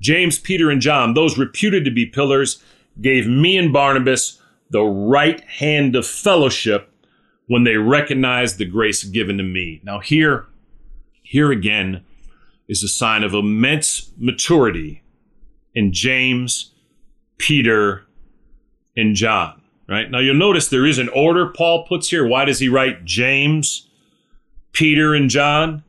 James, 0.00 0.38
Peter, 0.38 0.70
and 0.70 0.80
John, 0.80 1.12
those 1.12 1.36
reputed 1.36 1.84
to 1.84 1.90
be 1.90 2.06
pillars, 2.06 2.62
gave 3.00 3.26
me 3.26 3.58
and 3.58 3.74
Barnabas 3.74 4.40
the 4.70 4.82
right 4.82 5.40
hand 5.42 5.94
of 5.94 6.06
fellowship 6.06 6.90
when 7.46 7.64
they 7.64 7.76
recognized 7.76 8.56
the 8.56 8.64
grace 8.64 9.04
given 9.04 9.36
to 9.36 9.42
me. 9.42 9.82
Now, 9.84 10.00
here, 10.00 10.46
here 11.22 11.52
again 11.52 12.04
is 12.68 12.82
a 12.82 12.88
sign 12.88 13.22
of 13.22 13.34
immense 13.34 14.10
maturity 14.16 15.02
in 15.74 15.92
James, 15.92 16.72
Peter, 17.36 18.06
and 18.96 19.14
John. 19.14 19.55
Right 19.88 20.10
now, 20.10 20.18
you'll 20.18 20.34
notice 20.34 20.68
there 20.68 20.86
is 20.86 20.98
an 20.98 21.08
order 21.10 21.46
Paul 21.46 21.86
puts 21.86 22.08
here. 22.08 22.26
Why 22.26 22.44
does 22.44 22.58
he 22.58 22.68
write 22.68 23.04
James, 23.04 23.88
Peter, 24.72 25.14
and 25.14 25.30
John? 25.30 25.84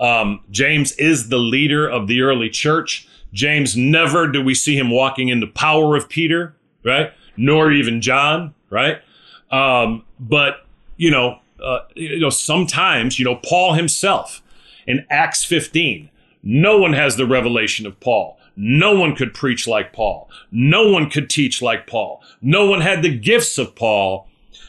Um, 0.00 0.40
James 0.50 0.92
is 0.92 1.28
the 1.28 1.38
leader 1.38 1.86
of 1.86 2.06
the 2.06 2.22
early 2.22 2.48
church. 2.48 3.06
James 3.32 3.76
never 3.76 4.26
do 4.26 4.42
we 4.42 4.54
see 4.54 4.76
him 4.76 4.90
walking 4.90 5.28
in 5.28 5.40
the 5.40 5.46
power 5.46 5.96
of 5.96 6.08
Peter, 6.08 6.54
right? 6.84 7.12
Nor 7.36 7.72
even 7.72 8.00
John, 8.00 8.54
right? 8.70 9.02
Um, 9.50 10.04
but 10.18 10.66
you 10.96 11.10
know, 11.10 11.40
uh, 11.62 11.80
you 11.94 12.20
know, 12.20 12.30
sometimes 12.30 13.18
you 13.18 13.24
know 13.24 13.36
Paul 13.36 13.74
himself 13.74 14.42
in 14.86 15.06
Acts 15.10 15.44
15, 15.44 16.10
no 16.42 16.78
one 16.78 16.94
has 16.94 17.16
the 17.16 17.26
revelation 17.26 17.86
of 17.86 18.00
Paul. 18.00 18.38
No 18.56 18.94
one 18.94 19.16
could 19.16 19.34
preach 19.34 19.66
like 19.66 19.92
Paul. 19.92 20.28
No 20.50 20.88
one 20.88 21.08
could 21.10 21.30
teach 21.30 21.62
like 21.62 21.86
Paul. 21.86 22.22
No 22.40 22.68
one 22.68 22.80
had 22.80 23.02
the 23.02 23.16
gifts 23.16 23.58
of 23.58 23.74
Paul. 23.74 24.28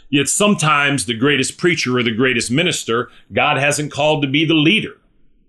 Yet 0.09 0.27
sometimes 0.27 1.05
the 1.05 1.17
greatest 1.17 1.57
preacher 1.57 1.97
or 1.97 2.03
the 2.03 2.15
greatest 2.15 2.51
minister, 2.51 3.09
God 3.31 3.57
hasn't 3.57 3.91
called 3.91 4.21
to 4.21 4.27
be 4.27 4.45
the 4.45 4.53
leader 4.53 4.97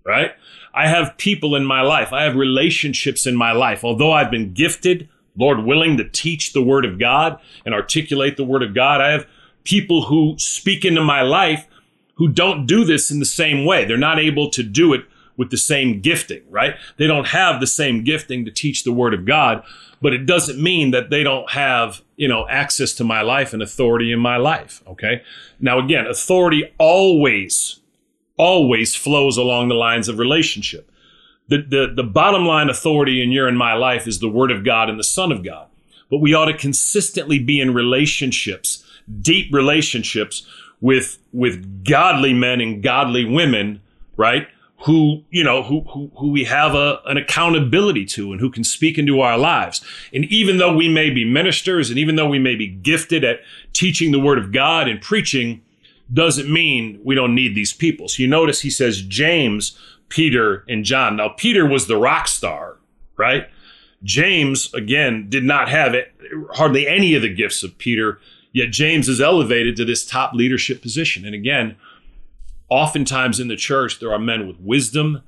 right? 0.04 0.32
I 0.72 0.88
have 0.88 1.16
people 1.16 1.54
in 1.54 1.64
my 1.64 1.80
life. 1.80 2.12
I 2.12 2.24
have 2.24 2.36
relationships 2.36 3.26
in 3.26 3.36
my 3.36 3.52
life. 3.52 3.84
Although 3.84 4.12
I've 4.12 4.30
been 4.30 4.52
gifted, 4.52 5.08
Lord 5.36 5.64
willing, 5.64 5.96
to 5.96 6.08
teach 6.08 6.52
the 6.52 6.62
word 6.62 6.84
of 6.84 6.98
God 6.98 7.38
and 7.64 7.74
articulate 7.74 8.36
the 8.36 8.44
word 8.44 8.62
of 8.62 8.74
God, 8.74 9.00
I 9.00 9.10
have 9.10 9.26
people 9.64 10.06
who 10.06 10.34
speak 10.38 10.84
into 10.84 11.02
my 11.02 11.22
life 11.22 11.66
who 12.16 12.28
don't 12.28 12.66
do 12.66 12.84
this 12.84 13.10
in 13.10 13.18
the 13.18 13.24
same 13.24 13.64
way. 13.64 13.84
They're 13.84 13.96
not 13.96 14.18
able 14.18 14.50
to 14.50 14.62
do 14.62 14.92
it 14.92 15.04
with 15.36 15.50
the 15.50 15.56
same 15.56 16.00
gifting, 16.00 16.42
right? 16.50 16.74
They 16.96 17.06
don't 17.06 17.28
have 17.28 17.60
the 17.60 17.66
same 17.66 18.04
gifting 18.04 18.44
to 18.44 18.50
teach 18.50 18.84
the 18.84 18.92
word 18.92 19.14
of 19.14 19.24
God, 19.24 19.62
but 20.00 20.12
it 20.12 20.26
doesn't 20.26 20.62
mean 20.62 20.90
that 20.92 21.10
they 21.10 21.22
don't 21.22 21.50
have, 21.50 22.02
you 22.16 22.28
know, 22.28 22.46
access 22.48 22.92
to 22.94 23.04
my 23.04 23.22
life 23.22 23.52
and 23.52 23.62
authority 23.62 24.12
in 24.12 24.20
my 24.20 24.36
life, 24.36 24.82
okay? 24.86 25.22
Now 25.60 25.78
again, 25.78 26.06
authority 26.06 26.72
always 26.78 27.80
always 28.36 28.94
flows 28.94 29.36
along 29.36 29.68
the 29.68 29.74
lines 29.74 30.08
of 30.08 30.18
relationship. 30.18 30.90
The, 31.48 31.58
the, 31.58 31.92
the 31.94 32.02
bottom 32.02 32.46
line 32.46 32.68
authority 32.68 33.22
in 33.22 33.30
your 33.30 33.46
and 33.46 33.58
my 33.58 33.74
life 33.74 34.06
is 34.06 34.18
the 34.18 34.28
Word 34.28 34.50
of 34.50 34.64
God 34.64 34.88
and 34.88 34.98
the 34.98 35.04
Son 35.04 35.30
of 35.30 35.44
God. 35.44 35.68
But 36.10 36.18
we 36.18 36.34
ought 36.34 36.46
to 36.46 36.56
consistently 36.56 37.38
be 37.38 37.60
in 37.60 37.74
relationships, 37.74 38.84
deep 39.20 39.52
relationships 39.52 40.46
with, 40.80 41.18
with 41.32 41.84
godly 41.84 42.32
men 42.32 42.60
and 42.60 42.82
godly 42.82 43.24
women, 43.24 43.82
right? 44.16 44.48
Who, 44.84 45.24
you 45.30 45.42
know, 45.42 45.62
who, 45.62 45.80
who, 45.82 46.10
who 46.16 46.30
we 46.30 46.44
have 46.44 46.74
a, 46.74 47.00
an 47.06 47.16
accountability 47.16 48.04
to 48.06 48.32
and 48.32 48.40
who 48.40 48.50
can 48.50 48.64
speak 48.64 48.98
into 48.98 49.20
our 49.20 49.38
lives. 49.38 49.82
And 50.12 50.24
even 50.26 50.58
though 50.58 50.74
we 50.74 50.88
may 50.88 51.08
be 51.08 51.24
ministers 51.24 51.88
and 51.88 51.98
even 51.98 52.16
though 52.16 52.28
we 52.28 52.38
may 52.38 52.54
be 52.54 52.66
gifted 52.66 53.24
at 53.24 53.40
teaching 53.72 54.12
the 54.12 54.20
Word 54.20 54.38
of 54.38 54.52
God 54.52 54.86
and 54.86 55.00
preaching, 55.00 55.62
doesn't 56.12 56.52
mean 56.52 57.00
we 57.02 57.14
don't 57.14 57.34
need 57.34 57.54
these 57.54 57.72
people. 57.72 58.08
So 58.08 58.22
you 58.22 58.28
notice 58.28 58.60
he 58.60 58.70
says 58.70 59.00
James, 59.00 59.78
Peter, 60.08 60.64
and 60.68 60.84
John. 60.84 61.16
Now, 61.16 61.30
Peter 61.30 61.66
was 61.66 61.86
the 61.86 61.96
rock 61.96 62.28
star, 62.28 62.76
right? 63.16 63.48
James, 64.02 64.72
again, 64.74 65.30
did 65.30 65.44
not 65.44 65.70
have 65.70 65.94
it, 65.94 66.12
hardly 66.52 66.86
any 66.86 67.14
of 67.14 67.22
the 67.22 67.34
gifts 67.34 67.62
of 67.62 67.78
Peter, 67.78 68.20
yet 68.52 68.70
James 68.70 69.08
is 69.08 69.20
elevated 69.20 69.76
to 69.76 69.84
this 69.84 70.04
top 70.04 70.34
leadership 70.34 70.82
position. 70.82 71.24
And 71.24 71.34
again, 71.34 71.76
oftentimes 72.68 73.40
in 73.40 73.48
the 73.48 73.56
church, 73.56 74.00
there 74.00 74.12
are 74.12 74.18
men 74.18 74.46
with 74.46 74.58
wisdom, 74.60 75.22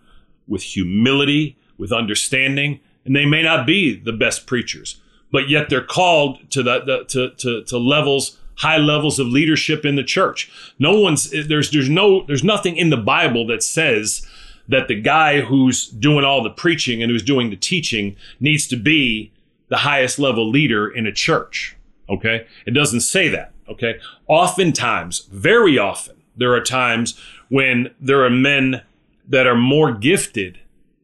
with 0.46 0.62
humility, 0.62 1.56
with 1.78 1.92
understanding, 1.92 2.80
and 3.04 3.14
they 3.14 3.26
may 3.26 3.42
not 3.42 3.66
be 3.66 3.94
the 3.98 4.12
best 4.12 4.46
preachers, 4.46 5.00
but 5.30 5.48
yet 5.48 5.68
they're 5.68 5.84
called 5.84 6.50
to 6.50 6.62
the, 6.62 6.80
the 6.80 7.04
to, 7.04 7.30
to, 7.36 7.64
to 7.64 7.78
levels 7.78 8.38
high 8.56 8.78
levels 8.78 9.18
of 9.18 9.26
leadership 9.26 9.84
in 9.84 9.96
the 9.96 10.02
church. 10.02 10.50
No 10.78 10.98
one's 10.98 11.30
there's 11.30 11.70
there's 11.70 11.90
no 11.90 12.22
there's 12.22 12.44
nothing 12.44 12.76
in 12.76 12.90
the 12.90 12.96
Bible 12.96 13.46
that 13.48 13.62
says 13.62 14.26
that 14.68 14.88
the 14.88 15.00
guy 15.00 15.42
who's 15.42 15.86
doing 15.88 16.24
all 16.24 16.42
the 16.42 16.50
preaching 16.50 17.02
and 17.02 17.10
who's 17.10 17.22
doing 17.22 17.50
the 17.50 17.56
teaching 17.56 18.16
needs 18.40 18.66
to 18.68 18.76
be 18.76 19.32
the 19.68 19.78
highest 19.78 20.18
level 20.18 20.48
leader 20.48 20.88
in 20.88 21.06
a 21.06 21.12
church. 21.12 21.76
Okay? 22.08 22.46
It 22.66 22.72
doesn't 22.72 23.00
say 23.00 23.28
that. 23.28 23.52
Okay? 23.68 24.00
Oftentimes, 24.26 25.28
very 25.30 25.78
often, 25.78 26.15
there 26.36 26.52
are 26.54 26.60
times 26.60 27.18
when 27.48 27.94
there 28.00 28.24
are 28.24 28.30
men 28.30 28.82
that 29.28 29.46
are 29.46 29.56
more 29.56 29.92
gifted 29.92 30.58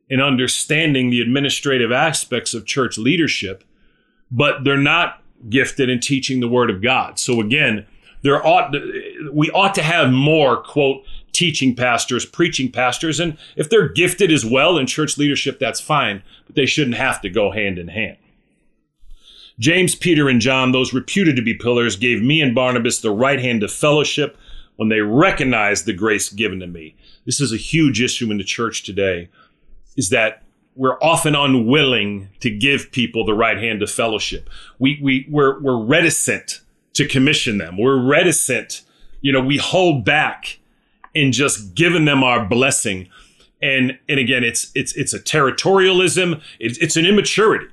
in 0.09 0.21
understanding 0.21 1.11
the 1.11 1.21
administrative 1.21 1.91
aspects 1.91 2.55
of 2.55 2.67
church 2.67 2.99
leadership, 2.99 3.65
but 4.31 4.65
they're 4.65 4.77
not 4.77 5.23
gifted 5.49 5.89
in 5.89 6.01
teaching 6.01 6.41
the 6.41 6.49
word 6.49 6.71
of 6.71 6.83
God. 6.83 7.19
So 7.19 7.41
again, 7.41 7.87
there 8.23 8.45
ought 8.47 8.75
we 9.33 9.51
ought 9.51 9.75
to 9.75 9.83
have 9.83 10.13
more, 10.13 10.63
quote, 10.63 11.05
teaching 11.33 11.75
pastors, 11.75 12.25
preaching 12.25 12.71
pastors. 12.71 13.19
And 13.19 13.37
if 13.57 13.69
they're 13.69 13.89
gifted 13.89 14.31
as 14.31 14.45
well 14.45 14.79
in 14.79 14.87
church 14.87 15.19
leadership, 15.19 15.59
that's 15.59 15.81
fine, 15.81 16.23
but 16.47 16.55
they 16.55 16.67
shouldn't 16.67 16.97
have 16.97 17.21
to 17.23 17.31
go 17.31 17.51
hand 17.51 17.79
in 17.79 17.89
hand. 17.89 18.19
James, 19.59 19.95
Peter, 19.95 20.29
and 20.29 20.41
John, 20.41 20.73
those 20.73 20.93
reputed 20.93 21.37
to 21.37 21.43
be 21.43 21.55
pillars, 21.55 21.97
gave 21.97 22.23
me 22.23 22.41
and 22.41 22.55
Barnabas 22.55 23.01
the 23.01 23.11
right 23.11 23.41
hand 23.41 23.63
of 23.63 23.73
fellowship 23.73 24.37
when 24.83 24.89
they 24.89 25.01
recognize 25.01 25.85
the 25.85 25.93
grace 25.93 26.29
given 26.29 26.59
to 26.59 26.67
me. 26.67 26.97
This 27.25 27.41
is 27.41 27.53
a 27.53 27.57
huge 27.57 28.03
issue 28.03 28.33
in 28.33 28.39
the 28.39 28.43
church 28.43 28.83
today, 28.83 29.29
is 29.97 30.09
that 30.09 30.43
we're 30.75 30.99
often 31.01 31.37
unwilling 31.37 32.31
to 32.41 32.51
give 32.51 32.91
people 32.91 33.25
the 33.25 33.33
right 33.33 33.59
hand 33.59 33.81
of 33.81 33.93
fellowship. 33.93 34.51
We, 34.81 34.99
we, 35.01 35.29
we're, 35.31 35.61
we're 35.61 35.81
reticent 35.81 36.63
to 36.95 37.07
commission 37.07 37.59
them. 37.59 37.79
We're 37.79 38.03
reticent, 38.03 38.83
you 39.21 39.31
know, 39.31 39.41
we 39.41 39.57
hold 39.57 40.05
back 40.05 40.59
in 41.15 41.31
just 41.31 41.77
giving 41.77 42.05
them 42.05 42.25
our 42.25 42.45
blessing. 42.45 43.09
And, 43.63 43.97
and 44.09 44.19
again, 44.19 44.43
it's, 44.43 44.73
it's, 44.75 44.97
it's 44.97 45.15
a 45.15 45.21
territorialism. 45.21 46.43
It's, 46.59 46.77
it's 46.79 46.97
an 46.97 47.07
immaturity. 47.07 47.69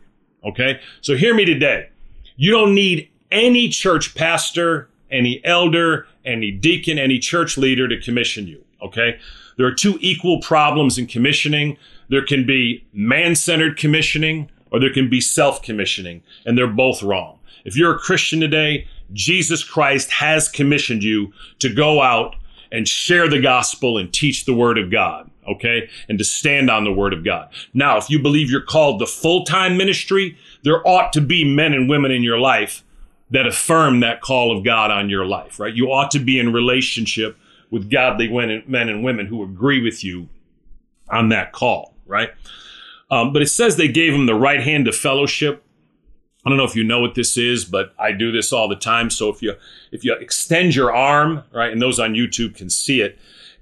Okay. 0.46 0.80
So 1.02 1.16
hear 1.16 1.34
me 1.34 1.44
today. 1.44 1.90
You 2.36 2.52
don't 2.52 2.76
need 2.76 3.10
any 3.32 3.68
church 3.70 4.14
pastor, 4.14 4.90
any 5.12 5.44
elder, 5.44 6.08
any 6.26 6.52
deacon, 6.52 6.98
any 7.00 7.20
church 7.20 7.58
leader 7.58 7.88
to 7.88 8.00
commission 8.00 8.48
you. 8.48 8.64
Okay. 8.82 9.20
There 9.58 9.68
are 9.68 9.74
two 9.74 9.98
equal 10.00 10.40
problems 10.40 10.98
in 10.98 11.08
commissioning. 11.08 11.78
There 12.10 12.26
can 12.26 12.46
be 12.46 12.86
man 12.94 13.36
centered 13.36 13.78
commissioning 13.78 14.50
or 14.72 14.80
there 14.80 14.94
can 14.94 15.10
be 15.10 15.22
self 15.22 15.62
commissioning, 15.62 16.22
and 16.46 16.58
they're 16.58 16.68
both 16.68 17.04
wrong. 17.04 17.40
If 17.66 17.76
you're 17.76 17.96
a 17.96 18.00
Christian 18.00 18.40
today, 18.40 18.88
Jesus 19.14 19.64
Christ 19.64 20.12
has 20.12 20.48
commissioned 20.48 21.04
you 21.04 21.34
to 21.60 21.74
go 21.74 22.02
out 22.02 22.36
and 22.72 22.88
share 22.88 23.28
the 23.28 23.42
gospel 23.42 23.98
and 23.98 24.14
teach 24.14 24.46
the 24.46 24.54
word 24.54 24.78
of 24.78 24.92
God, 24.92 25.30
okay? 25.48 25.90
And 26.08 26.18
to 26.20 26.24
stand 26.24 26.70
on 26.70 26.84
the 26.84 26.94
word 26.94 27.14
of 27.14 27.24
God. 27.24 27.50
Now, 27.74 27.98
if 27.98 28.10
you 28.10 28.22
believe 28.22 28.52
you're 28.52 28.62
called 28.62 29.00
to 29.00 29.08
full 29.08 29.44
time 29.44 29.78
ministry, 29.78 30.38
there 30.64 30.88
ought 30.88 31.12
to 31.14 31.22
be 31.22 31.44
men 31.44 31.74
and 31.74 31.90
women 31.90 32.12
in 32.12 32.24
your 32.24 32.40
life 32.40 32.84
that 33.32 33.46
affirm 33.46 34.00
that 34.00 34.22
call 34.22 34.56
of 34.56 34.64
God 34.64 34.92
on 34.92 35.10
your 35.10 35.26
life, 35.26 35.60
right? 35.60 35.74
You 35.74 35.92
ought 35.92 36.12
to 36.12 36.20
be 36.20 36.40
in 36.40 36.52
relationship 36.52 37.38
with 37.70 37.90
godly 37.90 38.28
men 38.28 38.90
and 38.90 39.04
women 39.04 39.28
who 39.28 39.44
agree 39.44 39.82
with 39.82 40.04
you 40.04 40.28
on 41.10 41.30
that 41.30 41.52
call, 41.52 41.94
right? 42.06 42.32
Um, 43.12 43.34
but 43.34 43.42
it 43.42 43.48
says 43.48 43.76
they 43.76 43.88
gave 43.88 44.14
him 44.14 44.26
the 44.26 44.36
right 44.36 44.62
hand 44.62 44.88
of 44.88 44.96
fellowship. 44.96 45.64
I 46.46 46.50
don't 46.50 46.58
know 46.58 46.64
if 46.64 46.76
you 46.76 46.84
know 46.84 47.02
what 47.02 47.16
this 47.16 47.38
is, 47.38 47.66
but 47.66 47.94
I 48.00 48.12
do 48.12 48.32
this 48.32 48.54
all 48.54 48.68
the 48.68 48.76
time. 48.76 49.10
So 49.10 49.30
if 49.30 49.42
you 49.42 49.56
if 49.92 50.04
you 50.04 50.14
extend 50.14 50.74
your 50.74 50.94
arm, 50.94 51.44
right, 51.52 51.72
and 51.72 51.82
those 51.82 52.00
on 52.00 52.14
YouTube 52.14 52.56
can 52.56 52.70
see 52.70 53.02
it, 53.02 53.20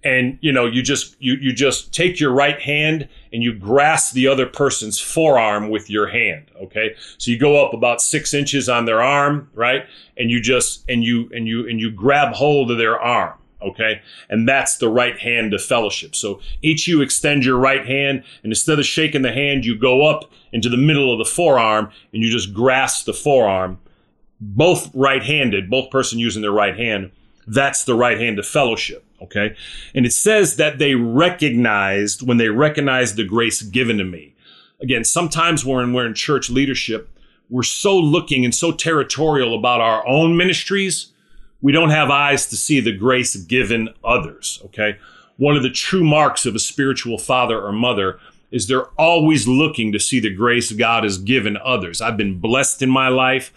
and 0.08 0.40
you 0.42 0.54
know 0.54 0.66
you 0.66 0.82
just 0.82 1.16
you 1.20 1.34
you 1.36 1.52
just 1.52 1.94
take 1.94 2.20
your 2.20 2.32
right 2.32 2.62
hand 2.62 3.10
and 3.34 3.44
you 3.44 3.54
grasp 3.54 4.14
the 4.14 4.26
other 4.26 4.46
person's 4.46 5.00
forearm 5.00 5.70
with 5.70 5.90
your 5.90 6.08
hand 6.08 6.50
okay? 6.62 6.96
So 7.18 7.30
you 7.30 7.38
go 7.38 7.64
up 7.64 7.74
about 7.74 8.02
six 8.02 8.34
inches 8.34 8.70
on 8.70 8.86
their 8.86 9.02
arm 9.02 9.50
right? 9.54 9.86
And 10.16 10.32
you 10.32 10.42
just 10.42 10.86
and 10.90 11.04
you 11.04 11.30
and 11.36 11.48
you 11.48 11.68
and 11.68 11.80
you 11.80 11.92
grab 11.92 12.34
hold 12.34 12.72
of 12.72 12.78
their 12.78 13.00
arm 13.00 13.38
okay? 13.62 14.02
And 14.30 14.48
that's 14.48 14.78
the 14.78 14.88
right 14.88 15.18
hand 15.18 15.54
of 15.54 15.64
fellowship. 15.64 16.16
So 16.16 16.40
each 16.62 16.88
you 16.88 17.02
extend 17.02 17.44
your 17.44 17.58
right 17.58 17.86
hand 17.86 18.24
and 18.44 18.52
instead 18.52 18.80
of 18.80 18.86
shaking 18.86 19.24
the 19.24 19.34
hand 19.34 19.66
you 19.66 19.78
go 19.78 20.06
up 20.06 20.32
into 20.54 20.70
the 20.70 20.78
middle 20.78 21.12
of 21.12 21.18
the 21.20 21.26
forearm 21.30 21.92
and 22.14 22.24
you 22.24 22.32
just 22.32 22.54
grasp 22.54 23.06
the 23.06 23.14
forearm 23.14 23.80
both 24.40 24.92
right-handed 24.94 25.70
both 25.70 25.90
person 25.90 26.20
using 26.20 26.44
their 26.44 26.52
right 26.52 26.78
hand 26.78 27.12
that's 27.48 27.84
the 27.84 27.96
right 27.96 28.20
hand 28.20 28.38
of 28.38 28.46
fellowship 28.46 29.04
okay 29.22 29.56
and 29.96 30.06
it 30.06 30.14
says 30.14 30.58
that 30.58 30.78
they 30.78 30.96
recognized 30.96 32.26
when 32.26 32.38
they 32.38 32.50
recognized 32.50 33.16
the 33.16 33.24
grace 33.24 33.62
given 33.62 33.98
to 33.98 34.04
me 34.04 34.36
again 34.82 35.04
sometimes 35.04 35.66
when 35.66 35.94
we're 35.94 36.06
in 36.06 36.14
church 36.14 36.50
leadership 36.50 37.10
we're 37.50 37.64
so 37.64 37.98
looking 37.98 38.44
and 38.44 38.54
so 38.54 38.72
territorial 38.72 39.58
about 39.58 39.82
our 39.82 40.06
own 40.08 40.36
ministries 40.36 41.12
we 41.62 41.72
don't 41.72 41.90
have 41.90 42.10
eyes 42.10 42.48
to 42.48 42.56
see 42.56 42.80
the 42.80 42.96
grace 42.96 43.36
given 43.36 43.90
others. 44.04 44.62
Okay. 44.66 44.98
One 45.38 45.56
of 45.56 45.64
the 45.64 45.70
true 45.70 46.04
marks 46.04 46.46
of 46.46 46.56
a 46.56 46.60
spiritual 46.60 47.18
father 47.18 47.60
or 47.60 47.72
mother 47.72 48.20
is 48.52 48.68
they're 48.68 48.90
always 48.98 49.48
looking 49.48 49.92
to 49.92 50.00
see 50.00 50.20
the 50.20 50.34
grace 50.34 50.72
God 50.72 51.04
has 51.04 51.18
given 51.18 51.58
others. 51.58 52.02
I've 52.02 52.18
been 52.18 52.40
blessed 52.40 52.82
in 52.82 52.90
my 52.90 53.10
life 53.10 53.52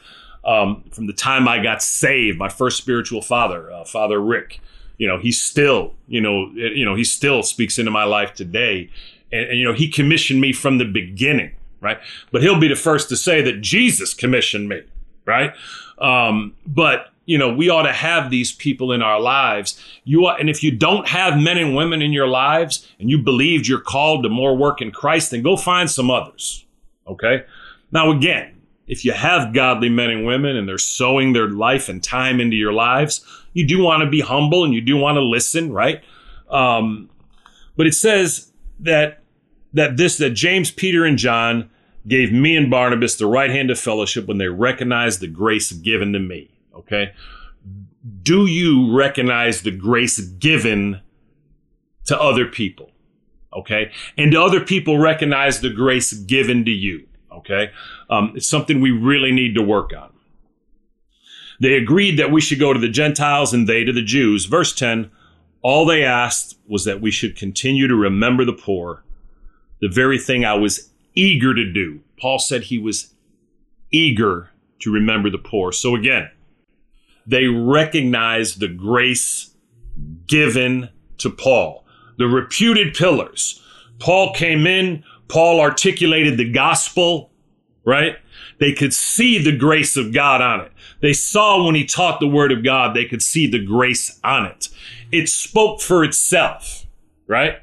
um, 0.44 0.84
from 0.90 1.06
the 1.06 1.12
time 1.12 1.48
I 1.48 1.62
got 1.62 1.82
saved. 1.82 2.38
My 2.38 2.48
first 2.48 2.78
spiritual 2.78 3.22
father, 3.22 3.70
uh, 3.70 3.84
Father 3.84 4.20
Rick, 4.20 4.60
you 4.98 5.06
know, 5.06 5.18
he 5.18 5.32
still, 5.32 5.94
you 6.08 6.20
know, 6.20 6.50
it, 6.54 6.76
you 6.76 6.84
know, 6.84 6.94
he 6.94 7.04
still 7.04 7.42
speaks 7.42 7.78
into 7.78 7.90
my 7.90 8.04
life 8.04 8.34
today, 8.34 8.90
and, 9.32 9.48
and 9.48 9.58
you 9.58 9.64
know, 9.64 9.72
he 9.72 9.88
commissioned 9.88 10.40
me 10.40 10.52
from 10.52 10.78
the 10.78 10.84
beginning, 10.84 11.52
right? 11.80 11.98
But 12.32 12.42
he'll 12.42 12.60
be 12.60 12.68
the 12.68 12.76
first 12.76 13.08
to 13.08 13.16
say 13.16 13.42
that 13.42 13.60
Jesus 13.60 14.14
commissioned 14.14 14.68
me, 14.68 14.82
right? 15.24 15.52
Um, 15.98 16.54
but 16.66 17.10
you 17.26 17.38
know, 17.38 17.52
we 17.52 17.68
ought 17.68 17.82
to 17.82 17.92
have 17.92 18.30
these 18.30 18.50
people 18.50 18.90
in 18.90 19.02
our 19.02 19.20
lives. 19.20 19.80
You 20.02 20.26
are, 20.26 20.36
and 20.40 20.50
if 20.50 20.64
you 20.64 20.72
don't 20.72 21.06
have 21.06 21.38
men 21.38 21.58
and 21.58 21.76
women 21.76 22.02
in 22.02 22.12
your 22.12 22.26
lives 22.26 22.90
and 22.98 23.08
you 23.08 23.18
believed 23.18 23.68
you're 23.68 23.80
called 23.80 24.24
to 24.24 24.28
more 24.28 24.56
work 24.56 24.82
in 24.82 24.90
Christ, 24.90 25.30
then 25.30 25.42
go 25.42 25.56
find 25.56 25.88
some 25.88 26.10
others. 26.10 26.64
Okay. 27.06 27.44
Now, 27.92 28.10
again, 28.10 28.59
if 28.90 29.04
you 29.04 29.12
have 29.12 29.54
godly 29.54 29.88
men 29.88 30.10
and 30.10 30.26
women 30.26 30.56
and 30.56 30.68
they're 30.68 30.76
sowing 30.76 31.32
their 31.32 31.48
life 31.48 31.88
and 31.88 32.02
time 32.02 32.40
into 32.40 32.56
your 32.56 32.72
lives, 32.72 33.24
you 33.52 33.64
do 33.64 33.80
want 33.80 34.02
to 34.02 34.10
be 34.10 34.20
humble 34.20 34.64
and 34.64 34.74
you 34.74 34.80
do 34.80 34.96
want 34.96 35.14
to 35.14 35.22
listen, 35.22 35.72
right? 35.72 36.02
Um, 36.50 37.08
but 37.76 37.86
it 37.86 37.94
says 37.94 38.52
that 38.80 39.22
that 39.74 39.96
this 39.96 40.18
that 40.18 40.30
James, 40.30 40.72
Peter, 40.72 41.04
and 41.04 41.16
John 41.16 41.70
gave 42.08 42.32
me 42.32 42.56
and 42.56 42.68
Barnabas 42.68 43.14
the 43.14 43.26
right 43.26 43.50
hand 43.50 43.70
of 43.70 43.78
fellowship 43.78 44.26
when 44.26 44.38
they 44.38 44.48
recognized 44.48 45.20
the 45.20 45.28
grace 45.28 45.70
given 45.70 46.12
to 46.12 46.18
me. 46.18 46.50
Okay. 46.74 47.12
Do 48.24 48.46
you 48.46 48.92
recognize 48.92 49.62
the 49.62 49.70
grace 49.70 50.18
given 50.18 51.00
to 52.06 52.20
other 52.20 52.46
people? 52.46 52.90
Okay. 53.52 53.92
And 54.18 54.32
do 54.32 54.42
other 54.42 54.60
people 54.60 54.98
recognize 54.98 55.60
the 55.60 55.70
grace 55.70 56.12
given 56.12 56.64
to 56.64 56.72
you? 56.72 57.06
Okay. 57.40 57.70
Um, 58.08 58.32
it's 58.36 58.48
something 58.48 58.80
we 58.80 58.90
really 58.90 59.32
need 59.32 59.54
to 59.54 59.62
work 59.62 59.90
on. 59.96 60.12
They 61.60 61.74
agreed 61.74 62.18
that 62.18 62.30
we 62.30 62.40
should 62.40 62.58
go 62.58 62.72
to 62.72 62.80
the 62.80 62.88
Gentiles 62.88 63.52
and 63.52 63.68
they 63.68 63.84
to 63.84 63.92
the 63.92 64.02
Jews. 64.02 64.46
Verse 64.46 64.74
10 64.74 65.10
all 65.62 65.84
they 65.84 66.02
asked 66.02 66.58
was 66.66 66.84
that 66.84 67.00
we 67.00 67.10
should 67.10 67.36
continue 67.36 67.86
to 67.86 67.94
remember 67.94 68.44
the 68.44 68.52
poor, 68.52 69.04
the 69.80 69.88
very 69.88 70.18
thing 70.18 70.44
I 70.44 70.54
was 70.54 70.90
eager 71.14 71.54
to 71.54 71.70
do. 71.70 72.00
Paul 72.18 72.38
said 72.38 72.64
he 72.64 72.78
was 72.78 73.14
eager 73.90 74.50
to 74.80 74.92
remember 74.92 75.28
the 75.28 75.38
poor. 75.38 75.72
So 75.72 75.94
again, 75.94 76.30
they 77.26 77.46
recognized 77.46 78.60
the 78.60 78.68
grace 78.68 79.54
given 80.26 80.88
to 81.18 81.30
Paul. 81.30 81.84
The 82.16 82.26
reputed 82.26 82.94
pillars. 82.94 83.62
Paul 83.98 84.32
came 84.32 84.66
in, 84.66 85.04
Paul 85.30 85.60
articulated 85.60 86.36
the 86.36 86.50
gospel, 86.50 87.30
right? 87.84 88.16
They 88.58 88.72
could 88.72 88.92
see 88.92 89.42
the 89.42 89.56
grace 89.56 89.96
of 89.96 90.12
God 90.12 90.42
on 90.42 90.60
it. 90.60 90.72
They 91.00 91.12
saw 91.12 91.64
when 91.64 91.74
he 91.74 91.86
taught 91.86 92.20
the 92.20 92.26
word 92.26 92.52
of 92.52 92.64
God, 92.64 92.94
they 92.94 93.06
could 93.06 93.22
see 93.22 93.46
the 93.46 93.64
grace 93.64 94.18
on 94.22 94.44
it. 94.44 94.68
It 95.12 95.28
spoke 95.28 95.80
for 95.80 96.04
itself, 96.04 96.84
right? 97.26 97.60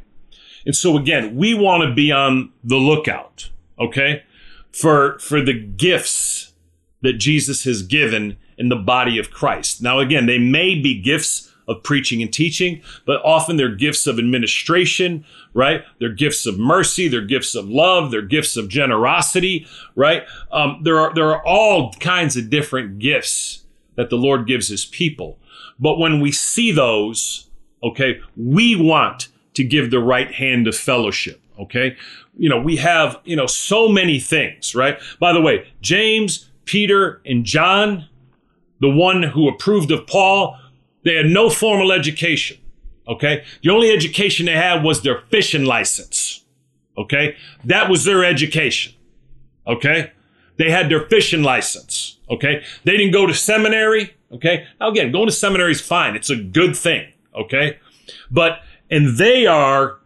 And 0.65 0.75
so 0.75 0.97
again, 0.97 1.35
we 1.35 1.53
want 1.53 1.83
to 1.83 1.93
be 1.93 2.11
on 2.11 2.51
the 2.63 2.77
lookout, 2.77 3.49
okay? 3.77 4.23
For, 4.71 5.19
for 5.19 5.41
the 5.41 5.53
gifts 5.53 6.53
that 7.01 7.13
Jesus 7.13 7.63
has 7.65 7.83
given 7.83 8.37
in 8.57 8.69
the 8.69 8.75
body 8.75 9.19
of 9.19 9.29
Christ. 9.29 9.81
Now, 9.81 9.99
again, 9.99 10.25
they 10.25 10.39
may 10.39 10.73
be 10.79 10.99
gifts 10.99 11.46
of 11.67 11.83
preaching 11.83 12.21
and 12.21 12.31
teaching, 12.31 12.81
but 13.05 13.21
often 13.23 13.57
they're 13.57 13.75
gifts 13.75 14.07
of 14.07 14.17
administration, 14.19 15.25
right? 15.53 15.83
They're 15.99 16.09
gifts 16.09 16.45
of 16.45 16.57
mercy, 16.57 17.07
they're 17.07 17.21
gifts 17.21 17.55
of 17.55 17.69
love, 17.69 18.11
they're 18.11 18.21
gifts 18.21 18.55
of 18.55 18.69
generosity, 18.69 19.67
right? 19.95 20.23
Um, 20.51 20.81
there 20.83 20.99
are 20.99 21.13
there 21.13 21.29
are 21.33 21.45
all 21.45 21.91
kinds 21.93 22.37
of 22.37 22.49
different 22.49 22.99
gifts 22.99 23.65
that 23.95 24.09
the 24.09 24.17
Lord 24.17 24.47
gives 24.47 24.69
His 24.69 24.85
people. 24.85 25.39
But 25.79 25.99
when 25.99 26.21
we 26.21 26.31
see 26.31 26.71
those, 26.71 27.49
okay, 27.83 28.21
we 28.35 28.75
want 28.75 29.27
to 29.55 29.63
give 29.63 29.91
the 29.91 29.99
right 29.99 30.31
hand 30.31 30.67
of 30.67 30.75
fellowship. 30.75 31.41
Okay, 31.59 31.97
you 32.37 32.49
know 32.49 32.61
we 32.61 32.77
have 32.77 33.19
you 33.25 33.35
know 33.35 33.47
so 33.47 33.89
many 33.89 34.19
things, 34.19 34.73
right? 34.73 34.99
By 35.19 35.33
the 35.33 35.41
way, 35.41 35.67
James, 35.81 36.49
Peter, 36.65 37.21
and 37.25 37.43
John 37.43 38.07
the 38.79 38.89
one 38.89 39.23
who 39.23 39.47
approved 39.47 39.91
of 39.91 40.05
Paul, 40.07 40.57
they 41.03 41.15
had 41.15 41.27
no 41.27 41.49
formal 41.49 41.91
education. 41.91 42.57
Okay. 43.07 43.45
The 43.63 43.69
only 43.69 43.91
education 43.91 44.47
they 44.47 44.53
had 44.53 44.83
was 44.83 45.01
their 45.01 45.21
fishing 45.29 45.63
license. 45.65 46.43
Okay. 46.97 47.37
That 47.63 47.89
was 47.89 48.03
their 48.03 48.23
education. 48.23 48.93
Okay. 49.65 50.11
They 50.57 50.69
had 50.71 50.89
their 50.89 51.07
fishing 51.07 51.43
license. 51.43 52.17
Okay. 52.29 52.63
They 52.83 52.97
didn't 52.97 53.13
go 53.13 53.25
to 53.25 53.33
seminary. 53.33 54.13
Okay. 54.31 54.65
Now 54.79 54.89
again, 54.89 55.11
going 55.11 55.27
to 55.27 55.31
seminary 55.31 55.71
is 55.71 55.81
fine. 55.81 56.15
It's 56.15 56.29
a 56.29 56.35
good 56.35 56.75
thing. 56.75 57.11
Okay. 57.35 57.79
But, 58.29 58.59
and 58.89 59.17
they 59.17 59.45
are 59.45 59.99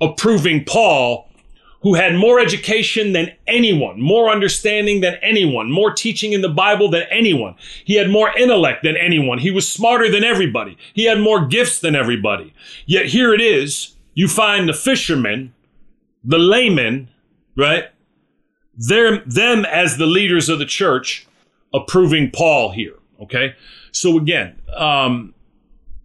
approving 0.00 0.64
Paul 0.64 1.27
who 1.82 1.94
had 1.94 2.14
more 2.14 2.40
education 2.40 3.12
than 3.12 3.30
anyone, 3.46 4.00
more 4.00 4.30
understanding 4.30 5.00
than 5.00 5.14
anyone, 5.22 5.70
more 5.70 5.92
teaching 5.92 6.32
in 6.32 6.40
the 6.40 6.48
Bible 6.48 6.90
than 6.90 7.04
anyone. 7.10 7.54
He 7.84 7.94
had 7.94 8.10
more 8.10 8.36
intellect 8.36 8.82
than 8.82 8.96
anyone. 8.96 9.38
He 9.38 9.50
was 9.50 9.70
smarter 9.70 10.10
than 10.10 10.24
everybody. 10.24 10.76
He 10.92 11.04
had 11.04 11.20
more 11.20 11.46
gifts 11.46 11.78
than 11.78 11.94
everybody. 11.94 12.52
Yet 12.86 13.06
here 13.06 13.32
it 13.32 13.40
is. 13.40 13.94
You 14.14 14.26
find 14.26 14.68
the 14.68 14.72
fishermen, 14.72 15.54
the 16.24 16.38
laymen, 16.38 17.08
right? 17.56 17.84
They're, 18.76 19.18
them 19.18 19.64
as 19.64 19.96
the 19.96 20.06
leaders 20.06 20.48
of 20.48 20.58
the 20.58 20.66
church 20.66 21.26
approving 21.72 22.32
Paul 22.32 22.72
here. 22.72 22.94
Okay. 23.22 23.54
So 23.92 24.16
again, 24.16 24.60
um, 24.76 25.34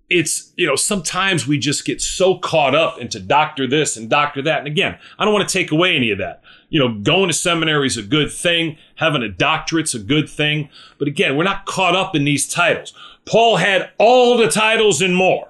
it's 0.09 0.53
you 0.55 0.67
know 0.67 0.75
sometimes 0.75 1.47
we 1.47 1.57
just 1.57 1.85
get 1.85 2.01
so 2.01 2.37
caught 2.37 2.75
up 2.75 2.99
into 2.99 3.19
doctor 3.19 3.67
this 3.67 3.97
and 3.97 4.09
doctor 4.09 4.41
that. 4.41 4.59
And 4.59 4.67
again 4.67 4.97
i 5.17 5.25
don't 5.25 5.33
want 5.33 5.47
to 5.47 5.53
take 5.53 5.71
away 5.71 5.95
any 5.95 6.11
of 6.11 6.17
that. 6.19 6.41
You 6.69 6.79
know 6.79 6.93
going 6.99 7.29
to 7.29 7.33
seminary 7.33 7.87
is 7.87 7.97
a 7.97 8.03
good 8.03 8.31
thing. 8.31 8.77
Having 8.95 9.23
a 9.23 9.29
doctorate's 9.29 9.93
a 9.93 9.99
good 9.99 10.29
thing. 10.29 10.69
But 10.97 11.07
again 11.07 11.35
we're 11.37 11.43
not 11.43 11.65
caught 11.65 11.95
up 11.95 12.15
in 12.15 12.25
these 12.25 12.47
titles. 12.47 12.93
Paul 13.25 13.57
had 13.57 13.91
all 13.97 14.37
the 14.37 14.49
titles 14.49 15.01
and 15.01 15.15
more 15.15 15.49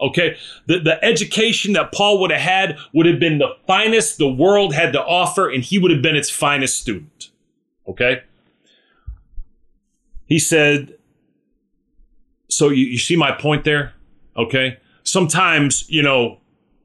okay? 0.00 0.36
The, 0.66 0.80
the 0.80 1.02
education 1.04 1.72
that 1.74 1.92
paul 1.92 2.20
would 2.20 2.32
have 2.32 2.40
had 2.40 2.78
would 2.92 3.06
have 3.06 3.20
been 3.20 3.38
the 3.38 3.56
finest 3.66 4.18
the 4.18 4.28
world 4.28 4.74
had 4.74 4.92
to 4.92 5.02
offer 5.02 5.48
and 5.48 5.62
he 5.62 5.78
would 5.78 5.92
have 5.92 6.02
been 6.02 6.16
its 6.16 6.30
finest 6.30 6.78
student 6.80 7.30
okay? 7.88 8.22
He 10.26 10.38
said 10.38 10.94
so 12.54 12.68
you, 12.68 12.84
you 12.86 12.98
see 12.98 13.16
my 13.16 13.32
point 13.32 13.64
there? 13.64 13.92
Okay. 14.36 14.78
Sometimes, 15.02 15.84
you 15.88 16.02
know, 16.02 16.38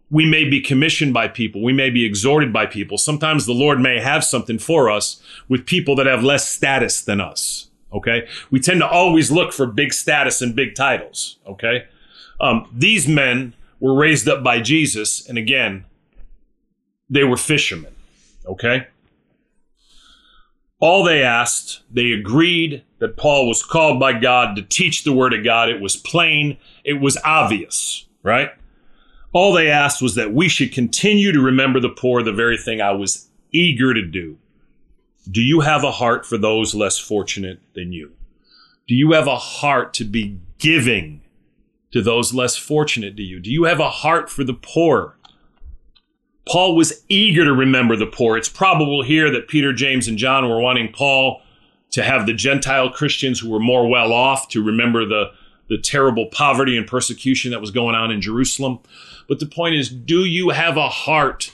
we 0.09 0.25
may 0.25 0.43
be 0.43 0.59
commissioned 0.59 1.13
by 1.13 1.27
people. 1.27 1.61
We 1.61 1.73
may 1.73 1.91
be 1.91 2.03
exhorted 2.05 2.51
by 2.51 2.65
people. 2.65 2.97
Sometimes 2.97 3.45
the 3.45 3.53
Lord 3.53 3.79
may 3.79 3.99
have 3.99 4.23
something 4.23 4.57
for 4.57 4.89
us 4.89 5.21
with 5.47 5.67
people 5.67 5.95
that 5.97 6.07
have 6.07 6.23
less 6.23 6.49
status 6.49 7.01
than 7.01 7.21
us. 7.21 7.69
Okay. 7.93 8.27
We 8.49 8.59
tend 8.59 8.81
to 8.81 8.87
always 8.87 9.29
look 9.29 9.53
for 9.53 9.67
big 9.67 9.93
status 9.93 10.41
and 10.41 10.55
big 10.55 10.73
titles. 10.73 11.37
Okay. 11.45 11.85
Um, 12.41 12.67
these 12.73 13.07
men 13.07 13.53
were 13.79 13.93
raised 13.93 14.27
up 14.27 14.43
by 14.43 14.61
Jesus. 14.61 15.27
And 15.27 15.37
again, 15.37 15.85
they 17.09 17.23
were 17.23 17.37
fishermen. 17.37 17.93
Okay. 18.45 18.87
All 20.79 21.03
they 21.03 21.21
asked, 21.21 21.81
they 21.91 22.11
agreed 22.11 22.83
that 22.99 23.17
Paul 23.17 23.47
was 23.47 23.63
called 23.63 23.99
by 23.99 24.13
God 24.13 24.55
to 24.55 24.61
teach 24.61 25.03
the 25.03 25.13
word 25.13 25.33
of 25.33 25.43
God. 25.43 25.69
It 25.69 25.81
was 25.81 25.97
plain, 25.97 26.57
it 26.83 27.01
was 27.01 27.17
obvious, 27.25 28.05
right? 28.23 28.51
All 29.33 29.53
they 29.53 29.69
asked 29.69 30.01
was 30.01 30.15
that 30.15 30.33
we 30.33 30.47
should 30.47 30.73
continue 30.73 31.31
to 31.31 31.41
remember 31.41 31.79
the 31.79 31.89
poor, 31.89 32.23
the 32.23 32.31
very 32.31 32.57
thing 32.57 32.81
I 32.81 32.91
was 32.91 33.27
eager 33.51 33.93
to 33.93 34.05
do. 34.05 34.37
Do 35.29 35.41
you 35.41 35.59
have 35.59 35.83
a 35.83 35.91
heart 35.91 36.25
for 36.25 36.37
those 36.37 36.73
less 36.73 36.97
fortunate 36.97 37.59
than 37.75 37.91
you? 37.91 38.13
Do 38.87 38.95
you 38.95 39.11
have 39.11 39.27
a 39.27 39.37
heart 39.37 39.93
to 39.95 40.03
be 40.03 40.39
giving 40.57 41.21
to 41.91 42.01
those 42.01 42.33
less 42.33 42.55
fortunate 42.55 43.15
to 43.17 43.23
you? 43.23 43.39
Do 43.39 43.51
you 43.51 43.65
have 43.65 43.79
a 43.79 43.89
heart 43.89 44.29
for 44.29 44.43
the 44.43 44.53
poor? 44.53 45.17
Paul 46.49 46.75
was 46.75 47.03
eager 47.09 47.43
to 47.45 47.53
remember 47.53 47.95
the 47.95 48.07
poor. 48.07 48.35
It's 48.35 48.49
probable 48.49 49.03
here 49.03 49.31
that 49.31 49.47
Peter, 49.47 49.71
James, 49.71 50.07
and 50.07 50.17
John 50.17 50.49
were 50.49 50.59
wanting 50.59 50.91
Paul 50.91 51.43
to 51.91 52.03
have 52.03 52.25
the 52.25 52.33
Gentile 52.33 52.89
Christians 52.89 53.39
who 53.39 53.51
were 53.51 53.59
more 53.59 53.87
well 53.87 54.11
off 54.11 54.47
to 54.49 54.63
remember 54.63 55.05
the, 55.05 55.31
the 55.67 55.77
terrible 55.77 56.25
poverty 56.25 56.75
and 56.75 56.87
persecution 56.87 57.51
that 57.51 57.61
was 57.61 57.69
going 57.69 57.95
on 57.95 58.09
in 58.09 58.19
Jerusalem. 58.19 58.79
But 59.27 59.39
the 59.39 59.45
point 59.45 59.75
is, 59.75 59.89
do 59.89 60.25
you 60.25 60.49
have 60.49 60.75
a 60.75 60.89
heart 60.89 61.53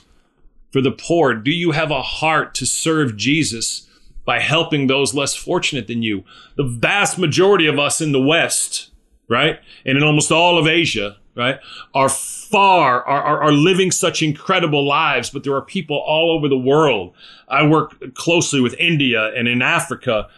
for 0.72 0.80
the 0.80 0.92
poor? 0.92 1.34
Do 1.34 1.50
you 1.50 1.72
have 1.72 1.90
a 1.90 2.02
heart 2.02 2.54
to 2.54 2.66
serve 2.66 3.18
Jesus 3.18 3.86
by 4.24 4.40
helping 4.40 4.86
those 4.86 5.14
less 5.14 5.34
fortunate 5.34 5.88
than 5.88 6.02
you? 6.02 6.24
The 6.56 6.64
vast 6.64 7.18
majority 7.18 7.66
of 7.66 7.78
us 7.78 8.00
in 8.00 8.12
the 8.12 8.20
West, 8.20 8.90
right, 9.28 9.60
and 9.84 9.98
in 9.98 10.04
almost 10.04 10.32
all 10.32 10.58
of 10.58 10.66
Asia, 10.66 11.18
right, 11.36 11.60
are 11.94 12.08
far, 12.08 13.02
are, 13.02 13.22
are, 13.22 13.42
are 13.42 13.52
living 13.52 13.90
such 13.90 14.22
incredible 14.22 14.86
lives, 14.86 15.30
but 15.30 15.44
there 15.44 15.54
are 15.54 15.62
people 15.62 15.96
all 15.96 16.30
over 16.30 16.48
the 16.48 16.58
world. 16.58 17.14
I 17.48 17.66
work 17.66 18.14
closely 18.14 18.60
with 18.60 18.74
India 18.78 19.32
and 19.34 19.46
in 19.46 19.62
Africa, 19.62 20.28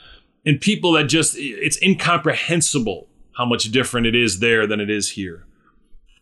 and 0.45 0.61
people 0.61 0.93
that 0.93 1.05
just, 1.05 1.37
it's 1.39 1.81
incomprehensible 1.81 3.09
how 3.37 3.45
much 3.45 3.71
different 3.71 4.07
it 4.07 4.17
is 4.17 4.41
there 4.41 4.67
than 4.67 4.81
it 4.81 4.91
is 4.91 5.11
here. 5.11 5.47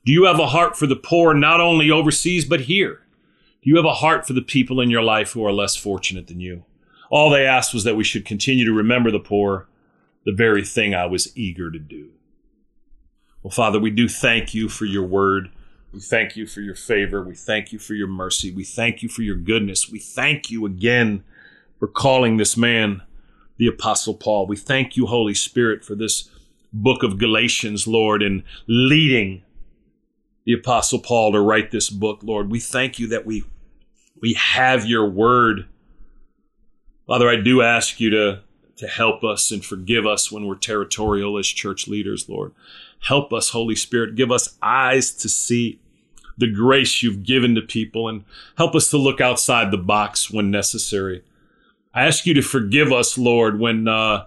Do 0.04 0.12
you 0.12 0.24
have 0.24 0.38
a 0.38 0.48
heart 0.48 0.76
for 0.76 0.86
the 0.86 0.94
poor, 0.94 1.34
not 1.34 1.60
only 1.60 1.90
overseas, 1.90 2.44
but 2.44 2.60
here? 2.60 3.02
Do 3.62 3.70
you 3.70 3.76
have 3.76 3.84
a 3.84 3.94
heart 3.94 4.26
for 4.26 4.34
the 4.34 4.42
people 4.42 4.80
in 4.80 4.90
your 4.90 5.02
life 5.02 5.32
who 5.32 5.44
are 5.44 5.52
less 5.52 5.74
fortunate 5.74 6.28
than 6.28 6.38
you? 6.38 6.64
All 7.10 7.30
they 7.30 7.46
asked 7.46 7.72
was 7.72 7.84
that 7.84 7.96
we 7.96 8.04
should 8.04 8.24
continue 8.24 8.64
to 8.64 8.72
remember 8.72 9.10
the 9.10 9.18
poor, 9.18 9.66
the 10.24 10.32
very 10.32 10.64
thing 10.64 10.94
I 10.94 11.06
was 11.06 11.36
eager 11.36 11.70
to 11.70 11.78
do. 11.78 12.10
Well, 13.46 13.52
Father, 13.52 13.78
we 13.78 13.92
do 13.92 14.08
thank 14.08 14.54
you 14.54 14.68
for 14.68 14.86
your 14.86 15.04
word. 15.04 15.50
We 15.92 16.00
thank 16.00 16.34
you 16.34 16.48
for 16.48 16.60
your 16.62 16.74
favor. 16.74 17.22
We 17.22 17.36
thank 17.36 17.72
you 17.72 17.78
for 17.78 17.94
your 17.94 18.08
mercy. 18.08 18.52
We 18.52 18.64
thank 18.64 19.04
you 19.04 19.08
for 19.08 19.22
your 19.22 19.36
goodness. 19.36 19.88
We 19.88 20.00
thank 20.00 20.50
you 20.50 20.66
again 20.66 21.22
for 21.78 21.86
calling 21.86 22.38
this 22.38 22.56
man 22.56 23.02
the 23.56 23.68
Apostle 23.68 24.14
Paul. 24.14 24.48
We 24.48 24.56
thank 24.56 24.96
you, 24.96 25.06
Holy 25.06 25.32
Spirit, 25.32 25.84
for 25.84 25.94
this 25.94 26.28
book 26.72 27.04
of 27.04 27.18
Galatians, 27.18 27.86
Lord, 27.86 28.20
and 28.20 28.42
leading 28.66 29.44
the 30.44 30.54
Apostle 30.54 30.98
Paul 30.98 31.30
to 31.30 31.40
write 31.40 31.70
this 31.70 31.88
book, 31.88 32.24
Lord. 32.24 32.50
We 32.50 32.58
thank 32.58 32.98
you 32.98 33.06
that 33.10 33.26
we, 33.26 33.44
we 34.20 34.32
have 34.32 34.86
your 34.86 35.08
word. 35.08 35.68
Father, 37.06 37.28
I 37.28 37.36
do 37.36 37.62
ask 37.62 38.00
you 38.00 38.10
to, 38.10 38.40
to 38.78 38.88
help 38.88 39.22
us 39.22 39.52
and 39.52 39.64
forgive 39.64 40.04
us 40.04 40.32
when 40.32 40.46
we're 40.46 40.56
territorial 40.56 41.38
as 41.38 41.46
church 41.46 41.86
leaders, 41.86 42.28
Lord. 42.28 42.52
Help 43.00 43.32
us, 43.32 43.50
Holy 43.50 43.76
Spirit. 43.76 44.14
Give 44.14 44.32
us 44.32 44.56
eyes 44.62 45.12
to 45.12 45.28
see 45.28 45.78
the 46.38 46.50
grace 46.50 47.02
you've 47.02 47.22
given 47.22 47.54
to 47.54 47.62
people 47.62 48.08
and 48.08 48.24
help 48.56 48.74
us 48.74 48.90
to 48.90 48.98
look 48.98 49.20
outside 49.20 49.70
the 49.70 49.78
box 49.78 50.30
when 50.30 50.50
necessary. 50.50 51.22
I 51.94 52.04
ask 52.04 52.26
you 52.26 52.34
to 52.34 52.42
forgive 52.42 52.92
us, 52.92 53.16
Lord, 53.16 53.58
when, 53.58 53.88
uh, 53.88 54.26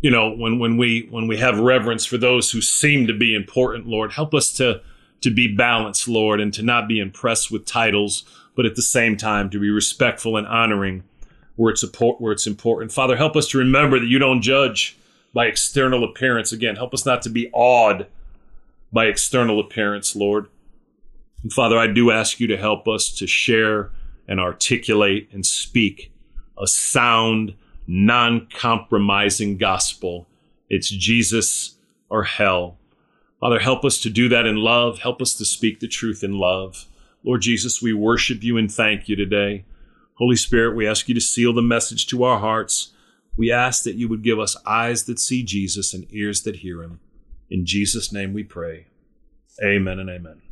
you 0.00 0.10
know, 0.10 0.30
when, 0.30 0.58
when 0.58 0.76
we, 0.76 1.08
when 1.10 1.26
we 1.26 1.38
have 1.38 1.58
reverence 1.58 2.04
for 2.04 2.16
those 2.16 2.52
who 2.52 2.60
seem 2.60 3.06
to 3.08 3.12
be 3.12 3.34
important, 3.34 3.88
Lord. 3.88 4.12
Help 4.12 4.34
us 4.34 4.52
to, 4.54 4.82
to 5.22 5.30
be 5.30 5.52
balanced, 5.52 6.06
Lord, 6.06 6.40
and 6.40 6.54
to 6.54 6.62
not 6.62 6.86
be 6.86 7.00
impressed 7.00 7.50
with 7.50 7.66
titles, 7.66 8.24
but 8.54 8.66
at 8.66 8.76
the 8.76 8.82
same 8.82 9.16
time 9.16 9.50
to 9.50 9.58
be 9.58 9.70
respectful 9.70 10.36
and 10.36 10.46
honoring 10.46 11.02
where 11.56 11.72
it's, 11.72 11.82
where 11.98 12.32
it's 12.32 12.46
important. 12.46 12.92
Father, 12.92 13.16
help 13.16 13.34
us 13.34 13.48
to 13.48 13.58
remember 13.58 13.98
that 13.98 14.06
you 14.06 14.20
don't 14.20 14.42
judge 14.42 14.96
by 15.32 15.46
external 15.46 16.04
appearance. 16.04 16.52
Again, 16.52 16.76
help 16.76 16.94
us 16.94 17.06
not 17.06 17.22
to 17.22 17.30
be 17.30 17.50
awed 17.52 18.06
by 18.92 19.06
external 19.06 19.60
appearance, 19.60 20.16
Lord. 20.16 20.46
And 21.42 21.52
Father, 21.52 21.78
I 21.78 21.86
do 21.86 22.10
ask 22.10 22.40
you 22.40 22.46
to 22.48 22.56
help 22.56 22.88
us 22.88 23.10
to 23.16 23.26
share 23.26 23.90
and 24.26 24.40
articulate 24.40 25.28
and 25.32 25.44
speak 25.46 26.12
a 26.58 26.66
sound, 26.66 27.54
non 27.86 28.48
compromising 28.52 29.56
gospel. 29.56 30.26
It's 30.68 30.90
Jesus 30.90 31.76
or 32.10 32.24
hell. 32.24 32.76
Father, 33.40 33.60
help 33.60 33.84
us 33.84 34.00
to 34.00 34.10
do 34.10 34.28
that 34.28 34.46
in 34.46 34.56
love. 34.56 34.98
Help 34.98 35.22
us 35.22 35.34
to 35.34 35.44
speak 35.44 35.80
the 35.80 35.88
truth 35.88 36.24
in 36.24 36.38
love. 36.38 36.86
Lord 37.22 37.42
Jesus, 37.42 37.80
we 37.80 37.92
worship 37.92 38.42
you 38.42 38.56
and 38.56 38.70
thank 38.70 39.08
you 39.08 39.14
today. 39.14 39.64
Holy 40.14 40.36
Spirit, 40.36 40.74
we 40.74 40.86
ask 40.86 41.08
you 41.08 41.14
to 41.14 41.20
seal 41.20 41.52
the 41.52 41.62
message 41.62 42.06
to 42.08 42.24
our 42.24 42.40
hearts. 42.40 42.92
We 43.38 43.52
ask 43.52 43.84
that 43.84 43.94
you 43.94 44.08
would 44.08 44.24
give 44.24 44.40
us 44.40 44.56
eyes 44.66 45.04
that 45.04 45.20
see 45.20 45.44
Jesus 45.44 45.94
and 45.94 46.06
ears 46.10 46.42
that 46.42 46.56
hear 46.56 46.82
him. 46.82 46.98
In 47.48 47.64
Jesus' 47.64 48.12
name 48.12 48.32
we 48.34 48.42
pray. 48.42 48.88
Amen 49.62 50.00
and 50.00 50.10
amen. 50.10 50.42